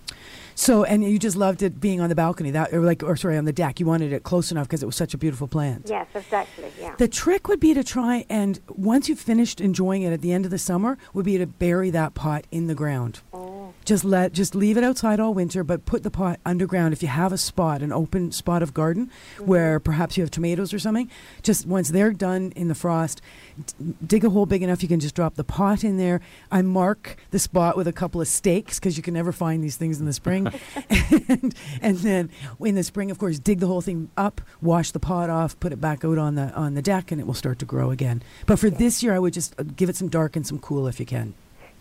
So, 0.55 0.83
and 0.83 1.03
you 1.03 1.19
just 1.19 1.35
loved 1.35 1.61
it 1.61 1.79
being 1.79 2.01
on 2.01 2.09
the 2.09 2.15
balcony, 2.15 2.51
that 2.51 2.73
or 2.73 2.81
like, 2.81 3.03
or 3.03 3.15
sorry, 3.15 3.37
on 3.37 3.45
the 3.45 3.53
deck. 3.53 3.79
You 3.79 3.85
wanted 3.85 4.13
it 4.13 4.23
close 4.23 4.51
enough 4.51 4.67
because 4.67 4.83
it 4.83 4.85
was 4.85 4.95
such 4.95 5.13
a 5.13 5.17
beautiful 5.17 5.47
plant. 5.47 5.87
Yes, 5.87 6.07
exactly. 6.13 6.71
Yeah. 6.79 6.95
The 6.97 7.07
trick 7.07 7.47
would 7.47 7.59
be 7.59 7.73
to 7.73 7.83
try 7.83 8.25
and 8.29 8.59
once 8.67 9.09
you've 9.09 9.19
finished 9.19 9.61
enjoying 9.61 10.03
it 10.03 10.13
at 10.13 10.21
the 10.21 10.31
end 10.31 10.45
of 10.45 10.51
the 10.51 10.57
summer, 10.57 10.97
would 11.13 11.25
be 11.25 11.37
to 11.37 11.47
bury 11.47 11.89
that 11.91 12.13
pot 12.13 12.45
in 12.51 12.67
the 12.67 12.75
ground. 12.75 13.21
Oh. 13.33 13.52
Just 13.85 14.05
let 14.05 14.33
just 14.33 14.55
leave 14.55 14.77
it 14.77 14.83
outside 14.83 15.19
all 15.19 15.33
winter, 15.33 15.63
but 15.63 15.85
put 15.85 16.03
the 16.03 16.11
pot 16.11 16.39
underground. 16.45 16.93
If 16.93 17.01
you 17.01 17.09
have 17.09 17.33
a 17.33 17.37
spot, 17.37 17.81
an 17.81 17.91
open 17.91 18.31
spot 18.31 18.63
of 18.63 18.73
garden 18.73 19.11
where 19.39 19.79
perhaps 19.79 20.17
you 20.17 20.23
have 20.23 20.31
tomatoes 20.31 20.73
or 20.73 20.79
something, 20.79 21.09
just 21.41 21.65
once 21.65 21.89
they're 21.89 22.13
done 22.13 22.53
in 22.55 22.67
the 22.67 22.75
frost, 22.75 23.21
d- 23.65 23.93
dig 24.05 24.23
a 24.23 24.29
hole 24.29 24.45
big 24.45 24.63
enough 24.63 24.81
you 24.81 24.89
can 24.89 24.99
just 24.99 25.15
drop 25.15 25.35
the 25.35 25.43
pot 25.43 25.83
in 25.83 25.97
there. 25.97 26.21
I 26.51 26.61
mark 26.61 27.17
the 27.31 27.39
spot 27.39 27.75
with 27.77 27.87
a 27.87 27.93
couple 27.93 28.21
of 28.21 28.27
stakes 28.27 28.79
because 28.79 28.97
you 28.97 29.03
can 29.03 29.13
never 29.13 29.31
find 29.31 29.63
these 29.63 29.77
things 29.77 29.99
in 29.99 30.05
the 30.05 30.13
spring. 30.13 30.47
and, 31.29 31.55
and 31.81 31.97
then 31.97 32.29
in 32.59 32.75
the 32.75 32.83
spring, 32.83 33.11
of 33.11 33.17
course, 33.17 33.39
dig 33.39 33.59
the 33.59 33.67
whole 33.67 33.81
thing 33.81 34.09
up, 34.17 34.41
wash 34.61 34.91
the 34.91 34.99
pot 34.99 35.29
off, 35.29 35.59
put 35.59 35.71
it 35.73 35.81
back 35.81 36.05
out 36.05 36.17
on 36.17 36.35
the 36.35 36.53
on 36.53 36.73
the 36.73 36.81
deck, 36.81 37.11
and 37.11 37.19
it 37.19 37.27
will 37.27 37.33
start 37.33 37.59
to 37.59 37.65
grow 37.65 37.91
again. 37.91 38.21
But 38.45 38.59
for 38.59 38.69
this 38.69 39.03
year, 39.03 39.13
I 39.13 39.19
would 39.19 39.33
just 39.33 39.59
uh, 39.59 39.63
give 39.63 39.89
it 39.89 39.95
some 39.95 40.09
dark 40.09 40.35
and 40.35 40.45
some 40.45 40.59
cool 40.59 40.87
if 40.87 40.99
you 40.99 41.05
can. 41.05 41.33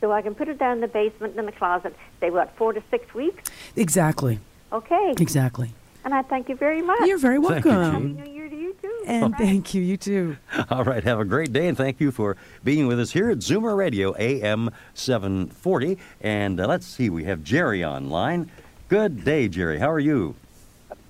So 0.03 0.11
I 0.11 0.21
can 0.21 0.35
put 0.35 0.49
it 0.49 0.59
down 0.59 0.79
in 0.79 0.81
the 0.81 0.89
basement 0.89 1.39
in 1.39 1.47
the 1.47 1.53
closet. 1.53 1.95
Say 2.19 2.29
what, 2.31 2.57
four 2.57 2.73
to 2.73 2.83
six 2.91 3.15
weeks? 3.15 3.49
Exactly. 3.77 4.41
Okay. 4.73 5.15
Exactly. 5.21 5.71
And 6.05 6.13
I 6.13 6.23
thank 6.23 6.49
you 6.49 6.57
very 6.57 6.83
much. 6.83 7.07
You're 7.07 7.19
very 7.19 7.41
Thank 7.41 7.65
you, 7.65 7.71
welcome. 7.71 8.17
Happy 8.17 8.29
New 8.29 8.35
Year 8.35 8.49
to 8.49 8.57
you 8.57 8.75
too. 8.83 9.05
and 9.07 9.33
thank 9.37 9.75
you. 9.75 9.81
You 9.81 9.97
too. 9.97 10.37
All 10.71 10.83
right, 10.83 11.05
have 11.05 11.21
a 11.21 11.25
great 11.25 11.53
day, 11.53 11.69
and 11.69 11.77
thank 11.77 12.01
you 12.01 12.11
for 12.11 12.37
being 12.65 12.89
with 12.89 12.99
us 12.99 13.13
here 13.13 13.31
at 13.31 13.39
Zoomer 13.39 13.77
Radio 13.77 14.13
AM 14.19 14.71
740. 14.95 15.97
And 16.21 16.59
uh, 16.59 16.67
let's 16.67 16.85
see, 16.87 17.09
we 17.09 17.23
have 17.23 17.45
Jerry 17.45 17.85
online. 17.85 18.51
Good 18.89 19.25
day, 19.25 19.47
Jerry. 19.47 19.79
How 19.79 19.93
are 19.93 20.01
you? 20.01 20.35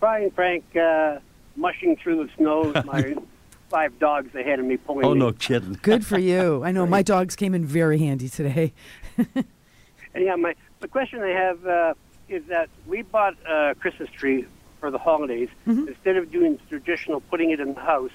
Brian 0.01 0.31
Frank 0.33 0.65
uh, 0.77 1.21
mushing 1.57 1.97
through 1.97 2.27
the 2.27 2.31
snow 2.37 2.71
with 2.71 2.85
my 2.85 3.17
five 3.73 3.99
dogs 3.99 4.35
ahead 4.35 4.59
of 4.61 4.67
me 4.67 4.77
pulling 4.77 5.07
Oh, 5.07 5.15
me. 5.15 5.21
no 5.21 5.33
kidding. 5.33 5.79
Good 5.83 6.05
for 6.05 6.19
you. 6.19 6.63
I 6.69 6.73
know 6.73 6.87
my 6.87 7.03
dogs 7.03 7.35
came 7.35 7.55
in 7.55 7.65
very 7.65 7.99
handy 7.99 8.29
today. 8.29 8.75
And 9.17 9.45
yeah, 10.15 10.37
my 10.37 10.55
the 10.81 10.89
question 10.89 11.23
I 11.23 11.29
have 11.31 11.67
uh, 11.67 11.95
is 12.29 12.45
that 12.49 12.69
we 12.87 13.01
bought 13.03 13.35
a 13.49 13.75
Christmas 13.81 14.11
tree 14.11 14.45
for 14.79 14.91
the 14.91 14.99
holidays. 14.99 15.49
Mm-hmm. 15.67 15.89
Instead 15.89 16.17
of 16.17 16.31
doing 16.31 16.59
traditional 16.69 17.21
putting 17.21 17.51
it 17.51 17.61
in 17.61 17.73
the 17.73 17.81
house, 17.81 18.11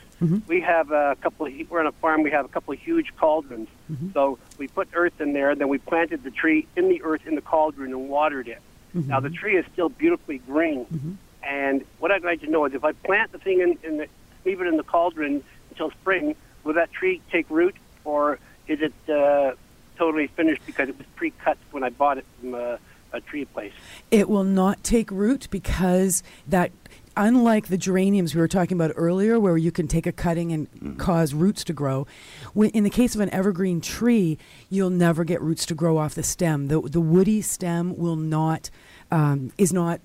we 0.47 0.61
have 0.61 0.91
a 0.91 1.17
couple. 1.21 1.47
Of, 1.47 1.53
we're 1.71 1.79
on 1.79 1.87
a 1.87 1.91
farm. 1.93 2.21
We 2.21 2.31
have 2.31 2.45
a 2.45 2.49
couple 2.49 2.73
of 2.73 2.79
huge 2.79 3.15
cauldrons. 3.17 3.67
Mm-hmm. 3.91 4.11
So 4.13 4.37
we 4.59 4.67
put 4.67 4.89
earth 4.93 5.19
in 5.19 5.33
there, 5.33 5.49
and 5.49 5.59
then 5.59 5.69
we 5.69 5.79
planted 5.79 6.23
the 6.23 6.31
tree 6.31 6.67
in 6.75 6.87
the 6.89 7.01
earth 7.01 7.25
in 7.25 7.33
the 7.35 7.41
cauldron 7.41 7.91
and 7.93 8.09
watered 8.09 8.47
it. 8.47 8.61
Mm-hmm. 8.95 9.09
Now 9.09 9.19
the 9.21 9.29
tree 9.31 9.57
is 9.57 9.65
still 9.73 9.89
beautifully 9.89 10.37
green. 10.39 11.17
And 11.41 11.85
what 11.99 12.11
I'd 12.11 12.23
like 12.23 12.41
to 12.41 12.49
know 12.49 12.65
is 12.65 12.73
if 12.73 12.83
I 12.83 12.91
plant 12.91 13.31
the 13.31 13.37
thing 13.39 13.61
in, 13.61 13.77
in 13.81 13.97
the, 13.97 14.07
leave 14.47 14.61
it 14.61 14.67
in 14.67 14.77
the 14.77 14.83
cauldron 14.83 15.43
until 15.69 15.91
spring, 15.91 16.35
will 16.63 16.73
that 16.73 16.91
tree 16.91 17.21
take 17.31 17.49
root, 17.49 17.75
or 18.05 18.39
is 18.67 18.79
it 18.81 18.93
uh, 19.13 19.51
totally 19.97 20.27
finished 20.27 20.61
because 20.65 20.87
it 20.89 20.97
was 20.97 21.05
pre-cut 21.15 21.57
when 21.71 21.83
I 21.83 21.89
bought 21.89 22.17
it 22.17 22.25
from 22.39 22.55
a, 22.55 22.79
a 23.11 23.19
tree 23.21 23.45
place? 23.45 23.73
It 24.09 24.29
will 24.29 24.45
not 24.45 24.83
take 24.83 25.11
root 25.11 25.49
because 25.51 26.23
that 26.47 26.71
unlike 27.17 27.67
the 27.67 27.77
geraniums 27.77 28.35
we 28.35 28.39
were 28.39 28.47
talking 28.47 28.77
about 28.77 28.93
earlier 28.95 29.39
where 29.39 29.57
you 29.57 29.71
can 29.71 29.87
take 29.87 30.05
a 30.05 30.11
cutting 30.11 30.51
and 30.51 30.99
cause 30.99 31.33
roots 31.33 31.63
to 31.63 31.73
grow 31.73 32.05
when, 32.53 32.69
in 32.69 32.83
the 32.83 32.91
case 32.91 33.15
of 33.15 33.21
an 33.21 33.29
evergreen 33.31 33.81
tree 33.81 34.37
you'll 34.69 34.91
never 34.91 35.23
get 35.23 35.41
roots 35.41 35.65
to 35.65 35.73
grow 35.73 35.97
off 35.97 36.13
the 36.13 36.21
stem. 36.21 36.67
The, 36.67 36.79
the 36.79 37.01
woody 37.01 37.41
stem 37.41 37.97
will 37.97 38.15
not 38.15 38.69
um, 39.09 39.51
is 39.57 39.73
not 39.73 39.99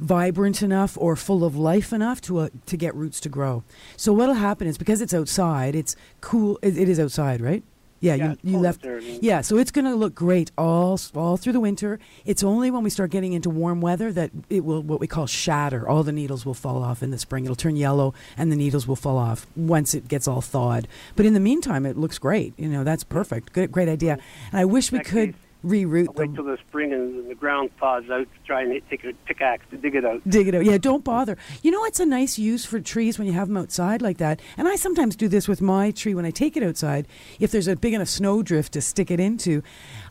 vibrant 0.00 0.62
enough 0.62 0.96
or 0.98 1.14
full 1.16 1.44
of 1.44 1.56
life 1.56 1.92
enough 1.92 2.20
to 2.22 2.38
uh, 2.38 2.48
to 2.66 2.76
get 2.76 2.94
roots 2.94 3.20
to 3.20 3.28
grow 3.28 3.62
so 3.96 4.12
what'll 4.12 4.34
happen 4.34 4.66
is 4.66 4.78
because 4.78 5.00
it's 5.00 5.14
outside 5.14 5.74
it's 5.74 5.94
cool 6.20 6.58
it, 6.62 6.76
it 6.76 6.88
is 6.88 6.98
outside 6.98 7.40
right 7.40 7.62
yeah, 8.00 8.14
Yeah, 8.14 8.34
you, 8.42 8.52
you 8.52 8.58
left 8.58 8.82
there 8.82 8.98
yeah, 9.00 9.42
so 9.42 9.58
it's 9.58 9.70
going 9.70 9.84
to 9.84 9.94
look 9.94 10.14
great 10.14 10.50
all 10.56 10.98
all 11.14 11.36
through 11.36 11.52
the 11.52 11.60
winter. 11.60 11.98
It's 12.24 12.42
only 12.42 12.70
when 12.70 12.82
we 12.82 12.90
start 12.90 13.10
getting 13.10 13.34
into 13.34 13.50
warm 13.50 13.80
weather 13.80 14.10
that 14.12 14.30
it 14.48 14.64
will 14.64 14.82
what 14.82 15.00
we 15.00 15.06
call 15.06 15.26
shatter. 15.26 15.86
All 15.86 16.02
the 16.02 16.12
needles 16.12 16.46
will 16.46 16.54
fall 16.54 16.82
off 16.82 17.02
in 17.02 17.10
the 17.10 17.18
spring. 17.18 17.44
It'll 17.44 17.56
turn 17.56 17.76
yellow 17.76 18.14
and 18.36 18.50
the 18.50 18.56
needles 18.56 18.88
will 18.88 18.96
fall 18.96 19.18
off 19.18 19.46
once 19.54 19.94
it 19.94 20.08
gets 20.08 20.26
all 20.26 20.40
thawed. 20.40 20.88
But 21.14 21.26
in 21.26 21.34
the 21.34 21.40
meantime, 21.40 21.84
it 21.84 21.98
looks 21.98 22.18
great. 22.18 22.54
You 22.58 22.68
know, 22.68 22.84
that's 22.84 23.04
perfect. 23.04 23.52
Good 23.52 23.70
great 23.70 23.88
idea. 23.88 24.18
And 24.50 24.60
I 24.60 24.64
wish 24.64 24.90
we 24.90 25.00
could 25.00 25.34
reroute 25.64 26.08
I'll 26.08 26.14
wait 26.14 26.34
till 26.34 26.44
the 26.44 26.58
spring 26.68 26.92
and 26.92 27.28
the 27.28 27.34
ground 27.34 27.70
thaws 27.78 28.08
out 28.10 28.26
to 28.32 28.46
try 28.46 28.62
and 28.62 28.80
take 28.88 29.04
a 29.04 29.12
pickaxe 29.26 29.64
to 29.70 29.76
dig 29.76 29.94
it 29.94 30.04
out. 30.04 30.22
Dig 30.28 30.48
it 30.48 30.54
out. 30.54 30.64
Yeah, 30.64 30.78
don't 30.78 31.04
bother. 31.04 31.36
You 31.62 31.70
know, 31.70 31.84
it's 31.84 32.00
a 32.00 32.06
nice 32.06 32.38
use 32.38 32.64
for 32.64 32.80
trees 32.80 33.18
when 33.18 33.26
you 33.26 33.34
have 33.34 33.48
them 33.48 33.56
outside 33.56 34.02
like 34.02 34.18
that. 34.18 34.40
And 34.56 34.68
I 34.68 34.76
sometimes 34.76 35.16
do 35.16 35.28
this 35.28 35.48
with 35.48 35.60
my 35.60 35.90
tree 35.90 36.14
when 36.14 36.24
I 36.24 36.30
take 36.30 36.56
it 36.56 36.62
outside. 36.62 37.06
If 37.38 37.50
there's 37.50 37.68
a 37.68 37.76
big 37.76 37.94
enough 37.94 38.08
snowdrift 38.08 38.72
to 38.72 38.80
stick 38.80 39.10
it 39.10 39.20
into, 39.20 39.62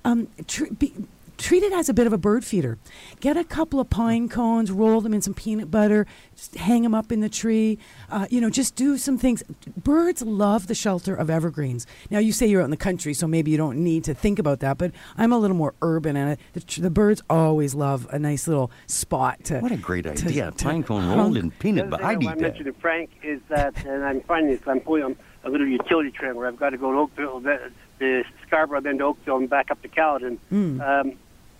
um, 0.06 0.28
tr- 0.48 0.72
be, 0.78 0.94
treat 1.40 1.64
it 1.64 1.74
as 1.74 1.90
a 1.90 1.94
bit 1.94 2.06
of 2.06 2.14
a 2.14 2.18
bird 2.18 2.44
feeder. 2.46 2.78
Get 3.22 3.38
a 3.38 3.44
couple 3.44 3.80
of 3.80 3.90
pine 3.90 4.30
cones, 4.30 4.72
roll 4.72 5.02
them 5.02 5.14
in 5.14 5.22
some 5.22 5.34
peanut 5.34 5.72
butter, 5.72 6.06
just 6.36 6.54
hang 6.56 6.84
them 6.84 6.94
up 6.94 7.12
in 7.12 7.22
the 7.22 7.30
tree. 7.30 7.80
Uh, 8.12 8.28
you 8.30 8.40
know, 8.42 8.50
just 8.52 8.76
do 8.76 8.98
some 8.98 9.18
things. 9.18 9.42
Birds 9.82 10.22
love 10.22 10.68
the 10.68 10.76
shelter 10.76 11.16
of 11.16 11.30
evergreens. 11.30 11.88
Now, 12.12 12.20
you 12.20 12.32
say 12.34 12.46
you're 12.46 12.62
out 12.62 12.66
in 12.66 12.72
the 12.72 12.78
country, 12.78 13.14
so 13.14 13.26
maybe 13.28 13.50
you 13.52 13.58
don't 13.58 13.84
need 13.84 14.04
to 14.04 14.14
think 14.14 14.38
about 14.38 14.60
that. 14.60 14.78
But 14.78 14.92
I'm 15.18 15.32
a 15.32 15.40
little 15.40 15.58
more 15.58 15.74
urban, 15.82 16.16
and 16.16 16.32
I, 16.32 16.38
the, 16.54 16.60
tr- 16.60 16.82
the 16.82 16.90
birds 16.92 17.22
always 17.30 17.74
love 17.74 18.06
a 18.12 18.20
nice 18.20 18.48
little 18.48 18.70
spot 18.88 19.44
to. 19.46 19.60
What 19.62 19.72
a 19.72 19.78
great 19.78 20.04
to- 20.04 20.12
idea. 20.12 20.52
to 20.52 20.64
Pine 20.66 20.84
cone 20.84 21.02
hunk- 21.04 21.18
rolled 21.20 21.38
in 21.38 21.52
peanut 21.52 21.84
other 21.88 21.90
butter. 21.92 22.04
thing 22.04 22.10
I'd 22.10 22.18
I 22.18 22.22
eat 22.22 22.26
want 22.26 22.38
to 22.40 22.44
mention 22.44 22.66
that. 22.66 22.82
Frank 22.82 23.10
is 23.24 23.40
that, 23.50 23.86
and 23.86 24.04
I'm 24.04 24.22
finding 24.22 24.52
this, 24.52 24.62
I'm 24.68 24.82
pulling 24.82 25.16
a 25.46 25.50
little 25.50 25.68
utility 25.68 26.12
train 26.12 26.36
where 26.36 26.48
I've 26.48 26.58
got 26.60 26.72
to 26.72 26.78
go 26.78 26.92
to 26.92 26.98
Oakville, 26.98 27.40
the, 27.40 27.72
the 28.00 28.24
Scarborough, 28.46 28.82
then 28.82 28.98
to 28.98 29.06
Oakville, 29.06 29.38
and 29.38 29.50
back 29.50 29.72
up 29.72 29.82
to 29.84 29.88
Caledon. 29.88 30.38
Mm. 30.52 30.82
Um, 30.82 31.14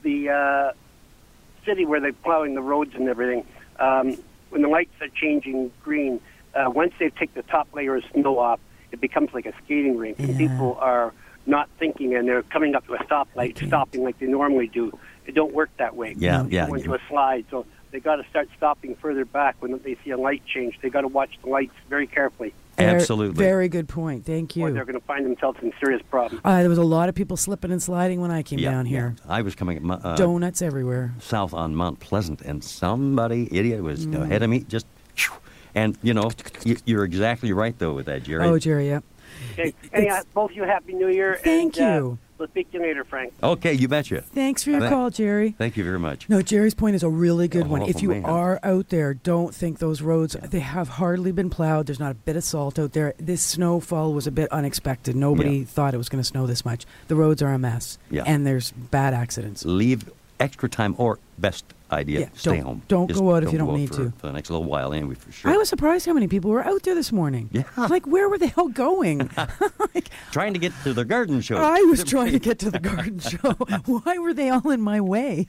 the 0.04 0.30
uh, 0.30 0.72
city 1.66 1.86
where 1.86 2.00
they're 2.00 2.14
plowing 2.14 2.56
the 2.56 2.62
roads 2.62 2.94
and 2.96 3.08
everything, 3.08 3.46
um, 3.80 4.18
when 4.50 4.62
the 4.62 4.68
lights 4.68 4.94
are 5.02 5.08
changing 5.10 5.72
green, 5.84 6.20
uh, 6.56 6.70
once 6.70 6.94
they 7.00 7.10
take 7.10 7.34
the 7.34 7.44
top 7.44 7.68
layer 7.74 7.96
of 7.96 8.04
snow 8.14 8.40
off, 8.40 8.60
it 8.92 9.00
becomes 9.00 9.30
like 9.34 9.46
a 9.46 9.54
skating 9.64 9.98
rink, 9.98 10.20
and 10.20 10.36
people 10.38 10.78
are 10.82 11.14
not 11.46 11.70
thinking, 11.78 12.16
and 12.16 12.28
they're 12.28 12.42
coming 12.44 12.76
up 12.76 12.86
to 12.88 12.94
a 12.96 12.98
stoplight, 13.06 13.52
Okay. 13.52 13.68
stopping 13.68 14.04
like 14.04 14.18
they 14.20 14.26
normally 14.26 14.68
do. 14.68 14.92
It 15.26 15.36
don't 15.36 15.54
work 15.54 15.70
that 15.78 15.96
way. 15.96 16.16
Yeah, 16.18 16.46
yeah. 16.50 16.68
go 16.68 16.74
into 16.74 16.94
a 16.96 17.00
slide, 17.08 17.46
so 17.52 17.66
they 17.92 18.00
got 18.00 18.16
to 18.16 18.24
start 18.30 18.50
stopping 18.58 18.96
further 18.96 19.26
back 19.26 19.56
when 19.60 19.80
they 19.84 19.96
see 20.04 20.10
a 20.10 20.18
light 20.18 20.42
change. 20.46 20.80
They 20.82 20.90
got 20.90 21.02
to 21.02 21.08
watch 21.08 21.38
the 21.44 21.50
lights 21.50 21.76
very 21.88 22.08
carefully, 22.08 22.54
Absolutely. 22.80 23.36
Very 23.44 23.70
good 23.70 23.88
point. 23.88 24.26
Thank 24.26 24.56
or 24.58 24.68
you. 24.70 24.74
they're 24.74 24.86
going 24.86 25.00
to 25.00 25.06
find 25.06 25.26
themselves 25.26 25.60
in 25.62 25.72
serious 25.84 26.02
problems. 26.10 26.42
Uh, 26.46 26.60
there 26.60 26.70
was 26.70 26.78
a 26.78 26.84
lot 26.84 27.10
of 27.10 27.16
people 27.16 27.38
slipping 27.38 27.72
and 27.72 27.82
sliding 27.82 28.22
when 28.22 28.32
I 28.32 28.42
came 28.44 28.60
Yeah, 28.60 28.72
down 28.72 28.86
yeah. 28.86 28.92
here. 28.92 29.16
I 29.28 29.42
was 29.42 29.56
coming 29.56 29.78
at 29.78 29.84
Mo- 29.84 30.00
uh, 30.04 30.16
Donuts 30.16 30.62
everywhere. 30.62 31.14
south 31.20 31.54
on 31.54 31.76
Mount 31.76 32.00
Pleasant, 32.00 32.42
and 32.42 32.64
somebody, 32.64 33.48
idiot, 33.52 33.84
was 33.84 34.06
Mm. 34.08 34.22
ahead 34.24 34.44
of 34.44 34.50
me. 34.50 34.62
Just, 34.62 34.86
and 35.76 35.98
you 36.02 36.14
know, 36.14 36.30
you, 36.64 36.78
you're 36.86 37.04
exactly 37.04 37.52
right 37.54 37.78
though 37.78 37.94
with 37.94 38.06
that, 38.08 38.24
Jerry. 38.24 38.46
Oh, 38.46 38.58
Jerry, 38.60 38.88
yeah. 38.88 39.00
Okay, 39.54 39.74
anyhow, 39.94 40.22
both 40.34 40.52
of 40.52 40.58
you 40.58 40.64
happy 40.64 40.94
New 40.94 41.08
Year. 41.10 41.40
Thank 41.44 41.78
and, 41.78 41.86
uh, 41.86 41.94
you. 41.96 42.18
We'll 42.40 42.48
speak 42.48 42.72
to 42.72 42.78
you 42.78 42.84
later, 42.84 43.04
Frank. 43.04 43.34
Okay, 43.44 43.74
you 43.74 43.88
betcha. 43.90 44.22
Thanks 44.22 44.64
for 44.64 44.72
your 44.72 44.80
Tha- 44.80 44.90
call, 44.90 45.10
Jerry. 45.10 45.52
Thank 45.58 45.76
you 45.76 45.84
very 45.84 46.00
much. 46.00 46.30
No, 46.30 46.42
Jerry's 46.42 46.74
point 46.74 46.96
is 46.96 47.04
a 47.04 47.10
really 47.10 47.50
good 47.50 47.68
one. 47.68 47.82
Oh, 47.84 47.88
If 47.88 48.02
you 48.02 48.10
man. 48.10 48.24
are 48.24 48.60
out 48.64 48.88
there, 48.90 49.14
don't 49.14 49.54
think 49.54 49.80
those 49.80 50.02
roads, 50.02 50.38
they 50.42 50.62
have 50.62 50.88
hardly 50.88 51.34
been 51.34 51.50
plowed. 51.50 51.88
There's 51.88 52.00
not 52.00 52.12
a 52.12 52.16
bit 52.16 52.38
of 52.38 52.44
salt 52.46 52.80
out 52.80 52.94
there. 52.94 53.14
This 53.18 53.42
snowfall 53.42 54.14
was 54.14 54.26
a 54.26 54.32
bit 54.32 54.50
unexpected. 54.54 55.18
Nobody 55.18 55.58
Yeah. 55.60 55.66
thought 55.66 55.94
it 55.94 55.98
was 55.98 56.08
going 56.08 56.22
to 56.22 56.28
snow 56.28 56.48
this 56.48 56.64
much. 56.64 56.86
The 57.10 57.16
roads 57.16 57.42
are 57.42 57.54
a 57.54 57.60
mess. 57.60 57.98
Yeah. 58.10 58.24
And 58.26 58.48
there's 58.48 58.72
bad 58.72 59.14
accidents. 59.14 59.66
Leave 59.66 60.10
extra 60.40 60.70
time, 60.70 60.96
or 60.98 61.20
best 61.38 61.66
idea, 61.92 62.20
Yeah, 62.22 62.30
stay 62.34 62.56
don't- 62.58 62.66
home. 62.66 62.82
don't 62.88 63.08
Just 63.08 63.20
go 63.20 63.36
out 63.36 63.44
if 63.44 63.52
you 63.52 63.58
don't 63.58 63.76
need 63.76 63.90
for, 63.90 63.96
to. 64.06 64.12
For 64.18 64.28
the 64.28 64.34
next 64.34 64.50
little 64.50 64.66
while, 64.66 64.94
anyway, 64.94 65.16
for 65.16 65.32
sure. 65.32 65.52
I 65.52 65.58
was 65.58 65.70
surprised 65.70 66.06
how 66.06 66.14
many 66.14 66.28
people 66.28 66.52
were 66.52 66.64
out 66.66 66.84
there 66.84 66.96
this 66.96 67.12
morning. 67.12 67.50
Yeah. 67.52 67.64
Like, 67.90 68.06
where 68.06 68.30
were 68.30 68.38
they 68.38 68.54
all 68.56 68.68
going? 68.70 69.30
like, 69.96 70.10
trying 70.32 70.54
to 70.54 70.60
get 70.60 70.74
to 70.84 70.94
the 70.94 71.06
garden 71.06 71.42
show. 71.42 71.58
I 71.58 71.82
was 71.82 72.04
trying 72.04 72.32
to 72.34 72.40
get 72.40 72.60
to 72.60 72.70
the 72.72 72.80
garden 72.80 73.20
show. 73.20 73.54
Why 73.86 74.18
were 74.20 74.34
they 74.34 74.50
all 74.50 74.70
in 74.70 74.82
my 74.82 75.02
way? 75.02 75.48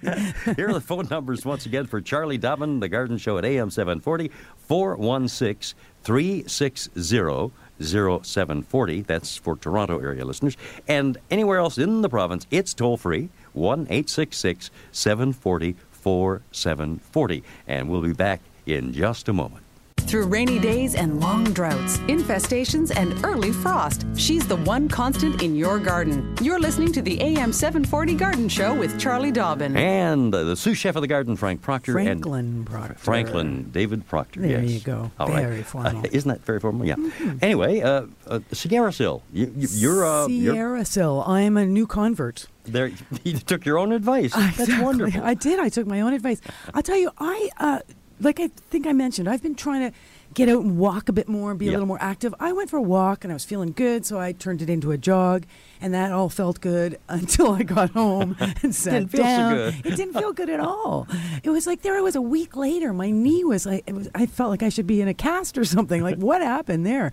Here 0.56 0.68
are 0.68 0.72
the 0.72 0.80
phone 0.80 1.06
numbers 1.10 1.44
once 1.44 1.66
again 1.66 1.86
for 1.86 2.00
Charlie 2.00 2.38
Dobbin, 2.38 2.80
the 2.80 2.88
garden 2.88 3.18
show 3.18 3.36
at 3.38 3.44
AM 3.44 3.70
740 3.70 4.30
416 4.68 5.76
360 6.02 7.52
0740. 7.82 9.02
That's 9.02 9.36
for 9.36 9.56
Toronto 9.56 9.98
area 9.98 10.24
listeners. 10.24 10.56
And 10.88 11.18
anywhere 11.30 11.58
else 11.58 11.78
in 11.78 12.02
the 12.02 12.08
province, 12.08 12.46
it's 12.50 12.74
toll 12.74 12.96
free 12.96 13.28
1 13.52 13.80
866 13.90 14.70
740 14.92 15.76
4740. 16.02 17.42
And 17.66 17.88
we'll 17.88 18.02
be 18.02 18.12
back 18.12 18.40
in 18.66 18.92
just 18.92 19.28
a 19.28 19.32
moment. 19.32 19.64
Through 20.06 20.26
rainy 20.26 20.58
days 20.58 20.96
and 20.96 21.20
long 21.20 21.44
droughts, 21.44 21.98
infestations, 22.08 22.90
and 22.96 23.24
early 23.24 23.52
frost, 23.52 24.04
she's 24.16 24.46
the 24.46 24.56
one 24.56 24.88
constant 24.88 25.40
in 25.40 25.54
your 25.54 25.78
garden. 25.78 26.34
You're 26.42 26.58
listening 26.58 26.90
to 26.94 27.02
the 27.02 27.20
AM 27.20 27.52
740 27.52 28.14
Garden 28.14 28.48
Show 28.48 28.74
with 28.74 28.98
Charlie 28.98 29.30
Dobbin. 29.30 29.76
And 29.76 30.34
uh, 30.34 30.42
the 30.42 30.56
sous 30.56 30.76
chef 30.76 30.96
of 30.96 31.02
the 31.02 31.06
garden, 31.08 31.36
Frank 31.36 31.62
Proctor. 31.62 31.96
and 31.96 32.06
Franklin 32.08 32.64
Proctor. 32.64 32.94
Franklin 32.98 33.70
David 33.70 34.04
Proctor. 34.08 34.40
There 34.40 34.60
yes. 34.62 34.70
you 34.72 34.80
go. 34.80 35.12
All 35.20 35.28
right. 35.28 35.42
Very 35.42 35.62
formal. 35.62 35.92
Mm-hmm. 35.92 36.00
Uh, 36.00 36.08
isn't 36.12 36.28
that 36.28 36.44
very 36.44 36.58
formal? 36.60 36.86
Yeah. 36.86 36.96
Anyway, 37.42 37.80
uh, 37.80 38.06
uh, 38.26 38.40
Sierra 38.52 38.92
Sil, 38.96 39.22
you, 39.32 39.52
you, 39.56 39.68
you're, 39.72 40.04
uh, 40.04 40.26
you're 40.26 40.54
Sierra 40.54 40.84
Sil. 40.88 41.22
I 41.26 41.42
am 41.42 41.56
a 41.56 41.64
new 41.66 41.86
convert. 41.86 42.46
there. 42.64 42.90
You 43.24 43.38
took 43.38 43.64
your 43.64 43.78
own 43.78 43.92
advice. 43.92 44.32
That's 44.34 44.60
Exactly. 44.60 44.84
wonderful. 44.84 45.22
I 45.22 45.34
did. 45.34 45.60
I 45.60 45.68
took 45.68 45.86
my 45.86 46.00
own 46.00 46.14
advice. 46.14 46.40
I'll 46.74 46.82
tell 46.82 46.96
you, 46.96 47.10
I 47.18 47.48
uh, 47.58 47.80
like 48.20 48.40
I 48.40 48.48
think 48.70 48.86
I 48.86 48.92
mentioned, 48.92 49.28
I've 49.28 49.42
been 49.42 49.54
trying 49.54 49.90
to 49.90 49.96
get 50.32 50.48
out 50.48 50.62
and 50.62 50.78
walk 50.78 51.08
a 51.08 51.12
bit 51.12 51.28
more 51.28 51.50
and 51.50 51.58
be 51.58 51.66
a 51.66 51.72
little 51.72 51.86
more 51.86 51.98
active. 52.00 52.32
I 52.38 52.52
went 52.52 52.70
for 52.70 52.76
a 52.76 52.82
walk 52.82 53.24
and 53.24 53.32
I 53.32 53.34
was 53.34 53.44
feeling 53.44 53.72
good, 53.72 54.06
so 54.06 54.20
I 54.20 54.30
turned 54.30 54.62
it 54.62 54.70
into 54.70 54.92
a 54.92 54.96
jog, 54.96 55.44
and 55.80 55.92
that 55.92 56.12
all 56.12 56.28
felt 56.28 56.60
good 56.60 56.98
until 57.08 57.52
I 57.52 57.64
got 57.64 57.90
home 57.90 58.36
and 58.62 58.72
sat 58.74 58.92
Didn't 58.92 59.08
feel 59.10 59.20
so 59.22 59.26
down. 59.26 59.54
good. 59.54 59.86
It 59.86 59.96
didn't 59.96 60.14
feel 60.14 60.32
good 60.32 60.48
at 60.50 60.60
all. 60.70 61.08
It 61.42 61.50
was 61.50 61.66
like 61.66 61.82
there 61.82 61.96
I 61.96 62.00
was 62.00 62.14
a 62.14 62.22
week 62.22 62.54
later. 62.56 62.92
My 62.92 63.10
knee 63.10 63.42
was 63.44 63.66
like 63.66 63.82
it 63.86 63.94
was. 63.94 64.08
I 64.14 64.26
felt 64.26 64.50
like 64.50 64.62
I 64.62 64.68
should 64.68 64.86
be 64.86 65.00
in 65.00 65.08
a 65.08 65.14
cast 65.14 65.58
or 65.58 65.64
something. 65.64 66.02
Like 66.02 66.16
what 66.18 66.42
happened 66.42 66.86
there? 66.86 67.10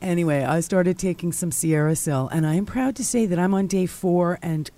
Anyway, 0.00 0.42
I 0.44 0.60
started 0.60 0.98
taking 0.98 1.32
some 1.32 1.50
Sierra 1.52 1.94
Sil, 1.94 2.26
and 2.32 2.44
I 2.46 2.54
am 2.54 2.66
proud 2.66 2.96
to 2.96 3.04
say 3.04 3.24
that 3.26 3.38
I'm 3.38 3.54
on 3.54 3.66
day 3.68 3.86
four 3.86 4.38
and 4.42 4.68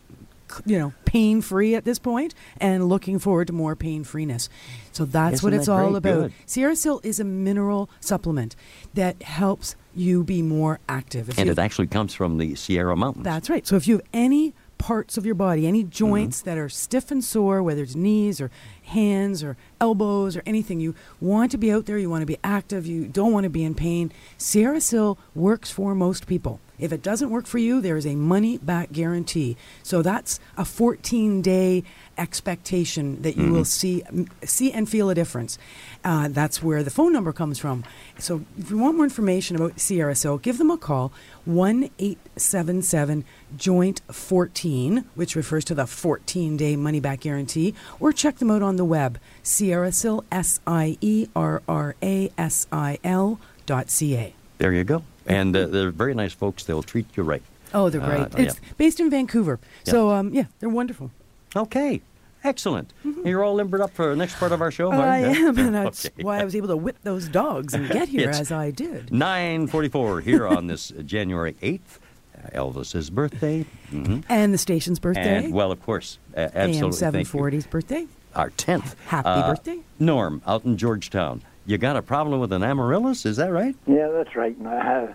you 0.67 0.79
know, 0.79 0.93
pain 1.05 1.41
free 1.41 1.75
at 1.75 1.85
this 1.85 1.99
point 1.99 2.35
and 2.59 2.89
looking 2.89 3.19
forward 3.19 3.47
to 3.49 3.53
more 3.53 3.75
pain 3.77 4.05
freeness. 4.05 4.49
So 4.93 5.05
that's 5.05 5.43
what 5.43 5.53
Isn't 5.53 5.61
it's 5.61 5.67
that 5.67 5.73
all 5.73 5.97
about. 5.97 6.21
Good. 6.23 6.33
Sierra 6.47 6.77
Sil 6.77 7.01
is 7.03 7.21
a 7.21 7.25
mineral 7.25 7.89
supplement 8.01 8.57
that 8.95 9.23
helps 9.23 9.77
you 9.95 10.25
be 10.25 10.43
more 10.43 10.81
active. 10.89 11.29
If 11.29 11.39
and 11.39 11.49
it 11.49 11.59
actually 11.59 11.87
comes 11.87 12.15
from 12.15 12.39
the 12.39 12.55
Sierra 12.55 12.97
Mountains. 12.97 13.25
that's 13.25 13.49
right. 13.51 13.67
So 13.67 13.77
if 13.77 13.87
you 13.87 13.97
have 13.97 14.07
any 14.13 14.55
parts 14.77 15.17
of 15.17 15.25
your 15.25 15.37
body, 15.37 15.67
any 15.67 15.83
joints 15.85 16.41
Mm-hmm. 16.41 16.51
that 16.51 16.59
are 16.59 16.69
stiff 16.69 17.11
and 17.11 17.23
sore, 17.25 17.63
whether 17.63 17.83
it's 17.83 17.95
knees 17.95 18.41
or 18.41 18.51
hands 18.83 19.43
or 19.43 19.57
elbows 19.81 20.37
or 20.37 20.43
anything, 20.47 20.81
you 20.81 20.95
want 21.21 21.51
to 21.53 21.59
be 21.59 21.71
out 21.73 21.87
there, 21.87 21.97
you 21.97 22.11
want 22.11 22.23
to 22.23 22.27
be 22.27 22.39
active, 22.45 22.87
you 22.87 23.07
don't 23.07 23.33
want 23.33 23.45
to 23.45 23.51
be 23.51 23.65
in 23.65 23.75
pain, 23.75 24.13
Sierra 24.37 24.81
Sil 24.83 25.15
works 25.35 25.71
for 25.71 25.95
most 25.95 26.27
people. 26.27 26.61
If 26.79 26.93
it 26.93 27.03
doesn't 27.03 27.31
work 27.31 27.47
for 27.47 27.59
you, 27.59 27.81
there 27.81 27.97
is 27.97 28.07
a 28.07 28.15
money 28.15 28.59
back 28.59 28.93
guarantee. 28.93 29.57
So 29.83 30.03
that's 30.03 30.41
a 30.57 30.65
14 30.65 31.43
day 31.43 31.85
expectation 32.17 33.23
that 33.23 33.37
you 33.37 33.53
will 33.53 33.65
see 33.65 34.03
see 34.45 34.73
and 34.73 34.89
feel 34.89 35.11
a 35.11 35.15
difference. 35.15 35.59
Uh, 36.05 36.29
that's 36.29 36.63
where 36.63 36.83
the 36.83 36.91
phone 36.91 37.13
number 37.13 37.33
comes 37.33 37.59
from. 37.59 37.85
So 38.19 38.45
if 38.59 38.71
you 38.71 38.79
want 38.79 38.97
more 38.97 39.05
information 39.05 39.57
about 39.57 39.81
Sierra 39.81 40.15
Sil, 40.19 40.39
give 40.39 40.59
them 40.59 40.71
a 40.71 40.77
call 40.77 41.13
1 41.45 41.91
877 41.99 43.25
Joint 43.57 44.01
14, 44.11 45.05
which 45.15 45.37
refers 45.37 45.65
to 45.67 45.75
the 45.75 45.87
14 45.87 46.57
day 46.57 46.77
money 46.77 47.01
back 47.01 47.21
guarantee, 47.21 47.75
or 48.01 48.13
check 48.13 48.39
them 48.39 48.51
out 48.51 48.63
on 48.63 48.77
the 48.77 48.85
web 48.85 49.19
Sierra 49.43 49.93
Sil, 49.95 50.25
S 50.31 50.61
I 50.67 50.99
E 51.01 51.29
R 51.37 51.63
R 51.69 51.95
A 52.03 52.31
S 52.37 52.67
I 52.73 52.99
L 53.05 53.41
dot 53.67 53.91
C 53.91 54.17
A. 54.17 54.35
There 54.65 54.73
you 54.73 54.85
go. 54.85 55.03
And 55.27 55.55
uh, 55.55 55.67
they're 55.67 55.91
very 55.91 56.15
nice 56.15 56.33
folks. 56.33 56.65
They'll 56.65 56.83
treat 56.83 57.05
you 57.19 57.23
right. 57.23 57.43
Oh, 57.75 57.91
they're 57.91 58.01
great. 58.01 58.21
Uh, 58.23 58.29
it's 58.39 58.55
yeah. 58.55 58.69
based 58.79 58.99
in 58.99 59.11
Vancouver. 59.11 59.61
So, 59.83 60.09
um, 60.11 60.33
yeah, 60.33 60.45
they're 60.59 60.71
wonderful. 60.71 61.11
Okay. 61.55 62.01
Excellent. 62.43 62.95
You're 63.27 63.45
all 63.45 63.57
limbered 63.57 63.83
up 63.83 63.91
for 63.91 64.09
the 64.09 64.17
next 64.17 64.39
part 64.39 64.53
of 64.53 64.63
our 64.63 64.71
show. 64.71 64.91
Mm-hmm. 64.91 65.01
I 65.03 65.19
am, 65.19 65.59
and 65.59 65.75
that's 65.75 66.07
Okay. 66.07 66.23
why 66.23 66.41
I 66.41 66.45
was 66.45 66.57
able 66.57 66.69
to 66.69 66.79
whip 66.79 66.97
those 67.03 67.29
dogs 67.29 67.75
and 67.75 67.91
get 67.91 68.09
here 68.09 68.31
as 68.31 68.51
I 68.51 68.71
did. 68.71 69.13
944 69.13 70.23
here 70.23 70.47
on 70.47 70.67
this 70.67 70.91
uh, 70.91 71.03
January 71.05 71.53
8th. 71.61 71.99
Uh, 72.35 72.49
Elvis's 72.55 73.11
birthday. 73.11 73.67
hmm 73.91 74.21
And 74.31 74.55
the 74.55 74.59
station's 74.59 74.99
birthday. 74.99 75.45
And, 75.45 75.53
well, 75.53 75.73
of 75.73 75.83
course, 75.83 76.19
uh, 76.35 76.49
AM 76.55 76.71
absolutely. 76.71 77.19
you. 77.21 77.25
740's 77.27 77.67
birthday. 77.67 78.07
Our 78.35 78.49
10th. 78.49 78.95
Happy 79.09 79.43
birthday. 79.43 79.81
Norm, 79.99 80.41
out 80.47 80.65
in 80.65 80.79
Georgetown. 80.79 81.43
You 81.67 81.79
got 81.79 81.97
a 81.97 82.03
problem 82.03 82.41
with 82.41 82.53
an 82.53 82.63
amaryllis, 82.63 83.25
is 83.25 83.37
that 83.39 83.51
right? 83.51 83.75
Yeah, 83.87 84.09
that's 84.09 84.37
right. 84.37 84.57
And 84.57 84.69
I 84.69 84.85
have, 84.85 85.15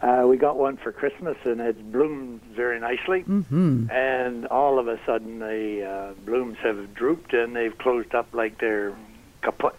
uh, 0.00 0.26
we 0.26 0.38
got 0.38 0.56
one 0.56 0.78
for 0.78 0.90
Christmas, 0.90 1.36
and 1.44 1.60
it 1.60 1.92
bloomed 1.92 2.40
very 2.54 2.80
nicely. 2.80 3.24
Mm-hmm. 3.24 3.90
And 3.90 4.46
all 4.46 4.78
of 4.78 4.88
a 4.88 4.98
sudden, 5.04 5.38
the 5.38 5.84
uh, 5.84 6.14
blooms 6.24 6.56
have 6.62 6.94
drooped 6.94 7.34
and 7.34 7.54
they've 7.54 7.76
closed 7.76 8.14
up 8.14 8.28
like 8.32 8.58
they're 8.58 8.94
kaput. 9.42 9.74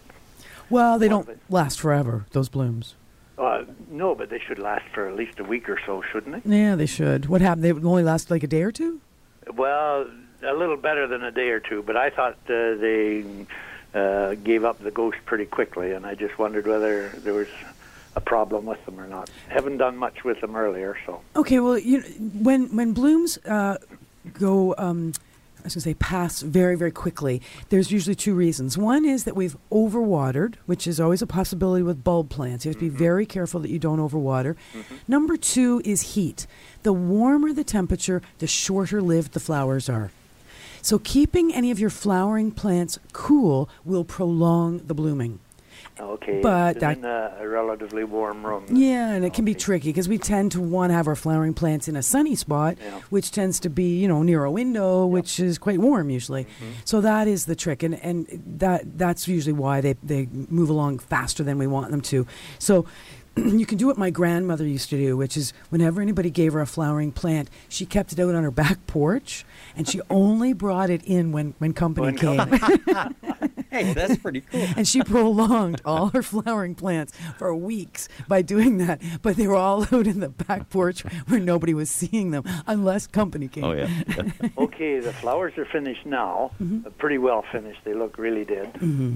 Well, 0.70 0.98
they 0.98 1.08
don't 1.08 1.26
Well, 1.26 1.36
last 1.48 1.80
forever, 1.80 2.26
those 2.30 2.48
blooms. 2.48 2.94
Uh, 3.36 3.64
no, 3.90 4.14
but 4.14 4.30
they 4.30 4.40
should 4.40 4.58
last 4.58 4.84
for 4.92 5.08
at 5.08 5.16
least 5.16 5.38
a 5.38 5.44
week 5.44 5.68
or 5.68 5.80
so, 5.86 6.02
shouldn't 6.12 6.44
they? 6.44 6.58
Yeah, 6.58 6.74
they 6.76 6.86
should. 6.86 7.26
What 7.26 7.40
happened? 7.40 7.64
They 7.64 7.72
would 7.72 7.84
only 7.84 8.02
last 8.02 8.30
like 8.30 8.42
a 8.42 8.48
day 8.48 8.62
or 8.62 8.72
two? 8.72 9.00
Well, 9.54 10.06
a 10.42 10.52
little 10.52 10.76
better 10.76 11.06
than 11.06 11.22
a 11.24 11.30
day 11.30 11.48
or 11.50 11.60
two, 11.60 11.82
but 11.82 11.96
I 11.96 12.10
thought 12.10 12.36
uh, 12.48 12.74
they 12.74 13.24
uh, 13.94 14.34
gave 14.34 14.64
up 14.64 14.78
the 14.78 14.90
ghost 14.90 15.18
pretty 15.24 15.46
quickly, 15.46 15.92
and 15.92 16.06
I 16.06 16.14
just 16.14 16.38
wondered 16.38 16.66
whether 16.66 17.08
there 17.08 17.34
was 17.34 17.48
a 18.16 18.20
problem 18.20 18.66
with 18.66 18.84
them 18.84 19.00
or 19.00 19.06
not. 19.06 19.30
Haven't 19.48 19.78
done 19.78 19.96
much 19.96 20.24
with 20.24 20.40
them 20.40 20.56
earlier, 20.56 20.96
so. 21.06 21.22
Okay, 21.36 21.60
well, 21.60 21.78
you 21.78 22.00
when 22.42 22.74
when 22.76 22.92
blooms 22.92 23.38
uh, 23.46 23.78
go, 24.34 24.74
um, 24.76 25.12
I 25.60 25.64
was 25.64 25.74
going 25.74 25.80
to 25.80 25.80
say 25.80 25.94
pass 25.94 26.42
very 26.42 26.76
very 26.76 26.90
quickly. 26.90 27.40
There's 27.68 27.90
usually 27.90 28.14
two 28.14 28.34
reasons. 28.34 28.76
One 28.76 29.04
is 29.04 29.24
that 29.24 29.36
we've 29.36 29.56
overwatered, 29.70 30.56
which 30.66 30.86
is 30.86 31.00
always 31.00 31.22
a 31.22 31.26
possibility 31.26 31.82
with 31.82 32.04
bulb 32.04 32.28
plants. 32.28 32.64
You 32.64 32.70
have 32.70 32.78
to 32.78 32.84
be 32.84 32.88
very 32.88 33.26
careful 33.26 33.60
that 33.60 33.70
you 33.70 33.78
don't 33.78 34.00
overwater. 34.00 34.56
Number 35.06 35.36
two 35.36 35.80
is 35.84 36.14
heat. 36.14 36.46
The 36.82 36.92
warmer 36.92 37.52
the 37.52 37.64
temperature, 37.64 38.22
the 38.38 38.46
shorter 38.46 39.00
lived 39.00 39.32
the 39.32 39.40
flowers 39.40 39.88
are. 39.88 40.10
So 40.82 40.98
keeping 40.98 41.52
any 41.54 41.70
of 41.70 41.78
your 41.78 41.90
flowering 41.90 42.50
plants 42.50 42.98
cool 43.12 43.68
will 43.84 44.04
prolong 44.04 44.78
the 44.86 44.94
blooming. 44.94 45.40
Okay, 46.00 46.40
But 46.40 46.78
that- 46.78 46.98
in 46.98 47.04
a, 47.04 47.34
a 47.40 47.48
relatively 47.48 48.04
warm 48.04 48.46
room. 48.46 48.66
Yeah, 48.68 49.10
and 49.10 49.24
it 49.24 49.34
can 49.34 49.44
be 49.44 49.54
tricky 49.54 49.88
because 49.88 50.08
we 50.08 50.16
tend 50.16 50.52
to 50.52 50.60
want 50.60 50.90
to 50.90 50.94
have 50.94 51.08
our 51.08 51.16
flowering 51.16 51.54
plants 51.54 51.88
in 51.88 51.96
a 51.96 52.02
sunny 52.04 52.36
spot, 52.36 52.76
Yeah. 52.80 53.00
which 53.10 53.32
tends 53.32 53.58
to 53.60 53.68
be, 53.68 53.98
you 53.98 54.06
know, 54.06 54.22
near 54.22 54.44
a 54.44 54.50
window, 54.50 55.06
which 55.06 55.40
is 55.40 55.58
quite 55.58 55.80
warm 55.80 56.08
usually. 56.08 56.44
Mm-hmm. 56.44 56.70
So 56.84 57.00
that 57.00 57.26
is 57.26 57.46
the 57.46 57.56
trick, 57.56 57.82
and 57.82 57.94
and 58.00 58.26
that 58.58 58.96
that's 58.96 59.26
usually 59.26 59.54
why 59.54 59.80
they 59.80 59.94
they 60.04 60.28
move 60.30 60.70
along 60.70 61.00
faster 61.00 61.42
than 61.42 61.58
we 61.58 61.66
want 61.66 61.90
them 61.90 62.00
to. 62.02 62.26
So. 62.60 62.86
You 63.46 63.66
can 63.66 63.78
do 63.78 63.86
what 63.86 63.96
my 63.98 64.10
grandmother 64.10 64.66
used 64.66 64.90
to 64.90 64.96
do, 64.96 65.16
which 65.16 65.36
is 65.36 65.52
whenever 65.70 66.00
anybody 66.00 66.30
gave 66.30 66.52
her 66.54 66.60
a 66.60 66.66
flowering 66.66 67.12
plant, 67.12 67.48
she 67.68 67.86
kept 67.86 68.12
it 68.12 68.18
out 68.18 68.34
on 68.34 68.42
her 68.42 68.50
back 68.50 68.86
porch, 68.86 69.44
and 69.76 69.88
she 69.88 70.00
only 70.10 70.52
brought 70.52 70.90
it 70.90 71.02
in 71.04 71.32
when, 71.32 71.54
when 71.58 71.72
company 71.72 72.06
When 72.06 72.16
came. 72.16 73.14
Hey, 73.70 73.92
that's 73.92 74.16
pretty 74.16 74.40
cool. 74.40 74.66
and 74.78 74.88
she 74.88 75.02
prolonged 75.02 75.82
all 75.84 76.06
her 76.08 76.22
flowering 76.22 76.74
plants 76.74 77.12
for 77.36 77.54
weeks 77.54 78.08
by 78.26 78.40
doing 78.40 78.78
that. 78.78 78.98
But 79.20 79.36
they 79.36 79.46
were 79.46 79.56
all 79.56 79.82
out 79.82 80.06
in 80.06 80.20
the 80.20 80.30
back 80.30 80.70
porch 80.70 81.02
where 81.26 81.38
nobody 81.38 81.74
was 81.74 81.90
seeing 81.90 82.30
them 82.30 82.44
unless 82.66 83.06
company 83.06 83.46
came. 83.46 83.64
Oh 83.64 83.72
yeah. 83.72 83.88
okay, 84.58 85.00
the 85.00 85.12
flowers 85.12 85.52
are 85.58 85.66
finished 85.66 86.06
now, 86.06 86.50
Mm-hmm. 86.62 86.86
uh, 86.86 86.90
pretty 86.92 87.18
well 87.18 87.44
finished. 87.52 87.80
They 87.84 87.92
look 87.92 88.16
really 88.16 88.46
did. 88.46 88.68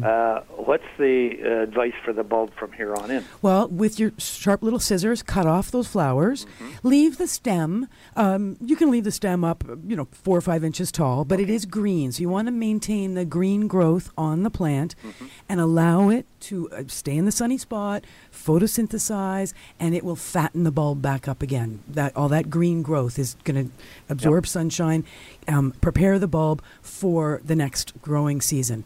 Uh, 0.04 0.42
what's 0.56 0.84
the 0.98 1.38
uh, 1.42 1.62
advice 1.62 1.94
for 2.04 2.12
the 2.12 2.22
bulb 2.22 2.52
from 2.54 2.72
here 2.72 2.94
on 2.94 3.10
in? 3.10 3.24
Well, 3.40 3.68
with 3.68 3.98
your 3.98 4.11
sharp 4.18 4.62
little 4.62 4.78
scissors, 4.80 5.22
cut 5.22 5.46
off 5.46 5.70
those 5.70 5.86
flowers. 5.88 6.44
Mm-hmm. 6.44 6.88
Leave 6.88 7.18
the 7.18 7.26
stem. 7.26 7.86
Um, 8.16 8.56
you 8.60 8.76
can 8.76 8.90
leave 8.90 9.04
the 9.04 9.10
stem 9.12 9.44
up, 9.44 9.64
you 9.86 9.96
know, 9.96 10.08
four 10.12 10.36
or 10.36 10.40
five 10.40 10.64
inches 10.64 10.90
tall, 10.92 11.24
but 11.24 11.40
it 11.40 11.48
is 11.50 11.64
green, 11.66 12.12
so 12.12 12.20
you 12.20 12.28
want 12.28 12.46
to 12.48 12.52
maintain 12.52 13.14
the 13.14 13.24
green 13.24 13.66
growth 13.66 14.10
on 14.16 14.42
the 14.42 14.50
plant 14.50 14.94
Mm-hmm. 15.04 15.26
and 15.48 15.60
allow 15.60 16.08
it 16.08 16.26
to 16.42 16.70
uh, 16.70 16.82
stay 16.86 17.16
in 17.16 17.24
the 17.24 17.32
sunny 17.32 17.58
spot, 17.58 18.04
photosynthesize, 18.32 19.54
and 19.80 19.94
it 19.94 20.04
will 20.04 20.16
fatten 20.16 20.64
the 20.64 20.70
bulb 20.70 21.00
back 21.02 21.26
up 21.28 21.42
again. 21.42 21.80
That 21.88 22.16
all 22.16 22.28
that 22.28 22.50
green 22.50 22.82
growth 22.82 23.18
is 23.18 23.36
going 23.44 23.66
to 23.66 23.72
absorb 24.08 24.46
sunshine, 24.46 25.04
um, 25.48 25.72
prepare 25.80 26.18
the 26.18 26.28
bulb 26.28 26.62
for 26.80 27.40
the 27.44 27.56
next 27.56 28.00
growing 28.02 28.40
season. 28.40 28.84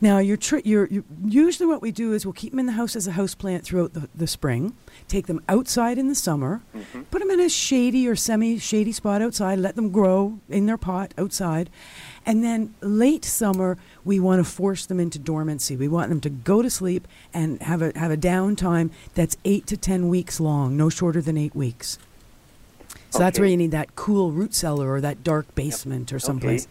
Now, 0.00 0.18
your 0.18 0.36
tr- 0.36 0.58
usually 0.64 1.66
what 1.66 1.82
we 1.82 1.92
do 1.92 2.12
is 2.12 2.26
we'll 2.26 2.32
keep 2.32 2.52
them 2.52 2.60
in 2.60 2.66
the 2.66 2.72
house 2.72 2.96
as 2.96 3.06
a 3.06 3.12
house 3.12 3.34
plant 3.34 3.64
throughout 3.64 3.94
the, 3.94 4.08
the 4.14 4.26
spring, 4.26 4.74
take 5.08 5.26
them 5.26 5.40
outside 5.48 5.98
in 5.98 6.08
the 6.08 6.14
summer, 6.14 6.62
put 7.10 7.20
them 7.20 7.30
in 7.30 7.40
a 7.40 7.48
shady 7.48 8.08
or 8.08 8.16
semi-shady 8.16 8.92
spot 8.92 9.22
outside, 9.22 9.58
let 9.58 9.76
them 9.76 9.90
grow 9.90 10.38
in 10.48 10.66
their 10.66 10.78
pot 10.78 11.14
outside, 11.16 11.70
and 12.26 12.44
then 12.44 12.74
late 12.80 13.24
summer 13.24 13.78
we 14.04 14.20
want 14.20 14.44
to 14.44 14.50
force 14.50 14.84
them 14.84 15.00
into 15.00 15.18
dormancy. 15.18 15.76
We 15.76 15.88
want 15.88 16.10
them 16.10 16.20
to 16.20 16.30
go 16.30 16.60
to 16.60 16.68
sleep 16.68 17.08
and 17.32 17.62
have 17.62 17.80
a 17.80 17.92
have 17.96 18.10
a 18.10 18.16
downtime 18.16 18.90
that's 19.14 19.36
eight 19.44 19.66
to 19.68 19.76
ten 19.76 20.08
weeks 20.08 20.40
long, 20.40 20.76
no 20.76 20.90
shorter 20.90 21.22
than 21.22 21.38
eight 21.38 21.54
weeks. 21.54 21.98
So 23.10 23.20
that's 23.20 23.38
where 23.38 23.48
you 23.48 23.56
need 23.56 23.70
that 23.70 23.94
cool 23.96 24.30
root 24.30 24.54
cellar 24.54 24.90
or 24.90 25.00
that 25.00 25.24
dark 25.24 25.54
basement 25.54 26.12
or 26.12 26.18
someplace. 26.18 26.68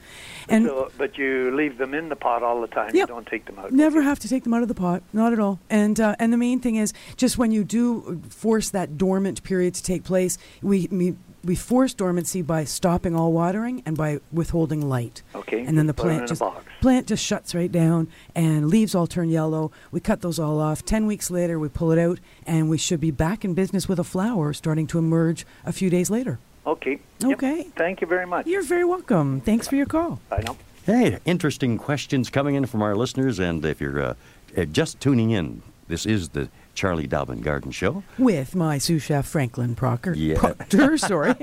And 0.47 0.65
so, 0.65 0.91
but 0.97 1.17
you 1.17 1.55
leave 1.55 1.77
them 1.77 1.95
in 1.95 2.09
the 2.09 2.15
pot 2.15 2.43
all 2.43 2.61
the 2.61 2.67
time. 2.67 2.91
Yep. 2.93 3.09
You 3.09 3.15
don't 3.15 3.25
take 3.25 3.45
them 3.45 3.57
out. 3.57 3.71
Never 3.71 4.01
have 4.01 4.19
to 4.19 4.29
take 4.29 4.43
them 4.43 4.53
out 4.53 4.61
of 4.61 4.67
the 4.67 4.75
pot, 4.75 5.01
not 5.11 5.33
at 5.33 5.39
all. 5.39 5.59
And 5.69 5.99
uh, 5.99 6.15
and 6.19 6.31
the 6.31 6.37
main 6.37 6.59
thing 6.59 6.75
is 6.75 6.93
just 7.17 7.37
when 7.37 7.51
you 7.51 7.63
do 7.63 8.21
force 8.29 8.69
that 8.71 8.97
dormant 8.97 9.43
period 9.43 9.73
to 9.75 9.83
take 9.83 10.03
place, 10.03 10.37
we 10.61 10.87
we, 10.91 11.15
we 11.45 11.55
force 11.55 11.93
dormancy 11.93 12.41
by 12.41 12.63
stopping 12.63 13.15
all 13.15 13.31
watering 13.31 13.83
and 13.85 13.95
by 13.95 14.19
withholding 14.31 14.89
light. 14.89 15.21
Okay, 15.35 15.63
And 15.63 15.77
then 15.77 15.85
the 15.85 15.93
just 15.93 15.97
put 15.97 16.05
'em 16.07 16.11
in 16.11 16.17
plant 16.17 16.27
just 16.27 16.81
plant 16.81 17.07
just 17.07 17.23
shuts 17.23 17.55
right 17.55 17.71
down 17.71 18.07
and 18.33 18.67
leaves 18.67 18.95
all 18.95 19.07
turn 19.07 19.29
yellow. 19.29 19.71
We 19.91 19.99
cut 19.99 20.21
those 20.21 20.39
all 20.39 20.59
off. 20.59 20.83
Ten 20.83 21.05
weeks 21.05 21.29
later, 21.29 21.59
we 21.59 21.69
pull 21.69 21.91
it 21.91 21.99
out, 21.99 22.19
and 22.47 22.69
we 22.69 22.77
should 22.77 22.99
be 22.99 23.11
back 23.11 23.45
in 23.45 23.53
business 23.53 23.87
with 23.87 23.99
a 23.99 24.03
flower 24.03 24.53
starting 24.53 24.87
to 24.87 24.97
emerge 24.97 25.45
a 25.65 25.71
few 25.71 25.89
days 25.89 26.09
later. 26.09 26.39
Okay. 26.65 26.99
Yep. 27.19 27.33
Okay. 27.33 27.67
Thank 27.75 28.01
you 28.01 28.07
very 28.07 28.25
much. 28.25 28.47
You're 28.47 28.63
very 28.63 28.85
welcome. 28.85 29.39
Thanks 29.41 29.67
for 29.67 29.75
your 29.75 29.85
call. 29.85 30.19
I 30.31 30.41
know. 30.41 30.57
Hey, 30.85 31.19
interesting 31.25 31.77
questions 31.77 32.29
coming 32.29 32.55
in 32.55 32.65
from 32.65 32.81
our 32.81 32.95
listeners, 32.95 33.39
and 33.39 33.63
if 33.65 33.79
you're 33.79 34.01
uh, 34.01 34.13
uh, 34.57 34.65
just 34.65 34.99
tuning 34.99 35.29
in, 35.31 35.61
this 35.87 36.05
is 36.05 36.29
the 36.29 36.49
Charlie 36.75 37.07
Dobbin 37.07 37.41
Garden 37.41 37.71
Show. 37.71 38.03
With 38.17 38.53
my 38.55 38.77
sous 38.77 39.01
chef 39.03 39.25
Franklin 39.25 39.75
Proctor. 39.75 40.13
Yeah. 40.13 40.37
Proctor, 40.37 40.97
sorry. 40.99 41.33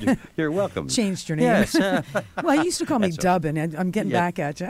You're, 0.00 0.16
you're 0.36 0.50
welcome. 0.50 0.88
Changed 0.88 1.28
your 1.28 1.36
name. 1.36 1.46
Yes, 1.46 1.74
well, 2.42 2.54
you 2.54 2.62
used 2.64 2.78
to 2.78 2.86
call 2.86 2.98
me 2.98 3.08
That's 3.08 3.18
Dubbin. 3.18 3.56
and 3.62 3.74
I'm 3.74 3.90
getting 3.90 4.12
Yeah. 4.12 4.30
back 4.30 4.38
at 4.38 4.60
you. 4.60 4.68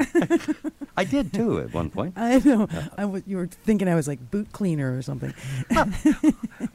I 0.97 1.05
did 1.05 1.33
too 1.33 1.61
at 1.61 1.73
one 1.73 1.91
point. 1.91 2.15
I 2.17 2.39
know. 2.39 2.67
I 2.97 3.05
was, 3.05 3.23
you 3.27 3.37
were 3.37 3.47
thinking 3.47 3.87
I 3.89 3.95
was 3.95 4.09
like 4.09 4.31
boot 4.33 4.51
cleaner 4.53 4.97
or 4.97 5.03
something. 5.03 5.33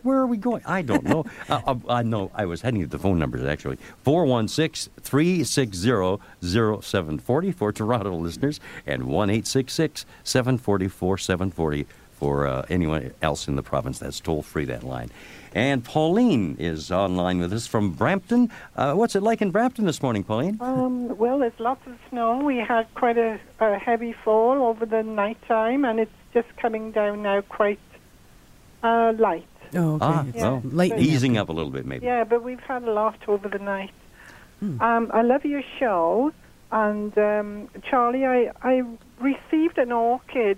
Where 0.03 0.17
are 0.17 0.27
we 0.27 0.37
going? 0.37 0.61
I 0.65 0.81
don't 0.81 1.03
know. 1.03 1.25
uh, 1.49 1.59
uh, 1.65 1.75
I 1.89 2.03
know 2.03 2.31
I 2.33 2.45
was 2.45 2.61
heading 2.61 2.81
to 2.81 2.87
the 2.87 2.99
phone 2.99 3.19
numbers 3.19 3.43
actually. 3.43 3.77
416 4.03 4.93
360 5.01 6.19
0740 6.41 7.51
for 7.51 7.71
Toronto 7.73 8.15
listeners 8.15 8.59
and 8.85 9.03
1 9.03 9.43
744 9.43 11.17
740 11.17 11.85
for 12.23 12.47
uh, 12.47 12.65
anyone 12.69 13.11
else 13.21 13.49
in 13.49 13.57
the 13.57 13.61
province. 13.63 13.99
That's 13.99 14.21
toll 14.21 14.41
free, 14.43 14.63
that 14.65 14.83
line. 14.83 15.09
And 15.53 15.83
Pauline 15.83 16.55
is 16.57 16.89
online 16.89 17.39
with 17.39 17.51
us 17.51 17.67
from 17.67 17.91
Brampton. 17.91 18.49
Uh, 18.77 18.93
what's 18.93 19.13
it 19.17 19.21
like 19.21 19.41
in 19.41 19.51
Brampton 19.51 19.85
this 19.85 20.01
morning, 20.01 20.23
Pauline? 20.23 20.57
Um, 20.61 21.17
well, 21.17 21.39
there's 21.39 21.59
lots 21.59 21.85
of 21.85 21.97
snow. 22.09 22.37
We 22.37 22.57
had 22.57 22.87
quite 22.95 23.17
a, 23.17 23.39
a 23.59 23.77
heavy 23.77 24.13
fall 24.13 24.63
over 24.63 24.85
the 24.85 25.03
night 25.03 25.37
time, 25.49 25.83
and 25.83 25.99
it's 25.99 26.11
just 26.33 26.47
coming 26.55 26.91
down 26.93 27.21
now 27.23 27.41
quite 27.41 27.79
uh, 28.83 29.13
light. 29.19 29.45
Oh, 29.75 29.95
okay. 29.95 30.05
Ah, 30.05 30.25
It's 30.29 30.37
well, 30.37 30.61
light 30.63 30.97
easing 30.97 31.35
up 31.37 31.49
a 31.49 31.51
little 31.51 31.71
bit, 31.71 31.85
maybe. 31.85 32.05
Yeah, 32.05 32.23
but 32.23 32.41
we've 32.41 32.61
had 32.61 32.83
a 32.83 32.91
lot 32.93 33.17
over 33.27 33.49
the 33.49 33.59
night. 33.59 33.91
Um, 34.61 35.11
I 35.13 35.23
love 35.23 35.43
your 35.43 35.63
show, 35.77 36.31
and 36.71 37.15
um, 37.17 37.69
Charlie, 37.83 38.25
I, 38.25 38.49
I 38.63 38.83
received 39.19 39.77
an 39.77 39.91
orchid 39.91 40.57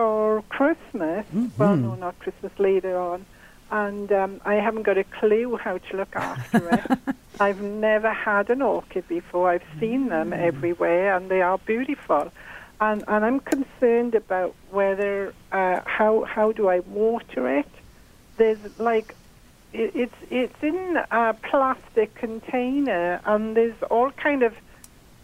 for 0.00 0.42
Christmas. 0.48 1.26
Well, 1.58 1.76
no, 1.76 1.94
not 1.94 2.18
Christmas, 2.20 2.52
later 2.58 2.96
on. 2.98 3.26
And 3.70 4.10
um, 4.10 4.40
I 4.46 4.54
haven't 4.54 4.84
got 4.84 4.96
a 4.96 5.04
clue 5.04 5.58
how 5.58 5.76
to 5.76 5.96
look 5.98 6.16
after 6.16 6.70
it. 6.70 7.16
I've 7.40 7.60
never 7.60 8.10
had 8.10 8.48
an 8.48 8.62
orchid 8.62 9.06
before. 9.08 9.50
I've 9.50 9.68
seen 9.78 10.08
them 10.08 10.32
everywhere, 10.32 11.14
and 11.14 11.30
they 11.30 11.42
are 11.42 11.58
beautiful. 11.58 12.32
And, 12.80 13.04
and 13.08 13.26
I'm 13.26 13.40
concerned 13.40 14.14
about 14.14 14.54
whether 14.70 15.34
uh, 15.52 15.80
how 15.84 16.24
how 16.24 16.52
do 16.52 16.68
I 16.68 16.80
water 16.80 17.58
it? 17.58 17.68
There's 18.38 18.78
like 18.78 19.14
it, 19.74 19.92
it's 19.94 20.20
it's 20.30 20.62
in 20.62 20.98
a 21.10 21.34
plastic 21.34 22.14
container, 22.14 23.20
and 23.26 23.54
there's 23.54 23.82
all 23.90 24.10
kind 24.12 24.42
of 24.42 24.54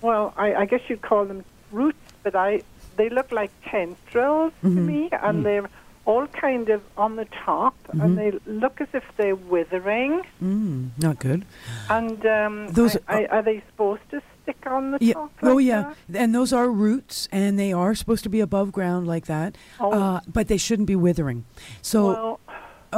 well, 0.03 0.35
I, 0.37 0.55
I 0.55 0.65
guess 0.67 0.83
you'd 0.89 1.01
call 1.01 1.25
them 1.25 1.47
roots, 1.73 2.13
but 2.23 2.37
I 2.37 2.61
they 2.97 3.09
look 3.09 3.31
like 3.33 3.51
tendrils 3.65 4.53
to 4.63 4.69
me, 4.69 5.09
and 5.13 5.45
they're 5.45 5.69
all 6.05 6.27
kind 6.29 6.69
of 6.71 6.83
on 6.97 7.17
the 7.17 7.25
top, 7.27 7.75
and 7.93 8.17
they 8.17 8.31
look 8.47 8.81
as 8.81 8.87
if 8.95 9.03
they're 9.17 9.35
withering. 9.35 10.23
Mm, 10.43 10.91
not 10.99 11.19
good. 11.19 11.45
And 11.91 12.25
um, 12.27 12.69
Those 12.69 12.97
I, 13.09 13.25
I, 13.25 13.27
are 13.27 13.43
they 13.43 13.63
supposed 13.71 14.03
to 14.11 14.23
stick 14.43 14.65
on 14.67 14.93
the 14.93 14.99
Yeah. 15.01 15.15
top? 15.15 15.33
Oh, 15.43 15.59
yeah. 15.59 15.95
that? 16.09 16.21
And 16.23 16.33
those 16.35 16.53
are 16.53 16.71
roots, 16.71 17.29
and 17.33 17.59
they 17.59 17.73
are 17.73 17.95
supposed 17.97 18.23
to 18.23 18.29
be 18.31 18.39
above 18.41 18.71
ground 18.71 19.09
like 19.09 19.27
that. 19.27 19.57
Oh. 19.81 19.91
Uh, 19.91 20.21
but 20.33 20.47
they 20.47 20.57
shouldn't 20.59 20.87
be 20.87 20.95
withering. 20.97 21.45
So, 21.83 22.07
Well, 22.07 22.41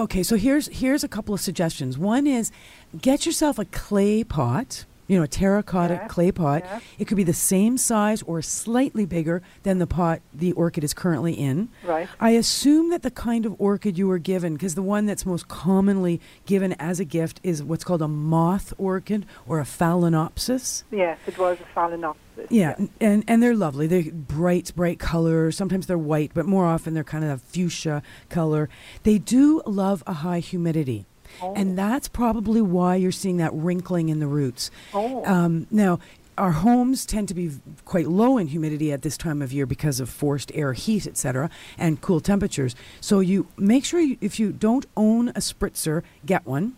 okay. 0.05 0.23
So 0.23 0.37
here's 0.37 0.67
here's 0.69 1.03
a 1.03 1.09
couple 1.09 1.33
of 1.35 1.41
suggestions. 1.41 1.97
One 1.97 2.27
is 2.27 2.53
get 3.01 3.25
yourself 3.25 3.59
a 3.59 3.65
clay 3.65 4.23
pot. 4.23 4.85
You 5.09 5.17
know, 5.17 5.25
a 5.25 5.29
terracotta 5.29 5.95
Yeah, 5.95 6.07
clay 6.09 6.31
pot. 6.31 6.63
yeah. 6.65 6.81
It 6.99 7.07
could 7.07 7.17
be 7.17 7.25
the 7.25 7.33
same 7.33 7.79
size 7.79 8.23
or 8.23 8.43
slightly 8.43 9.07
bigger 9.07 9.43
than 9.63 9.79
the 9.79 9.87
pot 9.87 10.21
the 10.33 10.53
orchid 10.53 10.85
is 10.85 10.93
currently 10.95 11.33
in. 11.33 11.71
Right. 11.85 12.07
I 12.21 12.31
assume 12.31 12.91
that 12.91 13.03
the 13.03 13.11
kind 13.11 13.47
of 13.47 13.57
orchid 13.59 13.97
you 13.99 14.07
were 14.07 14.19
given, 14.19 14.53
because 14.53 14.75
the 14.75 14.83
one 14.83 15.07
that's 15.07 15.25
most 15.25 15.49
commonly 15.49 16.21
given 16.47 16.75
as 16.75 17.01
a 17.01 17.05
gift 17.07 17.41
is 17.43 17.63
what's 17.63 17.85
called 17.85 18.03
a 18.03 18.09
moth 18.09 18.73
orchid 18.79 19.25
or 19.47 19.59
a 19.61 19.65
phalaenopsis. 19.65 20.85
yes, 20.91 21.19
it 21.27 21.39
was 21.39 21.59
a 21.61 21.79
phalaenopsis. 21.79 22.17
Yeah, 22.51 22.77
and 23.01 23.25
and 23.27 23.43
they're 23.43 23.57
lovely. 23.57 23.87
They're 23.89 24.13
bright, 24.13 24.73
bright 24.77 24.99
color. 25.01 25.51
Sometimes 25.51 25.87
they're 25.89 25.99
white, 25.99 26.31
but 26.35 26.47
more 26.47 26.67
often 26.67 26.95
they're 26.95 27.03
kind 27.03 27.25
of 27.25 27.31
a 27.31 27.39
fuchsia 27.39 28.03
color. 28.29 28.69
They 29.03 29.19
do 29.19 29.61
love 29.67 30.05
a 30.07 30.13
high 30.15 30.39
humidity. 30.39 31.07
And 31.55 31.79
that's 31.79 32.09
probably 32.09 32.61
why 32.61 32.97
you're 32.97 33.13
seeing 33.13 33.39
that 33.39 33.53
wrinkling 33.53 34.09
in 34.09 34.19
the 34.19 34.27
roots. 34.27 34.71
Oh. 34.93 35.25
Um, 35.25 35.67
now, 35.71 35.99
our 36.39 36.53
homes 36.53 37.05
tend 37.05 37.29
to 37.29 37.35
be 37.35 37.51
quite 37.85 38.09
low 38.09 38.39
in 38.39 38.47
humidity 38.47 38.93
at 38.93 39.03
this 39.03 39.17
time 39.17 39.43
of 39.43 39.53
year 39.53 39.67
because 39.67 40.01
of 40.01 40.09
forced 40.09 40.53
air 40.55 40.73
heat, 40.73 41.07
etc., 41.07 41.51
and 41.77 42.01
cool 42.01 42.21
temperatures. 42.21 42.75
So 43.01 43.21
you 43.21 43.49
make 43.57 43.85
sure 43.85 44.01
you, 44.01 44.17
if 44.21 44.39
you 44.39 44.53
don't 44.53 44.87
own 44.97 45.31
a 45.31 45.41
spritzer, 45.41 46.03
get 46.25 46.47
one. 46.47 46.77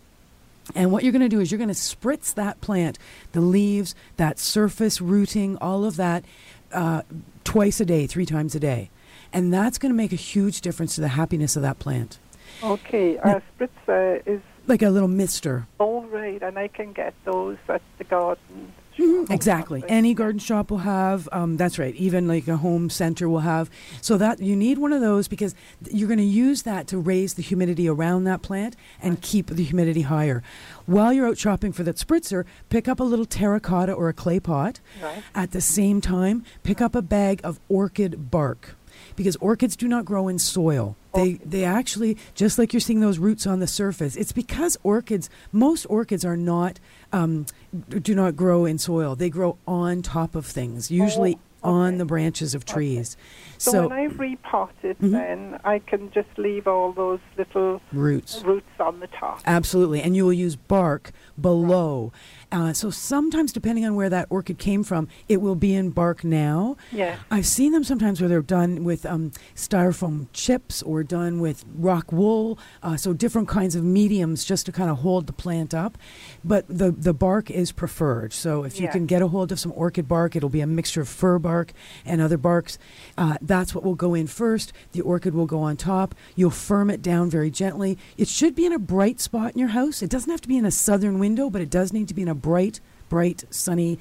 And 0.75 0.91
what 0.91 1.03
you're 1.03 1.11
going 1.11 1.21
to 1.21 1.29
do 1.29 1.39
is 1.39 1.51
you're 1.51 1.57
going 1.57 1.69
to 1.69 1.73
spritz 1.73 2.33
that 2.33 2.61
plant, 2.61 2.97
the 3.31 3.41
leaves, 3.41 3.95
that 4.17 4.39
surface 4.39 5.01
rooting, 5.01 5.57
all 5.57 5.85
of 5.85 5.95
that, 5.97 6.23
uh, 6.71 7.01
twice 7.43 7.79
a 7.79 7.85
day, 7.85 8.07
three 8.07 8.25
times 8.25 8.55
a 8.55 8.59
day. 8.59 8.89
And 9.33 9.53
that's 9.53 9.77
going 9.77 9.91
to 9.91 9.97
make 9.97 10.11
a 10.11 10.17
huge 10.17 10.61
difference 10.61 10.95
to 10.95 11.01
the 11.01 11.09
happiness 11.09 11.55
of 11.55 11.61
that 11.61 11.79
plant. 11.79 12.19
Okay, 12.63 13.17
our 13.17 13.41
spritzer 13.59 14.21
is 14.25 14.41
Like 14.67 14.81
a 14.81 14.89
little 14.89 15.07
mister. 15.07 15.67
all 15.79 16.03
right, 16.05 16.41
and 16.41 16.57
I 16.57 16.67
can 16.67 16.93
get 16.93 17.13
those 17.25 17.57
at 17.67 17.81
the 17.97 18.03
garden. 18.03 18.73
Mm-hmm. 18.97 19.31
Exactly. 19.31 19.83
Any 19.87 20.13
garden 20.13 20.37
shop 20.37 20.69
will 20.69 20.79
have. 20.79 21.27
Um, 21.31 21.55
that's 21.55 21.79
right. 21.79 21.95
Even 21.95 22.27
like 22.27 22.47
a 22.49 22.57
home 22.57 22.89
center 22.89 23.27
will 23.29 23.39
have. 23.39 23.69
So 24.01 24.17
that 24.17 24.39
you 24.41 24.53
need 24.55 24.77
one 24.77 24.91
of 24.91 24.99
those 24.99 25.29
because 25.29 25.55
you're 25.89 26.09
going 26.09 26.19
to 26.19 26.25
use 26.25 26.63
that 26.63 26.87
to 26.87 26.97
raise 26.99 27.35
the 27.35 27.41
humidity 27.41 27.87
around 27.87 28.25
that 28.25 28.41
plant 28.41 28.75
and 29.01 29.21
keep 29.21 29.47
the 29.47 29.63
humidity 29.63 30.01
higher. 30.01 30.43
While 30.85 31.13
you're 31.13 31.25
out 31.27 31.37
shopping 31.37 31.71
for 31.71 31.83
that 31.83 31.95
spritzer, 31.95 32.43
pick 32.69 32.89
up 32.89 32.99
a 32.99 33.03
little 33.05 33.25
terracotta 33.25 33.93
or 33.93 34.09
a 34.09 34.13
clay 34.13 34.41
pot. 34.41 34.81
Right. 35.01 35.23
At 35.33 35.51
the 35.51 35.61
same 35.61 36.01
time, 36.01 36.43
pick 36.63 36.81
up 36.81 36.93
a 36.93 37.01
bag 37.01 37.39
of 37.45 37.61
orchid 37.69 38.29
bark. 38.29 38.75
Because 39.21 39.35
orchids 39.37 39.75
do 39.75 39.87
not 39.87 40.03
grow 40.03 40.27
in 40.27 40.39
soil. 40.39 40.95
They 41.13 41.33
they 41.45 41.63
actually 41.63 42.17
just 42.33 42.57
like 42.57 42.73
you're 42.73 42.79
seeing 42.79 43.01
those 43.01 43.19
roots 43.19 43.45
on 43.45 43.59
the 43.59 43.67
surface. 43.67 44.15
It's 44.15 44.31
because 44.31 44.77
orchids, 44.83 45.29
most 45.51 45.85
orchids 45.85 46.25
are 46.25 46.37
not 46.37 46.79
um, 47.13 47.45
do 47.89 48.15
not 48.15 48.35
grow 48.35 48.65
in 48.65 48.77
soil. 48.79 49.15
They 49.15 49.29
grow 49.29 49.57
on 49.67 50.01
top 50.01 50.33
of 50.35 50.45
things, 50.45 50.89
usually 50.89 51.37
on 51.63 51.99
the 51.99 52.05
branches 52.05 52.55
of 52.55 52.65
trees. 52.65 53.15
So, 53.59 53.71
So, 53.71 53.87
when 53.87 53.91
I 53.91 54.07
repot 54.07 54.69
it, 54.81 54.99
Mhm. 54.99 55.11
then 55.11 55.59
I 55.63 55.77
can 55.77 56.09
just 56.11 56.29
leave 56.37 56.65
all 56.67 56.91
those 56.91 57.19
little 57.37 57.79
Roots. 57.93 58.41
roots 58.43 58.79
on 58.79 58.99
the 58.99 59.05
top. 59.07 59.41
Absolutely, 59.45 60.01
and 60.01 60.15
you 60.15 60.25
will 60.25 60.33
use 60.33 60.55
bark 60.55 61.11
below. 61.39 62.11
Uh, 62.51 62.73
so 62.73 62.89
sometimes, 62.89 63.53
depending 63.53 63.85
on 63.85 63.95
where 63.95 64.09
that 64.09 64.27
orchid 64.29 64.57
came 64.57 64.83
from, 64.83 65.07
it 65.29 65.41
will 65.41 65.55
be 65.55 65.73
in 65.73 65.89
bark 65.89 66.23
now. 66.23 66.75
Yeah. 66.91 67.17
I've 67.29 67.45
seen 67.45 67.71
them 67.71 67.83
sometimes 67.83 68.19
where 68.19 68.27
they're 68.27 68.41
done 68.41 68.83
with 68.83 69.05
um, 69.05 69.31
styrofoam 69.55 70.27
chips 70.33 70.81
or 70.81 71.03
done 71.03 71.39
with 71.39 71.63
rock 71.75 72.11
wool, 72.11 72.59
uh, 72.83 72.97
so 72.97 73.13
different 73.13 73.47
kinds 73.47 73.75
of 73.75 73.83
mediums 73.83 74.43
just 74.43 74.65
to 74.65 74.71
kind 74.71 74.89
of 74.89 74.97
hold 74.99 75.27
the 75.27 75.33
plant 75.33 75.73
up. 75.73 75.97
But 76.43 76.67
the, 76.67 76.91
the 76.91 77.13
bark 77.13 77.49
is 77.49 77.71
preferred. 77.71 78.33
So 78.33 78.63
if 78.63 78.79
you 78.79 78.89
can 78.89 79.05
get 79.05 79.21
a 79.21 79.27
hold 79.27 79.51
of 79.51 79.59
some 79.59 79.71
orchid 79.75 80.07
bark, 80.07 80.35
it'll 80.35 80.49
be 80.49 80.61
a 80.61 80.67
mixture 80.67 81.01
of 81.01 81.09
fir 81.09 81.39
bark 81.39 81.71
and 82.05 82.19
other 82.21 82.37
barks. 82.37 82.77
Uh, 83.17 83.37
that's 83.41 83.73
what 83.73 83.83
will 83.83 83.95
go 83.95 84.13
in 84.13 84.27
first. 84.27 84.73
The 84.91 85.01
orchid 85.01 85.33
will 85.33 85.45
go 85.45 85.61
on 85.61 85.77
top. 85.77 86.15
You'll 86.35 86.49
firm 86.49 86.89
it 86.89 87.01
down 87.01 87.29
very 87.29 87.49
gently. 87.49 87.97
It 88.17 88.27
should 88.27 88.55
be 88.55 88.65
in 88.65 88.73
a 88.73 88.79
bright 88.79 89.21
spot 89.21 89.53
in 89.53 89.59
your 89.59 89.69
house. 89.69 90.01
It 90.01 90.09
doesn't 90.09 90.29
have 90.29 90.41
to 90.41 90.47
be 90.47 90.57
in 90.57 90.65
a 90.65 90.71
southern 90.71 91.19
window, 91.19 91.49
but 91.49 91.61
it 91.61 91.69
does 91.69 91.93
need 91.93 92.07
to 92.09 92.13
be 92.13 92.23
in 92.23 92.27
a 92.27 92.35
bright, 92.41 92.79
bright, 93.09 93.43
sunny, 93.49 93.99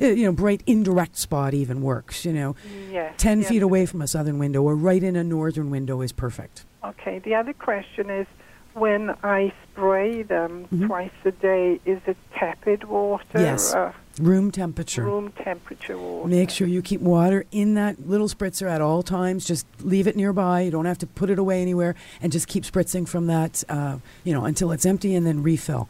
uh, 0.00 0.06
you 0.06 0.24
know, 0.24 0.32
bright 0.32 0.62
indirect 0.66 1.16
spot 1.16 1.54
even 1.54 1.82
works, 1.82 2.24
you 2.24 2.32
know. 2.32 2.54
Yeah. 2.90 3.12
10 3.16 3.40
yeah. 3.42 3.48
feet 3.48 3.62
away 3.62 3.86
from 3.86 4.02
a 4.02 4.06
southern 4.06 4.38
window 4.38 4.62
or 4.62 4.74
right 4.76 5.02
in 5.02 5.16
a 5.16 5.24
northern 5.24 5.70
window 5.70 6.00
is 6.00 6.12
perfect. 6.12 6.64
Okay. 6.84 7.18
The 7.18 7.34
other 7.34 7.52
question 7.52 8.08
is 8.10 8.26
when 8.74 9.10
I 9.22 9.52
spray 9.72 10.22
them 10.22 10.66
Mhm. 10.72 10.86
twice 10.86 11.10
a 11.24 11.30
day, 11.32 11.80
is 11.84 12.00
it 12.06 12.16
tepid 12.38 12.84
water? 12.84 13.24
Yes. 13.40 13.74
Uh, 13.74 13.92
Room 14.20 14.50
temperature. 14.50 15.04
room 15.04 15.32
temperature 15.42 15.96
water. 15.96 16.28
Make 16.28 16.50
sure 16.50 16.66
you 16.66 16.82
keep 16.82 17.00
water 17.00 17.44
in 17.50 17.74
that 17.74 18.06
little 18.06 18.28
spritzer 18.28 18.68
at 18.70 18.80
all 18.82 19.02
times. 19.02 19.46
Just 19.46 19.66
leave 19.82 20.06
it 20.06 20.16
nearby. 20.16 20.60
You 20.62 20.70
don't 20.70 20.84
have 20.84 20.98
to 20.98 21.06
put 21.06 21.30
it 21.30 21.38
away 21.38 21.62
anywhere, 21.62 21.94
and 22.20 22.30
just 22.30 22.46
keep 22.46 22.64
spritzing 22.64 23.08
from 23.08 23.26
that, 23.28 23.64
uh, 23.70 23.96
you 24.22 24.34
know, 24.34 24.44
until 24.44 24.70
it's 24.70 24.84
empty, 24.84 25.14
and 25.14 25.26
then 25.26 25.42
refill. 25.42 25.88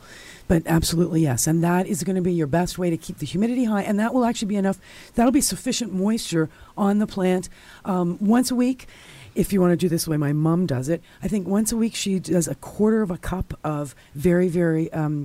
But 0.52 0.64
absolutely 0.66 1.22
yes, 1.22 1.46
and 1.46 1.64
that 1.64 1.86
is 1.86 2.04
going 2.04 2.16
to 2.16 2.20
be 2.20 2.34
your 2.34 2.46
best 2.46 2.76
way 2.76 2.90
to 2.90 2.98
keep 2.98 3.16
the 3.16 3.24
humidity 3.24 3.64
high, 3.64 3.84
and 3.84 3.98
that 3.98 4.12
will 4.12 4.26
actually 4.26 4.48
be 4.48 4.56
enough. 4.56 4.78
That'll 5.14 5.32
be 5.32 5.40
sufficient 5.40 5.94
moisture 5.94 6.50
on 6.76 6.98
the 6.98 7.06
plant 7.06 7.48
um, 7.86 8.18
once 8.20 8.50
a 8.50 8.54
week. 8.54 8.86
If 9.34 9.54
you 9.54 9.62
want 9.62 9.70
to 9.70 9.78
do 9.78 9.88
this 9.88 10.04
the 10.04 10.10
way 10.10 10.18
my 10.18 10.34
mom 10.34 10.66
does 10.66 10.90
it, 10.90 11.02
I 11.22 11.28
think 11.28 11.48
once 11.48 11.72
a 11.72 11.76
week 11.78 11.94
she 11.94 12.18
does 12.18 12.48
a 12.48 12.54
quarter 12.54 13.00
of 13.00 13.10
a 13.10 13.16
cup 13.16 13.58
of 13.64 13.94
very, 14.14 14.48
very 14.48 14.92
um, 14.92 15.24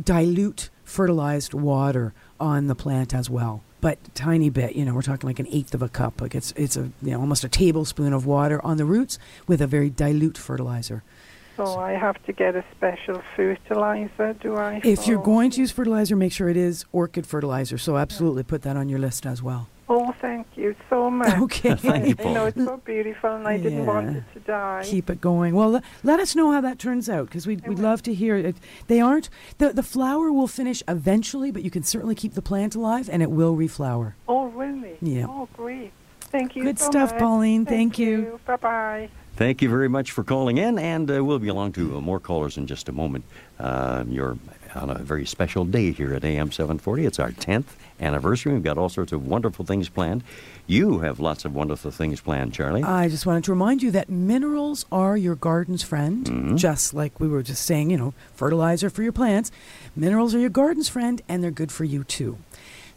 dilute 0.00 0.70
fertilized 0.84 1.54
water 1.54 2.14
on 2.38 2.68
the 2.68 2.76
plant 2.76 3.12
as 3.12 3.28
well. 3.28 3.64
But 3.80 3.98
tiny 4.14 4.48
bit, 4.48 4.76
you 4.76 4.84
know, 4.84 4.94
we're 4.94 5.02
talking 5.02 5.26
like 5.26 5.40
an 5.40 5.48
eighth 5.50 5.74
of 5.74 5.82
a 5.82 5.88
cup. 5.88 6.20
Like 6.20 6.36
it's 6.36 6.52
it's 6.52 6.76
a 6.76 6.92
you 7.02 7.10
know 7.10 7.18
almost 7.18 7.42
a 7.42 7.48
tablespoon 7.48 8.12
of 8.12 8.26
water 8.26 8.64
on 8.64 8.76
the 8.76 8.84
roots 8.84 9.18
with 9.48 9.60
a 9.60 9.66
very 9.66 9.90
dilute 9.90 10.38
fertilizer. 10.38 11.02
So 11.58 11.78
I 11.78 11.92
have 11.92 12.22
to 12.26 12.32
get 12.32 12.54
a 12.54 12.64
special 12.76 13.20
fertilizer, 13.34 14.32
do 14.34 14.56
I? 14.56 14.80
If 14.84 15.06
you're 15.06 15.22
going 15.22 15.50
to 15.50 15.60
use 15.60 15.72
fertilizer, 15.72 16.14
make 16.14 16.32
sure 16.32 16.48
it 16.48 16.56
is 16.56 16.84
orchid 16.92 17.26
fertilizer. 17.26 17.78
So 17.78 17.96
absolutely 17.96 18.44
put 18.44 18.62
that 18.62 18.76
on 18.76 18.88
your 18.88 19.00
list 19.00 19.26
as 19.26 19.42
well. 19.42 19.68
Oh, 19.90 20.14
thank 20.20 20.46
you 20.54 20.76
so 20.90 21.10
much. 21.10 21.28
Okay. 21.38 21.70
I, 21.70 22.14
I 22.18 22.32
know 22.32 22.46
it's 22.46 22.62
so 22.62 22.76
beautiful, 22.76 23.34
and 23.34 23.48
I 23.48 23.56
didn't 23.56 23.86
want 23.86 24.16
it 24.16 24.24
to 24.34 24.40
die. 24.40 24.82
Keep 24.84 25.08
it 25.10 25.20
going. 25.20 25.54
Well, 25.54 25.70
le- 25.72 25.82
let 26.04 26.20
us 26.20 26.36
know 26.36 26.52
how 26.52 26.60
that 26.60 26.78
turns 26.78 27.08
out 27.08 27.26
because 27.26 27.46
we'd, 27.46 27.66
we'd 27.66 27.78
love 27.78 28.02
to 28.02 28.14
hear 28.14 28.36
it. 28.36 28.56
They 28.86 29.00
aren't 29.00 29.30
the 29.56 29.72
the 29.72 29.82
flower 29.82 30.30
will 30.30 30.46
finish 30.46 30.82
eventually, 30.86 31.50
but 31.50 31.62
you 31.62 31.70
can 31.70 31.82
certainly 31.82 32.14
keep 32.14 32.34
the 32.34 32.42
plant 32.42 32.74
alive 32.74 33.08
and 33.10 33.22
it 33.22 33.30
will 33.30 33.56
reflower. 33.56 34.12
Oh, 34.28 34.48
really? 34.48 34.98
Yeah. 35.00 35.26
Oh, 35.26 35.48
great. 35.54 35.92
Thank 36.20 36.54
you 36.54 36.64
Good 36.64 36.78
so 36.78 36.90
stuff, 36.90 37.12
much. 37.12 37.20
Pauline. 37.20 37.64
Thank 37.64 37.98
you. 37.98 38.38
Bye 38.46 38.56
bye. 38.56 39.08
Thank 39.38 39.62
you 39.62 39.68
very 39.68 39.88
much 39.88 40.10
for 40.10 40.24
calling 40.24 40.58
in, 40.58 40.80
and 40.80 41.08
uh, 41.08 41.24
we'll 41.24 41.38
be 41.38 41.46
along 41.46 41.70
to 41.74 41.96
uh, 41.96 42.00
more 42.00 42.18
callers 42.18 42.56
in 42.56 42.66
just 42.66 42.88
a 42.88 42.92
moment. 42.92 43.24
Uh, 43.56 44.02
you're 44.08 44.36
on 44.74 44.90
a 44.90 44.98
very 44.98 45.24
special 45.26 45.64
day 45.64 45.92
here 45.92 46.12
at 46.12 46.24
AM 46.24 46.50
740. 46.50 47.06
It's 47.06 47.20
our 47.20 47.30
10th 47.30 47.66
anniversary. 48.00 48.52
We've 48.52 48.64
got 48.64 48.78
all 48.78 48.88
sorts 48.88 49.12
of 49.12 49.24
wonderful 49.28 49.64
things 49.64 49.88
planned. 49.88 50.24
You 50.66 50.98
have 50.98 51.20
lots 51.20 51.44
of 51.44 51.54
wonderful 51.54 51.92
things 51.92 52.20
planned, 52.20 52.52
Charlie. 52.52 52.82
I 52.82 53.08
just 53.08 53.26
wanted 53.26 53.44
to 53.44 53.52
remind 53.52 53.80
you 53.80 53.92
that 53.92 54.10
minerals 54.10 54.84
are 54.90 55.16
your 55.16 55.36
garden's 55.36 55.84
friend, 55.84 56.26
Mhm. 56.26 56.56
just 56.56 56.92
like 56.92 57.20
we 57.20 57.28
were 57.28 57.44
just 57.44 57.62
saying, 57.64 57.90
you 57.90 57.96
know, 57.96 58.14
fertilizer 58.34 58.90
for 58.90 59.04
your 59.04 59.12
plants. 59.12 59.52
Minerals 59.94 60.34
are 60.34 60.40
your 60.40 60.50
garden's 60.50 60.88
friend, 60.88 61.22
and 61.28 61.44
they're 61.44 61.52
good 61.52 61.70
for 61.70 61.84
you 61.84 62.02
too. 62.02 62.38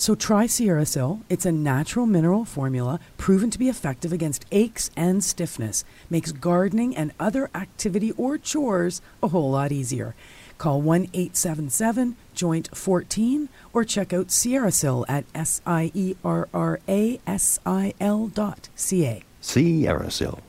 So 0.02 0.16
try 0.16 0.48
Sierra 0.48 0.88
Sil. 0.90 1.22
It's 1.30 1.46
a 1.46 1.52
natural 1.52 2.08
mineral 2.08 2.44
formula 2.44 3.00
proven 3.18 3.52
to 3.52 3.60
be 3.60 3.70
effective 3.70 4.12
against 4.12 4.48
aches 4.52 4.90
and 4.98 5.24
stiffness. 5.24 5.86
Makes 6.10 6.32
gardening 6.32 6.98
and 6.98 7.12
other 7.20 7.52
activity 7.54 8.12
or 8.14 8.40
chores 8.40 9.04
a 9.22 9.28
whole 9.28 9.52
lot 9.52 9.72
easier. 9.72 10.16
Call 10.58 10.82
1 10.82 11.10
877 11.14 12.16
Joint 12.34 12.76
14 12.76 13.50
or 13.74 13.84
check 13.84 14.12
out 14.12 14.32
Sierra 14.32 14.72
Sil 14.74 15.06
at 15.08 15.26
S 15.36 15.62
I 15.68 15.92
E 15.94 16.16
R 16.26 16.50
R 16.52 16.80
A 16.90 17.20
S 17.28 17.60
I 17.64 17.94
L 18.00 18.26
dot 18.26 18.70
C 18.74 19.06
A. 19.06 19.22
Sierra 19.40 20.10
Sil. 20.10 20.42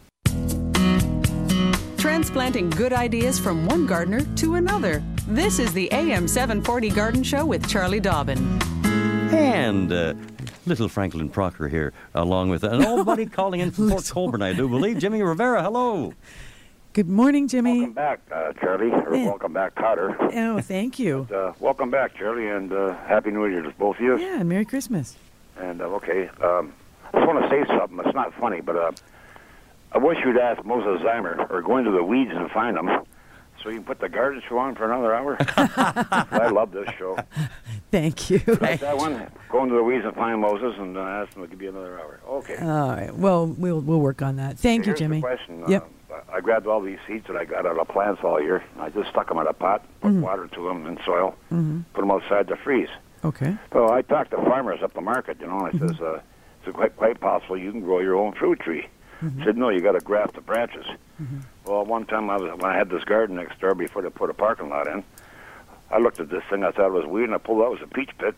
Transplanting 1.99 2.71
good 2.71 2.95
ideas 2.95 3.39
from 3.39 3.67
one 3.67 3.87
gardener 3.87 4.23
to 4.37 4.55
another. 4.55 5.03
This 5.29 5.59
is 5.59 5.75
the 5.75 5.93
AM 5.93 6.27
740 6.27 6.89
Garden 6.89 7.23
Show 7.23 7.45
with 7.45 7.69
Charlie 7.69 8.01
Dobbin. 8.01 8.72
And 9.33 9.91
uh, 9.93 10.14
little 10.66 10.89
Franklin 10.89 11.28
Proctor 11.30 11.68
here, 11.68 11.93
along 12.14 12.51
with 12.51 12.64
an 12.64 12.85
old 12.85 13.07
buddy 13.07 13.24
calling 13.39 13.61
in 13.61 13.70
from 13.70 13.89
Port 13.91 14.05
Colborne, 14.11 14.43
I 14.43 14.53
do 14.53 14.68
believe. 14.68 14.99
Jimmy 14.99 15.22
Rivera, 15.22 15.62
hello. 15.62 16.12
Good 16.93 17.09
morning, 17.09 17.49
Jimmy. 17.49 17.78
Welcome 17.78 17.95
back, 17.95 18.20
uh, 18.30 18.53
Charlie, 18.61 18.91
or 18.91 19.16
Yeah. 19.16 19.24
welcome 19.26 19.55
back, 19.55 19.74
Cotter. 19.74 20.14
Oh, 20.20 20.61
thank 20.61 20.99
you. 20.99 21.26
Uh, 21.35 21.53
welcome 21.61 21.91
back, 21.91 22.14
Charlie, 22.14 22.49
and 22.49 22.70
uh, 22.72 22.95
Happy 23.07 23.30
New 23.30 23.47
Year 23.47 23.62
to 23.62 23.70
both 23.78 23.97
of 23.97 24.03
you. 24.03 24.18
Yeah, 24.18 24.41
and 24.41 24.49
Merry 24.49 24.66
Christmas. 24.66 25.16
And 25.59 25.80
uh, 25.80 25.85
okay, 25.87 26.28
um, 26.43 26.72
I 27.14 27.18
just 27.18 27.26
want 27.26 27.43
to 27.43 27.49
say 27.51 27.64
something. 27.76 27.99
It's 28.05 28.14
not 28.14 28.35
funny, 28.35 28.61
but 28.61 28.76
uh, 28.76 28.93
I 29.93 29.99
wish 29.99 30.18
you'd 30.24 30.37
ask 30.39 30.62
Moses 30.64 31.01
Znaimer 31.03 31.51
or 31.51 31.62
go 31.62 31.78
into 31.78 31.91
the 31.91 32.05
weeds 32.05 32.33
and 32.35 32.51
find 32.51 32.76
them, 32.76 32.89
so 33.63 33.69
you 33.71 33.77
can 33.77 33.85
put 33.85 34.01
the 34.01 34.09
garden 34.09 34.43
show 34.49 34.59
on 34.59 34.75
for 34.75 34.91
another 34.91 35.15
hour. 35.15 35.37
I 35.57 36.49
love 36.53 36.73
this 36.73 36.89
show. 36.99 37.17
Thank 37.91 38.31
you. 38.31 38.41
Like 38.61 38.81
that 38.81 38.97
one. 38.97 39.31
Go 39.51 39.63
into 39.63 39.75
the 39.77 39.83
weeds 39.83 40.05
and 40.05 40.15
find 40.15 40.41
Moses, 40.41 40.75
and 40.79 40.97
uh, 40.97 41.01
ask 41.01 41.35
him 41.37 41.43
to 41.43 41.49
give 41.49 41.61
you 41.63 41.69
another 41.71 41.99
hour. 42.01 42.21
Okay. 42.27 42.57
All 42.57 42.89
right. 42.89 43.15
Well, 43.15 43.47
we'll 43.47 43.81
we'll 43.81 44.01
work 44.01 44.23
on 44.23 44.37
that. 44.37 44.59
Thank 44.59 44.81
you, 44.87 44.91
Here's 44.91 44.99
Jimmy. 44.99 45.17
The 45.19 45.23
question. 45.23 45.65
Yep. 45.69 45.91
Uh, 46.11 46.15
I 46.33 46.41
grabbed 46.41 46.67
all 46.67 46.81
these 46.81 46.99
seeds 47.07 47.27
that 47.29 47.37
I 47.37 47.45
got 47.45 47.67
out 47.67 47.79
of 47.79 47.89
plants 47.89 48.21
all 48.25 48.41
year. 48.41 48.63
I 48.79 48.91
just 48.91 49.11
stuck 49.11 49.29
them 49.29 49.39
in 49.39 49.47
a 49.47 49.53
pot, 49.53 49.85
put 50.01 50.13
Mhm. 50.13 50.21
water 50.21 50.47
to 50.47 50.69
them 50.69 50.87
and 50.87 50.99
soil, 51.05 51.35
mm-hmm. 51.53 51.81
put 51.95 52.01
them 52.03 52.11
outside 52.11 52.49
to 52.49 52.57
freeze. 52.57 52.89
Okay. 53.25 53.57
So 53.73 53.91
I 53.91 54.03
talked 54.03 54.31
to 54.33 54.37
farmers 54.39 54.83
up 54.83 54.95
the 54.95 55.01
market, 55.01 55.39
you 55.41 55.47
know, 55.47 55.61
and 55.61 55.83
I 55.83 55.87
says, 55.87 56.01
uh, 56.01 56.21
it's 56.67 56.75
quite, 56.75 56.97
quite 56.97 57.21
possible 57.21 57.57
you 57.57 57.71
can 57.71 57.81
grow 57.81 58.01
your 58.01 58.17
own 58.17 58.33
fruit 58.35 58.61
tree. 58.61 58.87
Mhm. 59.23 59.45
said, 59.45 59.57
no, 59.57 59.68
you 59.68 59.81
got 59.81 59.93
to 59.93 60.01
graft 60.01 60.35
the 60.35 60.41
branches. 60.41 60.85
Mhm. 61.23 61.43
Well, 61.64 61.85
one 61.85 62.05
time 62.07 62.29
I 62.29 62.37
was, 62.37 62.51
when 62.51 62.64
I 62.64 62.77
had 62.77 62.91
this 62.91 63.05
garden 63.05 63.37
next 63.37 63.61
door 63.61 63.75
before 63.75 64.03
they 64.03 64.11
put 64.11 64.31
a 64.31 64.35
parking 64.35 64.68
lot 64.68 64.87
in, 64.89 65.05
I 65.91 65.99
looked 65.99 66.18
at 66.20 66.29
this 66.31 66.43
thing, 66.51 66.64
I 66.64 66.70
thought 66.73 66.87
it 66.87 66.93
was 66.93 67.07
weird, 67.07 67.29
and 67.29 67.35
I 67.35 67.39
pulled 67.39 67.62
out, 67.62 67.66
it 67.66 67.81
was 67.81 67.83
a 67.83 67.87
peach 67.95 68.11
pit 68.18 68.35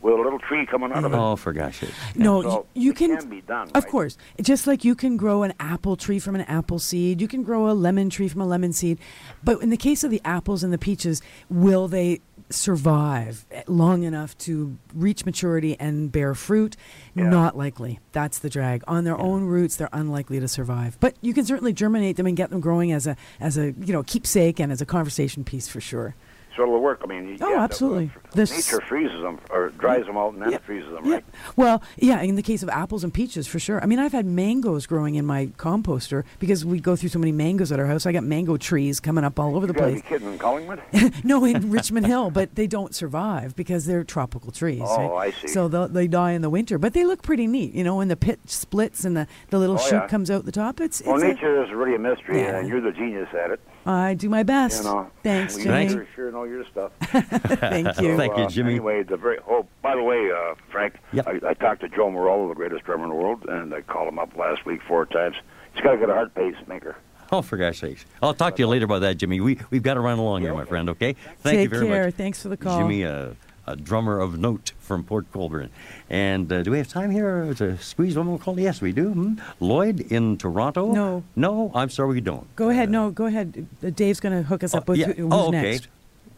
with 0.00 0.14
a 0.14 0.16
little 0.16 0.38
tree 0.38 0.64
coming 0.66 0.90
out 0.92 1.04
of 1.04 1.12
it. 1.12 1.16
Oh, 1.16 1.36
for 1.36 1.52
gosh 1.52 1.78
sakes. 1.80 1.92
No, 2.16 2.42
So 2.42 2.48
y- 2.48 2.64
you 2.74 2.90
it 2.92 2.96
can. 2.96 3.16
can 3.18 3.28
be 3.28 3.40
done, 3.42 3.68
Of 3.74 3.84
right? 3.84 3.90
course, 3.90 4.16
just 4.40 4.66
like 4.66 4.84
you 4.84 4.94
can 4.94 5.16
grow 5.16 5.42
an 5.44 5.52
apple 5.60 5.96
tree 5.96 6.18
from 6.18 6.34
an 6.34 6.40
apple 6.42 6.78
seed, 6.80 7.20
you 7.20 7.28
can 7.28 7.42
grow 7.44 7.68
a 7.70 7.72
lemon 7.74 8.10
tree 8.10 8.26
from 8.28 8.40
a 8.40 8.46
lemon 8.46 8.72
seed. 8.72 8.98
But 9.44 9.60
in 9.62 9.70
the 9.70 9.76
case 9.76 10.02
of 10.02 10.10
the 10.10 10.20
apples 10.24 10.64
and 10.64 10.72
the 10.72 10.78
peaches, 10.78 11.20
will 11.50 11.86
they 11.86 12.20
survive 12.52 13.44
long 13.66 14.02
enough 14.02 14.36
to 14.38 14.76
reach 14.94 15.24
maturity 15.24 15.76
and 15.78 16.10
bear 16.10 16.34
fruit? 16.34 16.76
Not 17.14 17.56
likely. 17.56 18.00
That's 18.12 18.38
the 18.38 18.50
drag. 18.50 18.84
On 18.86 19.04
their 19.04 19.18
own 19.18 19.44
roots, 19.44 19.76
they're 19.76 19.88
unlikely 19.92 20.40
to 20.40 20.48
survive. 20.48 20.96
But 21.00 21.16
you 21.20 21.34
can 21.34 21.44
certainly 21.44 21.72
germinate 21.72 22.16
them 22.16 22.26
and 22.26 22.36
get 22.36 22.50
them 22.50 22.60
growing 22.60 22.92
as 22.92 23.06
a 23.06 23.16
as 23.40 23.56
a 23.58 23.72
you 23.72 23.92
know 23.92 24.02
keepsake 24.02 24.60
and 24.60 24.72
as 24.72 24.80
a 24.80 24.86
conversation 24.86 25.44
piece 25.44 25.68
for 25.68 25.80
sure. 25.80 26.14
So 26.56 26.62
it'll 26.64 26.80
work. 26.80 27.00
I 27.02 27.06
mean, 27.06 27.28
you 27.28 27.36
Oh, 27.40 27.50
to- 27.54 27.56
absolutely. 27.58 28.10
uh, 28.14 28.28
This- 28.34 28.50
nature 28.50 28.82
freezes 28.86 29.22
them 29.22 29.38
or 29.50 29.70
dries 29.70 30.04
them 30.06 30.16
out 30.18 30.34
and 30.34 30.42
then 30.42 30.58
freezes 30.66 30.90
them, 30.92 31.10
right? 31.10 31.24
Well, 31.56 31.82
yeah, 31.96 32.20
in 32.20 32.34
the 32.36 32.42
case 32.42 32.62
of 32.62 32.68
apples 32.68 33.02
and 33.04 33.12
peaches, 33.12 33.46
for 33.46 33.58
sure. 33.58 33.82
I 33.82 33.86
mean, 33.86 33.98
I've 33.98 34.12
had 34.12 34.26
mangoes 34.26 34.86
growing 34.86 35.14
in 35.14 35.24
my 35.24 35.46
composter 35.56 36.24
because 36.38 36.64
we 36.64 36.78
go 36.80 36.94
through 36.94 37.08
so 37.08 37.18
many 37.18 37.32
mangoes 37.32 37.72
at 37.72 37.80
our 37.80 37.86
house. 37.86 38.04
I 38.04 38.12
got 38.12 38.24
mango 38.24 38.56
trees 38.58 39.00
coming 39.00 39.24
up 39.24 39.40
all 39.40 39.56
over 39.56 39.66
the 39.66 39.72
You 39.72 39.78
gotta 39.78 39.90
place. 39.92 40.02
be 40.02 40.08
kidding 40.08 40.32
in 40.32 40.38
Collingwood. 40.38 40.82
no, 41.24 41.44
in 41.44 41.70
Richmond 41.70 42.06
Hill, 42.06 42.30
but 42.30 42.54
they 42.54 42.66
don't 42.66 42.94
survive 42.94 43.56
because 43.56 43.86
they're 43.86 44.04
tropical 44.04 44.52
trees. 44.52 44.82
Oh, 44.84 45.14
right? 45.16 45.28
I 45.28 45.30
see. 45.32 45.48
So 45.48 45.68
they'll- 45.68 45.88
die 46.12 46.32
in 46.32 46.42
the 46.42 46.50
winter, 46.50 46.78
but 46.78 46.92
they 46.94 47.04
look 47.04 47.22
pretty 47.22 47.46
neat. 47.46 47.72
You 47.74 47.84
know, 47.84 47.96
when 47.96 48.08
the 48.08 48.16
pit 48.16 48.40
splits 48.46 49.04
and 49.04 49.16
the, 49.16 49.26
the 49.50 49.58
little 49.58 49.76
Oh, 49.76 49.78
shoot 49.78 49.94
yeah. 49.94 50.06
comes 50.08 50.30
out 50.30 50.44
the 50.44 50.52
top, 50.52 50.80
it's, 50.80 51.00
well, 51.06 51.14
it's 51.14 51.24
a- 51.24 51.28
nature 51.28 51.62
is 51.64 51.70
really 51.72 51.94
a 51.94 51.98
mystery, 51.98 52.40
Yeah. 52.40 52.58
and 52.58 52.68
you're 52.68 52.80
the 52.80 52.90
genius 52.92 53.28
at 53.32 53.50
it. 53.52 53.60
I 53.84 54.14
do 54.14 54.28
my 54.28 54.42
best. 54.42 54.84
You 54.84 54.90
know, 54.90 55.10
Thanks, 55.22 55.56
we 55.56 55.64
Jimmy. 55.64 55.88
Sure, 55.88 56.06
sure 56.14 56.32
know 56.32 56.44
your 56.44 56.64
stuff. 56.66 56.92
Thank 57.00 58.00
you. 58.00 58.16
Thank 58.16 58.36
you, 58.36 58.44
uh, 58.44 58.48
Jimmy. 58.48 58.72
Anyway, 58.72 59.02
the 59.02 59.16
very. 59.16 59.38
Oh, 59.48 59.66
by 59.82 59.96
the 59.96 60.02
way, 60.02 60.30
uh, 60.30 60.54
Frank, 60.70 60.94
I, 61.26 61.40
I 61.48 61.54
talked 61.54 61.80
to 61.80 61.88
Joe 61.88 62.10
Morello, 62.10 62.48
the 62.48 62.54
greatest 62.54 62.84
drummer 62.84 63.04
in 63.04 63.10
the 63.10 63.16
world, 63.16 63.44
and 63.48 63.74
I 63.74 63.80
called 63.82 64.08
him 64.08 64.18
up 64.18 64.36
last 64.36 64.64
week 64.64 64.80
four 64.86 65.06
times. 65.06 65.36
He's 65.74 65.82
got 65.82 65.92
to 65.92 65.98
get 65.98 66.10
a 66.10 66.14
heart 66.14 66.34
pacemaker. 66.34 66.96
Oh, 67.32 67.40
for 67.40 67.56
gosh 67.56 67.80
sakes. 67.80 68.04
I'll 68.20 68.34
talk 68.34 68.56
to 68.56 68.62
you 68.62 68.68
later 68.68 68.84
about 68.84 69.00
that, 69.00 69.16
Jimmy. 69.16 69.40
We, 69.40 69.58
we've 69.70 69.82
got 69.82 69.94
to 69.94 70.00
run 70.00 70.18
along 70.18 70.42
here, 70.42 70.52
my 70.54 70.66
friend, 70.66 70.90
okay? 70.90 71.14
Thank 71.38 71.56
Take 71.56 71.62
you 71.62 71.68
very 71.70 71.86
care. 71.86 72.04
much. 72.04 72.14
Thanks 72.14 72.42
for 72.42 72.50
the 72.50 72.58
call. 72.58 72.78
Jimmy, 72.78 73.06
uh, 73.06 73.30
a 73.72 73.76
drummer 73.76 74.20
of 74.20 74.38
note 74.38 74.72
from 74.78 75.02
Port 75.02 75.30
Colborne. 75.32 75.70
And 76.10 76.52
uh, 76.52 76.62
do 76.62 76.70
we 76.70 76.78
have 76.78 76.88
time 76.88 77.10
here 77.10 77.54
to 77.54 77.78
squeeze 77.78 78.16
one 78.16 78.26
more 78.26 78.38
call? 78.38 78.60
Yes, 78.60 78.80
we 78.80 78.92
do. 78.92 79.12
Hmm? 79.12 79.34
Lloyd 79.60 80.00
in 80.12 80.36
Toronto? 80.36 80.92
No. 80.92 81.24
No, 81.34 81.72
I'm 81.74 81.88
sorry 81.88 82.10
we 82.14 82.20
don't. 82.20 82.54
Go 82.54 82.68
ahead. 82.68 82.90
No, 82.90 83.10
go 83.10 83.26
ahead. 83.26 83.66
Uh, 83.82 83.90
Dave's 83.90 84.20
going 84.20 84.36
to 84.36 84.42
hook 84.42 84.62
us 84.62 84.74
up 84.74 84.88
with 84.88 84.98
Yeah. 84.98 85.12
who's 85.12 85.32
oh, 85.32 85.48
okay. 85.48 85.72
next. 85.72 85.88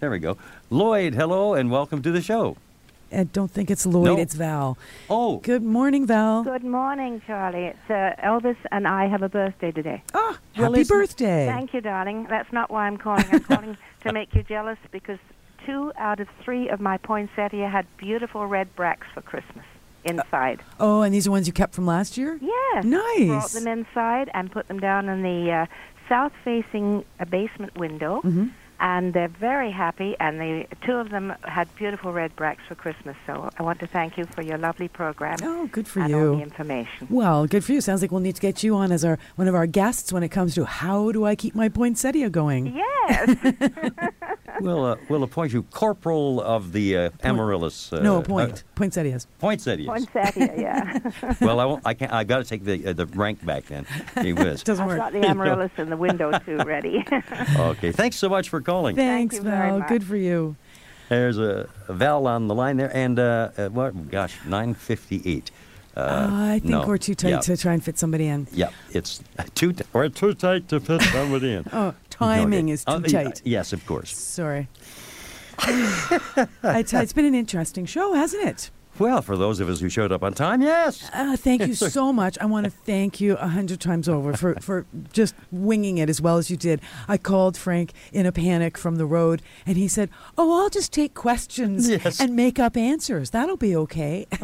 There 0.00 0.10
we 0.10 0.20
go. 0.20 0.36
Lloyd, 0.70 1.14
hello, 1.14 1.54
and 1.54 1.70
welcome 1.70 2.02
to 2.02 2.12
the 2.12 2.22
show. 2.22 2.56
I 3.12 3.24
don't 3.24 3.50
think 3.50 3.70
it's 3.70 3.86
Lloyd. 3.86 4.06
No. 4.06 4.18
It's 4.18 4.34
Val. 4.34 4.76
Oh. 5.08 5.38
Good 5.38 5.62
morning, 5.62 6.06
Val. 6.06 6.42
Good 6.42 6.64
morning, 6.64 7.22
Charlie. 7.26 7.66
It's 7.66 7.90
uh, 7.90 8.14
Elvis, 8.24 8.56
and 8.72 8.88
I 8.88 9.06
have 9.06 9.22
a 9.22 9.28
birthday 9.28 9.70
today. 9.70 10.02
Ah, 10.12 10.38
well, 10.56 10.72
happy 10.72 10.84
birthday. 10.84 11.46
Thank 11.46 11.74
you, 11.74 11.80
darling. 11.80 12.26
That's 12.28 12.52
not 12.52 12.70
why 12.70 12.86
I'm 12.86 12.96
calling. 12.96 13.24
I'm 13.30 13.40
calling 13.40 13.76
to 14.02 14.12
make 14.12 14.34
you 14.34 14.42
jealous 14.42 14.78
because 14.90 15.18
two 15.66 15.92
out 15.98 16.20
of 16.20 16.28
three 16.42 16.68
of 16.68 16.80
my 16.80 16.96
poinsettia 16.98 17.68
had 17.68 17.86
beautiful 17.96 18.46
red 18.46 18.74
bracts 18.76 19.06
for 19.14 19.20
Christmas 19.22 19.64
inside. 20.04 20.60
Oh, 20.78 21.02
and 21.02 21.14
these 21.14 21.26
are 21.26 21.30
ones 21.30 21.46
you 21.46 21.52
kept 21.52 21.74
from 21.74 21.86
last 21.86 22.16
year? 22.18 22.38
Yes. 22.42 22.84
Nice. 22.84 23.26
Brought 23.26 23.50
them 23.52 23.66
inside 23.66 24.30
and 24.34 24.50
put 24.52 24.68
them 24.68 24.78
down 24.78 25.08
in 25.08 25.22
the 25.22 25.50
uh, 25.50 25.66
south-facing 26.08 27.04
uh, 27.20 27.24
basement 27.24 27.76
window. 27.76 28.20
Mhm. 28.22 28.50
And 28.80 29.14
they're 29.14 29.28
very 29.28 29.70
happy, 29.70 30.16
and 30.18 30.38
the 30.40 30.66
two 30.84 30.94
of 30.96 31.08
them 31.08 31.32
had 31.44 31.72
beautiful 31.76 32.12
red 32.12 32.34
bracts 32.34 32.64
for 32.68 32.74
Christmas. 32.74 33.16
So 33.24 33.48
I 33.56 33.62
want 33.62 33.78
to 33.78 33.86
thank 33.86 34.18
you 34.18 34.24
for 34.26 34.42
your 34.42 34.58
lovely 34.58 34.88
program. 34.88 35.38
Oh, 35.42 35.68
good 35.68 35.86
for 35.86 36.00
and 36.00 36.10
you. 36.10 36.30
all 36.30 36.36
the 36.36 36.42
information. 36.42 37.06
Well, 37.08 37.46
good 37.46 37.64
for 37.64 37.72
you. 37.72 37.80
Sounds 37.80 38.02
like 38.02 38.10
we'll 38.10 38.20
need 38.20 38.34
to 38.34 38.40
get 38.42 38.64
you 38.64 38.74
on 38.74 38.90
as 38.90 39.04
our 39.04 39.16
one 39.36 39.46
of 39.46 39.54
our 39.54 39.66
guests 39.68 40.12
when 40.12 40.22
it 40.24 40.30
comes 40.30 40.54
to 40.56 40.64
how 40.64 41.12
do 41.12 41.24
I 41.24 41.36
keep 41.36 41.54
my 41.54 41.68
poinsettia 41.68 42.28
going? 42.30 42.74
Yes. 42.76 43.36
We'll, 44.60 44.84
uh, 44.84 44.96
we'll 45.08 45.22
appoint 45.24 45.52
you 45.52 45.62
corporal 45.64 46.40
of 46.40 46.72
the 46.72 46.96
uh, 46.96 47.10
Amaryllis. 47.22 47.92
Uh, 47.92 48.00
no, 48.00 48.22
point. 48.22 48.62
Poinsettias. 48.74 49.24
Uh, 49.26 49.40
poinsettias. 49.40 49.86
Poinsettia, 49.86 50.54
yeah. 50.56 51.34
well, 51.40 51.60
I 51.60 51.64
won't. 51.64 51.82
I 51.84 51.94
can't. 51.94 52.12
I 52.12 52.24
got 52.24 52.38
to 52.38 52.44
take 52.44 52.64
the 52.64 52.86
uh, 52.88 52.92
the 52.92 53.06
rank 53.06 53.44
back 53.44 53.66
then. 53.66 53.86
Gee 54.22 54.32
whiz. 54.34 54.62
Doesn't 54.62 54.88
I've 54.88 54.96
got 54.96 55.12
the 55.12 55.26
amaryllis 55.26 55.72
in 55.78 55.90
the 55.90 55.96
window 55.96 56.38
too 56.38 56.56
ready. 56.66 57.04
Okay. 57.56 57.92
Thanks 57.92 58.16
so 58.16 58.28
much 58.28 58.48
for 58.48 58.60
calling. 58.60 58.96
Thanks, 58.96 59.36
you 59.36 59.42
very 59.42 59.70
Val. 59.78 59.88
Good 59.88 60.04
for 60.04 60.16
you. 60.16 60.56
There's 61.08 61.38
a, 61.38 61.68
a 61.88 61.92
Val 61.92 62.26
on 62.26 62.46
the 62.48 62.54
line 62.54 62.76
there, 62.78 62.94
and 62.96 63.18
uh, 63.18 63.50
uh, 63.58 63.68
what? 63.68 64.10
Gosh, 64.10 64.36
nine 64.46 64.74
fifty-eight. 64.74 65.50
Uh, 65.96 66.00
Uh, 66.00 66.28
I 66.32 66.58
think 66.58 66.64
no. 66.64 66.84
we're 66.86 66.98
too 66.98 67.14
tight 67.14 67.28
Yeah. 67.30 67.38
to 67.40 67.56
try 67.56 67.72
and 67.72 67.84
fit 67.84 67.98
somebody 67.98 68.26
in. 68.26 68.48
Yeah, 68.52 68.70
it's 68.92 69.22
too. 69.54 69.72
T- 69.74 69.84
we're 69.92 70.08
too 70.08 70.34
tight 70.34 70.68
to 70.70 70.80
fit 70.80 71.02
somebody 71.02 71.52
in. 71.52 71.64
Oh, 71.72 71.94
timing 72.18 72.68
is 72.68 72.84
too 72.84 72.92
Uh, 72.92 73.00
tight. 73.00 73.42
yes, 73.44 73.72
of 73.72 73.84
course. 73.86 74.14
Sorry. 74.16 74.68
it's 76.64 77.12
been 77.12 77.24
an 77.24 77.34
interesting 77.34 77.86
show, 77.86 78.14
hasn't 78.14 78.44
it? 78.44 78.70
Well, 78.98 79.22
for 79.22 79.36
those 79.36 79.58
of 79.60 79.68
us 79.68 79.80
who 79.80 79.88
showed 79.88 80.12
up 80.12 80.22
on 80.22 80.34
time, 80.34 80.62
yes. 80.62 81.10
Uh, 81.12 81.36
thank 81.36 81.66
you 81.66 81.74
so 81.74 82.12
much. 82.12 82.38
I 82.40 82.46
want 82.46 82.64
to 82.64 82.70
thank 82.70 83.20
you 83.20 83.34
a 83.36 83.48
hundred 83.48 83.80
times 83.80 84.08
over 84.08 84.34
for, 84.34 84.54
for 84.60 84.86
just 85.12 85.34
winging 85.50 85.98
it 85.98 86.08
as 86.08 86.20
well 86.20 86.36
as 86.38 86.48
you 86.50 86.56
did. 86.56 86.80
I 87.08 87.18
called 87.18 87.56
Frank 87.56 87.92
in 88.12 88.24
a 88.26 88.32
panic 88.32 88.78
from 88.78 88.96
the 88.96 89.06
road, 89.06 89.42
and 89.66 89.76
he 89.76 89.88
said, 89.88 90.10
"Oh, 90.38 90.62
I'll 90.62 90.70
just 90.70 90.92
take 90.92 91.14
questions 91.14 91.88
Yes. 91.88 92.20
and 92.20 92.36
make 92.36 92.58
up 92.58 92.76
answers. 92.76 93.30
That'll 93.30 93.56
be 93.56 93.74
okay." 93.76 94.26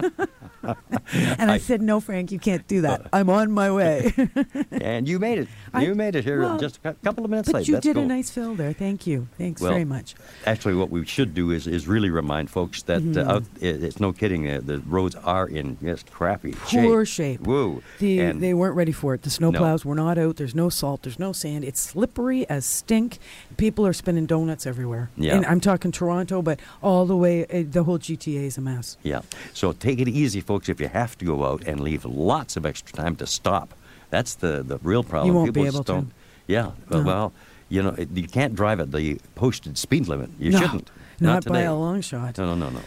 and 0.62 1.50
I, 1.50 1.54
I- 1.54 1.58
said, 1.58 1.82
"No, 1.82 2.00
Frank, 2.00 2.32
you 2.32 2.38
can't 2.38 2.66
do 2.66 2.80
that. 2.82 3.06
I'm 3.12 3.30
on 3.30 3.50
my 3.52 3.70
way." 3.70 4.12
and 4.72 5.08
you 5.08 5.18
made 5.18 5.38
it. 5.38 5.48
I- 5.72 5.82
You 5.84 5.94
made 5.94 6.16
it 6.16 6.24
here 6.24 6.40
well, 6.40 6.58
just 6.58 6.80
a 6.84 6.94
couple 6.94 7.24
of 7.24 7.30
minutes 7.30 7.48
but 7.50 7.58
late. 7.58 7.68
you 7.68 7.74
That's 7.74 7.84
did 7.86 7.94
cool. 7.94 8.04
a 8.04 8.06
nice 8.06 8.30
fill 8.30 8.54
there. 8.54 8.72
Thank 8.72 9.06
you. 9.06 9.28
Thanks 9.38 9.60
Well, 9.62 9.70
very 9.72 9.84
much. 9.84 10.14
Actually, 10.46 10.74
what 10.74 10.90
we 10.90 11.04
should 11.06 11.34
do 11.34 11.50
is, 11.50 11.66
is 11.66 11.86
really 11.86 12.10
remind 12.10 12.50
folks 12.50 12.82
that 12.82 13.16
uh, 13.16 13.40
it, 13.60 13.82
it's 13.84 14.00
no 14.00 14.12
kidding. 14.12 14.39
Uh, 14.48 14.60
the 14.62 14.78
roads 14.80 15.14
are 15.16 15.46
in 15.48 15.76
just 15.82 16.10
crappy 16.10 16.52
Poor 16.52 17.04
shape. 17.04 17.40
Woo. 17.40 17.82
The, 17.98 18.20
and 18.20 18.42
they 18.42 18.54
weren't 18.54 18.76
ready 18.76 18.92
for 18.92 19.14
it. 19.14 19.22
The 19.22 19.30
snow 19.30 19.50
No. 19.50 19.58
plows 19.58 19.84
were 19.84 19.94
not 19.94 20.18
out. 20.18 20.36
There's 20.36 20.54
no 20.54 20.68
salt. 20.68 21.02
There's 21.02 21.18
no 21.18 21.32
sand. 21.32 21.64
It's 21.64 21.80
slippery 21.80 22.48
as 22.48 22.64
stink. 22.64 23.18
People 23.56 23.86
are 23.86 23.92
spinning 23.92 24.26
donuts 24.26 24.66
everywhere. 24.66 25.10
Yeah. 25.16 25.36
And 25.36 25.46
I'm 25.46 25.60
talking 25.60 25.92
Toronto, 25.92 26.42
but 26.42 26.60
all 26.82 27.06
the 27.06 27.16
way, 27.16 27.44
uh, 27.46 27.64
the 27.68 27.84
whole 27.84 27.98
GTA 27.98 28.44
is 28.46 28.56
a 28.58 28.60
mess. 28.60 28.96
Yeah. 29.02 29.22
So 29.52 29.72
take 29.72 29.98
it 30.00 30.08
easy, 30.08 30.40
folks. 30.40 30.68
If 30.68 30.80
you 30.80 30.88
have 30.88 31.18
to 31.18 31.24
go 31.24 31.44
out 31.44 31.64
and 31.66 31.80
leave 31.80 32.04
lots 32.04 32.56
of 32.56 32.64
extra 32.64 32.92
time 32.96 33.16
to 33.16 33.26
stop, 33.26 33.74
that's 34.10 34.34
the, 34.34 34.62
the 34.62 34.78
real 34.82 35.02
problem. 35.04 35.28
You 35.28 35.34
won't 35.34 35.52
be 35.54 35.60
People 35.60 35.66
able 35.66 35.78
just 35.78 35.86
to. 35.86 35.92
don't. 35.92 36.12
Yeah. 36.46 36.70
Well, 36.88 37.00
No. 37.00 37.06
well, 37.06 37.32
you 37.68 37.82
know, 37.82 37.94
you 38.14 38.26
can't 38.26 38.56
drive 38.56 38.80
at 38.80 38.90
the 38.90 39.20
posted 39.36 39.78
speed 39.78 40.08
limit. 40.08 40.30
You 40.40 40.50
No, 40.50 40.58
shouldn't. 40.60 40.90
Not, 41.20 41.44
by 41.44 41.60
a 41.60 41.74
long 41.74 42.00
shot. 42.00 42.38
No, 42.38 42.46
no, 42.46 42.54
no, 42.54 42.70
no. 42.70 42.80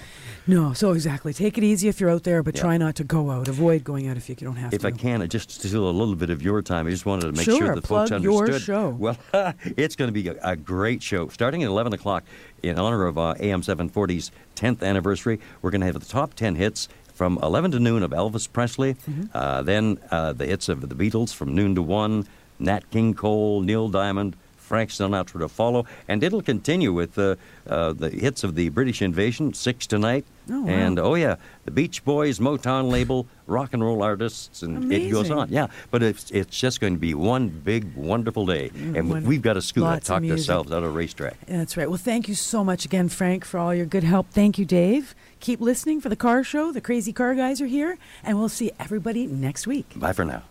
No, 0.46 0.74
so 0.74 0.92
exactly. 0.92 1.32
Take 1.34 1.58
it 1.58 1.64
easy 1.64 1.88
if 1.88 2.02
you're 2.02 2.10
out 2.10 2.24
there, 2.24 2.44
but 2.44 2.56
Yeah. 2.56 2.62
try 2.64 2.78
not 2.78 2.96
to 2.96 3.06
go 3.06 3.32
out. 3.32 3.48
Avoid 3.48 3.86
going 3.86 4.10
out 4.10 4.18
if 4.18 4.28
you 4.28 4.36
don't 4.36 4.58
have 4.58 4.74
If 4.74 4.82
to. 4.82 4.88
If 4.88 4.94
I 4.94 4.98
can, 4.98 5.22
I 5.22 5.28
just 5.28 5.52
steal 5.52 5.90
a 5.90 5.92
little 5.92 6.16
bit 6.16 6.30
of 6.30 6.42
your 6.42 6.62
time. 6.62 6.86
I 6.86 6.90
just 6.90 7.06
wanted 7.06 7.28
to 7.28 7.32
make 7.32 7.46
Sure, 7.46 7.58
sure 7.60 7.76
that 7.76 7.88
folks 7.88 8.10
plug 8.10 8.22
your 8.24 8.40
understood. 8.42 8.62
show. 8.62 8.90
Well, 8.90 9.18
it's 9.78 9.96
going 9.96 10.10
to 10.10 10.12
be 10.12 10.28
a, 10.28 10.36
a 10.44 10.56
great 10.58 11.02
show. 11.02 11.30
Starting 11.30 11.64
at 11.64 11.68
11 11.70 11.94
o'clock 11.94 12.26
in 12.62 12.78
honor 12.78 13.06
of 13.06 13.18
uh, 13.18 13.36
AM 13.40 13.62
740's 13.62 14.32
10th 14.58 14.84
anniversary, 14.84 15.40
we're 15.62 15.72
going 15.72 15.80
to 15.82 15.88
have 15.88 16.00
the 16.00 16.06
top 16.06 16.34
10 16.34 16.56
hits 16.56 16.90
from 17.14 17.40
11 17.42 17.72
to 17.72 17.80
noon 17.80 18.04
of 18.04 18.12
Elvis 18.12 18.52
Presley. 18.52 18.96
Mm-hmm. 18.96 19.24
Uh, 19.34 19.62
then 19.62 19.98
uh, 20.12 20.34
the 20.34 20.46
hits 20.46 20.68
of 20.68 20.90
the 20.90 20.96
Beatles 20.96 21.34
from 21.34 21.56
noon 21.56 21.74
to 21.76 21.82
1, 21.82 22.28
Nat 22.60 22.90
King 22.92 23.14
Cole, 23.14 23.62
Neil 23.62 23.88
Diamond, 23.88 24.36
Frank 24.74 24.90
Sinatra 24.90 25.42
to 25.42 25.48
follow. 25.48 25.86
And 26.08 26.24
it'll 26.24 26.42
continue 26.42 26.92
with 26.94 27.16
uh, 27.20 27.36
uh, 27.68 27.94
the 27.94 28.10
hits 28.10 28.44
of 28.44 28.56
the 28.56 28.70
British 28.70 29.04
Invasion, 29.04 29.54
Six 29.54 29.86
Tonight. 29.86 30.26
Oh, 30.50 30.62
wow. 30.62 30.68
And 30.68 30.98
oh 30.98 31.14
yeah, 31.14 31.36
the 31.66 31.70
Beach 31.70 32.04
Boys, 32.04 32.40
Motown 32.40 32.90
label, 32.90 33.28
rock 33.46 33.74
and 33.74 33.84
roll 33.84 34.02
artists, 34.02 34.64
and 34.64 34.92
it 34.92 35.12
goes 35.12 35.30
on. 35.30 35.50
Yeah, 35.50 35.68
but 35.92 36.02
it's 36.02 36.32
it's 36.32 36.60
just 36.60 36.82
going 36.82 36.96
to 36.96 37.00
be 37.00 37.14
one 37.14 37.50
big 37.50 37.96
wonderful 37.96 38.48
day, 38.48 38.72
and 38.74 38.96
wonderful. 38.96 39.30
we've 39.30 39.44
got 39.44 39.58
a 39.58 39.62
scoop. 39.62 39.84
I 39.84 39.94
Lots 39.94 40.10
of 40.10 40.16
talked 40.16 40.32
ourselves 40.32 40.72
out 40.72 40.80
of 40.80 40.90
a 40.90 40.90
racetrack. 40.90 41.38
That's 41.46 41.78
right. 41.78 41.88
Well, 41.88 42.00
thank 42.00 42.28
you 42.28 42.34
so 42.34 42.64
much 42.64 42.84
again, 42.84 43.10
Frank, 43.10 43.46
for 43.46 43.60
all 43.60 43.76
your 43.76 43.86
good 43.86 44.04
help. 44.04 44.32
Thank 44.32 44.58
you, 44.58 44.66
Dave. 44.66 45.14
Keep 45.40 45.62
listening 45.62 46.02
for 46.02 46.10
the 46.10 46.18
car 46.18 46.44
show. 46.44 46.72
The 46.72 46.82
crazy 46.82 47.14
car 47.14 47.36
guys 47.36 47.62
are 47.62 47.68
here, 47.68 48.00
and 48.24 48.40
we'll 48.40 48.50
see 48.50 48.72
everybody 48.80 49.28
next 49.28 49.68
week. 49.68 49.94
Bye 49.96 50.14
for 50.14 50.26
now. 50.26 50.44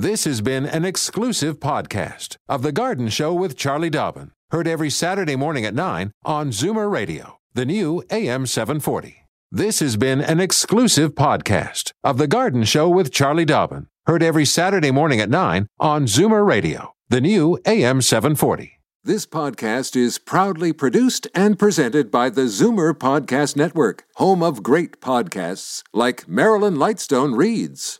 This 0.00 0.24
has 0.24 0.40
been 0.40 0.64
an 0.64 0.86
exclusive 0.86 1.60
podcast 1.60 2.36
of 2.48 2.62
The 2.62 2.72
Garden 2.72 3.10
Show 3.10 3.34
with 3.34 3.54
Charlie 3.54 3.90
Dobbin. 3.90 4.30
Heard 4.50 4.66
every 4.66 4.88
Saturday 4.88 5.36
morning 5.36 5.66
at 5.66 5.74
9 5.74 6.10
on 6.24 6.48
Zoomer 6.52 6.90
Radio, 6.90 7.36
the 7.52 7.66
new 7.66 8.02
AM 8.08 8.46
740. 8.46 9.26
This 9.52 9.80
has 9.80 9.98
been 9.98 10.22
an 10.22 10.40
exclusive 10.40 11.14
podcast 11.14 11.92
of 12.02 12.16
The 12.16 12.26
Garden 12.26 12.64
Show 12.64 12.88
with 12.88 13.12
Charlie 13.12 13.44
Dobbin. 13.44 13.88
Heard 14.06 14.22
every 14.22 14.46
Saturday 14.46 14.90
morning 14.90 15.20
at 15.20 15.28
9 15.28 15.66
on 15.78 16.06
Zoomer 16.06 16.46
Radio, 16.46 16.94
the 17.10 17.20
new 17.20 17.58
AM 17.66 18.00
740. 18.00 18.80
This 19.04 19.26
podcast 19.26 19.96
is 19.96 20.18
proudly 20.18 20.72
produced 20.72 21.26
and 21.34 21.58
presented 21.58 22.10
by 22.10 22.30
the 22.30 22.48
Zoomer 22.48 22.94
Podcast 22.94 23.54
Network, 23.54 24.04
home 24.16 24.42
of 24.42 24.62
great 24.62 25.02
podcasts 25.02 25.82
like 25.92 26.26
Marilyn 26.26 26.76
Lightstone 26.76 27.36
Reads, 27.36 27.99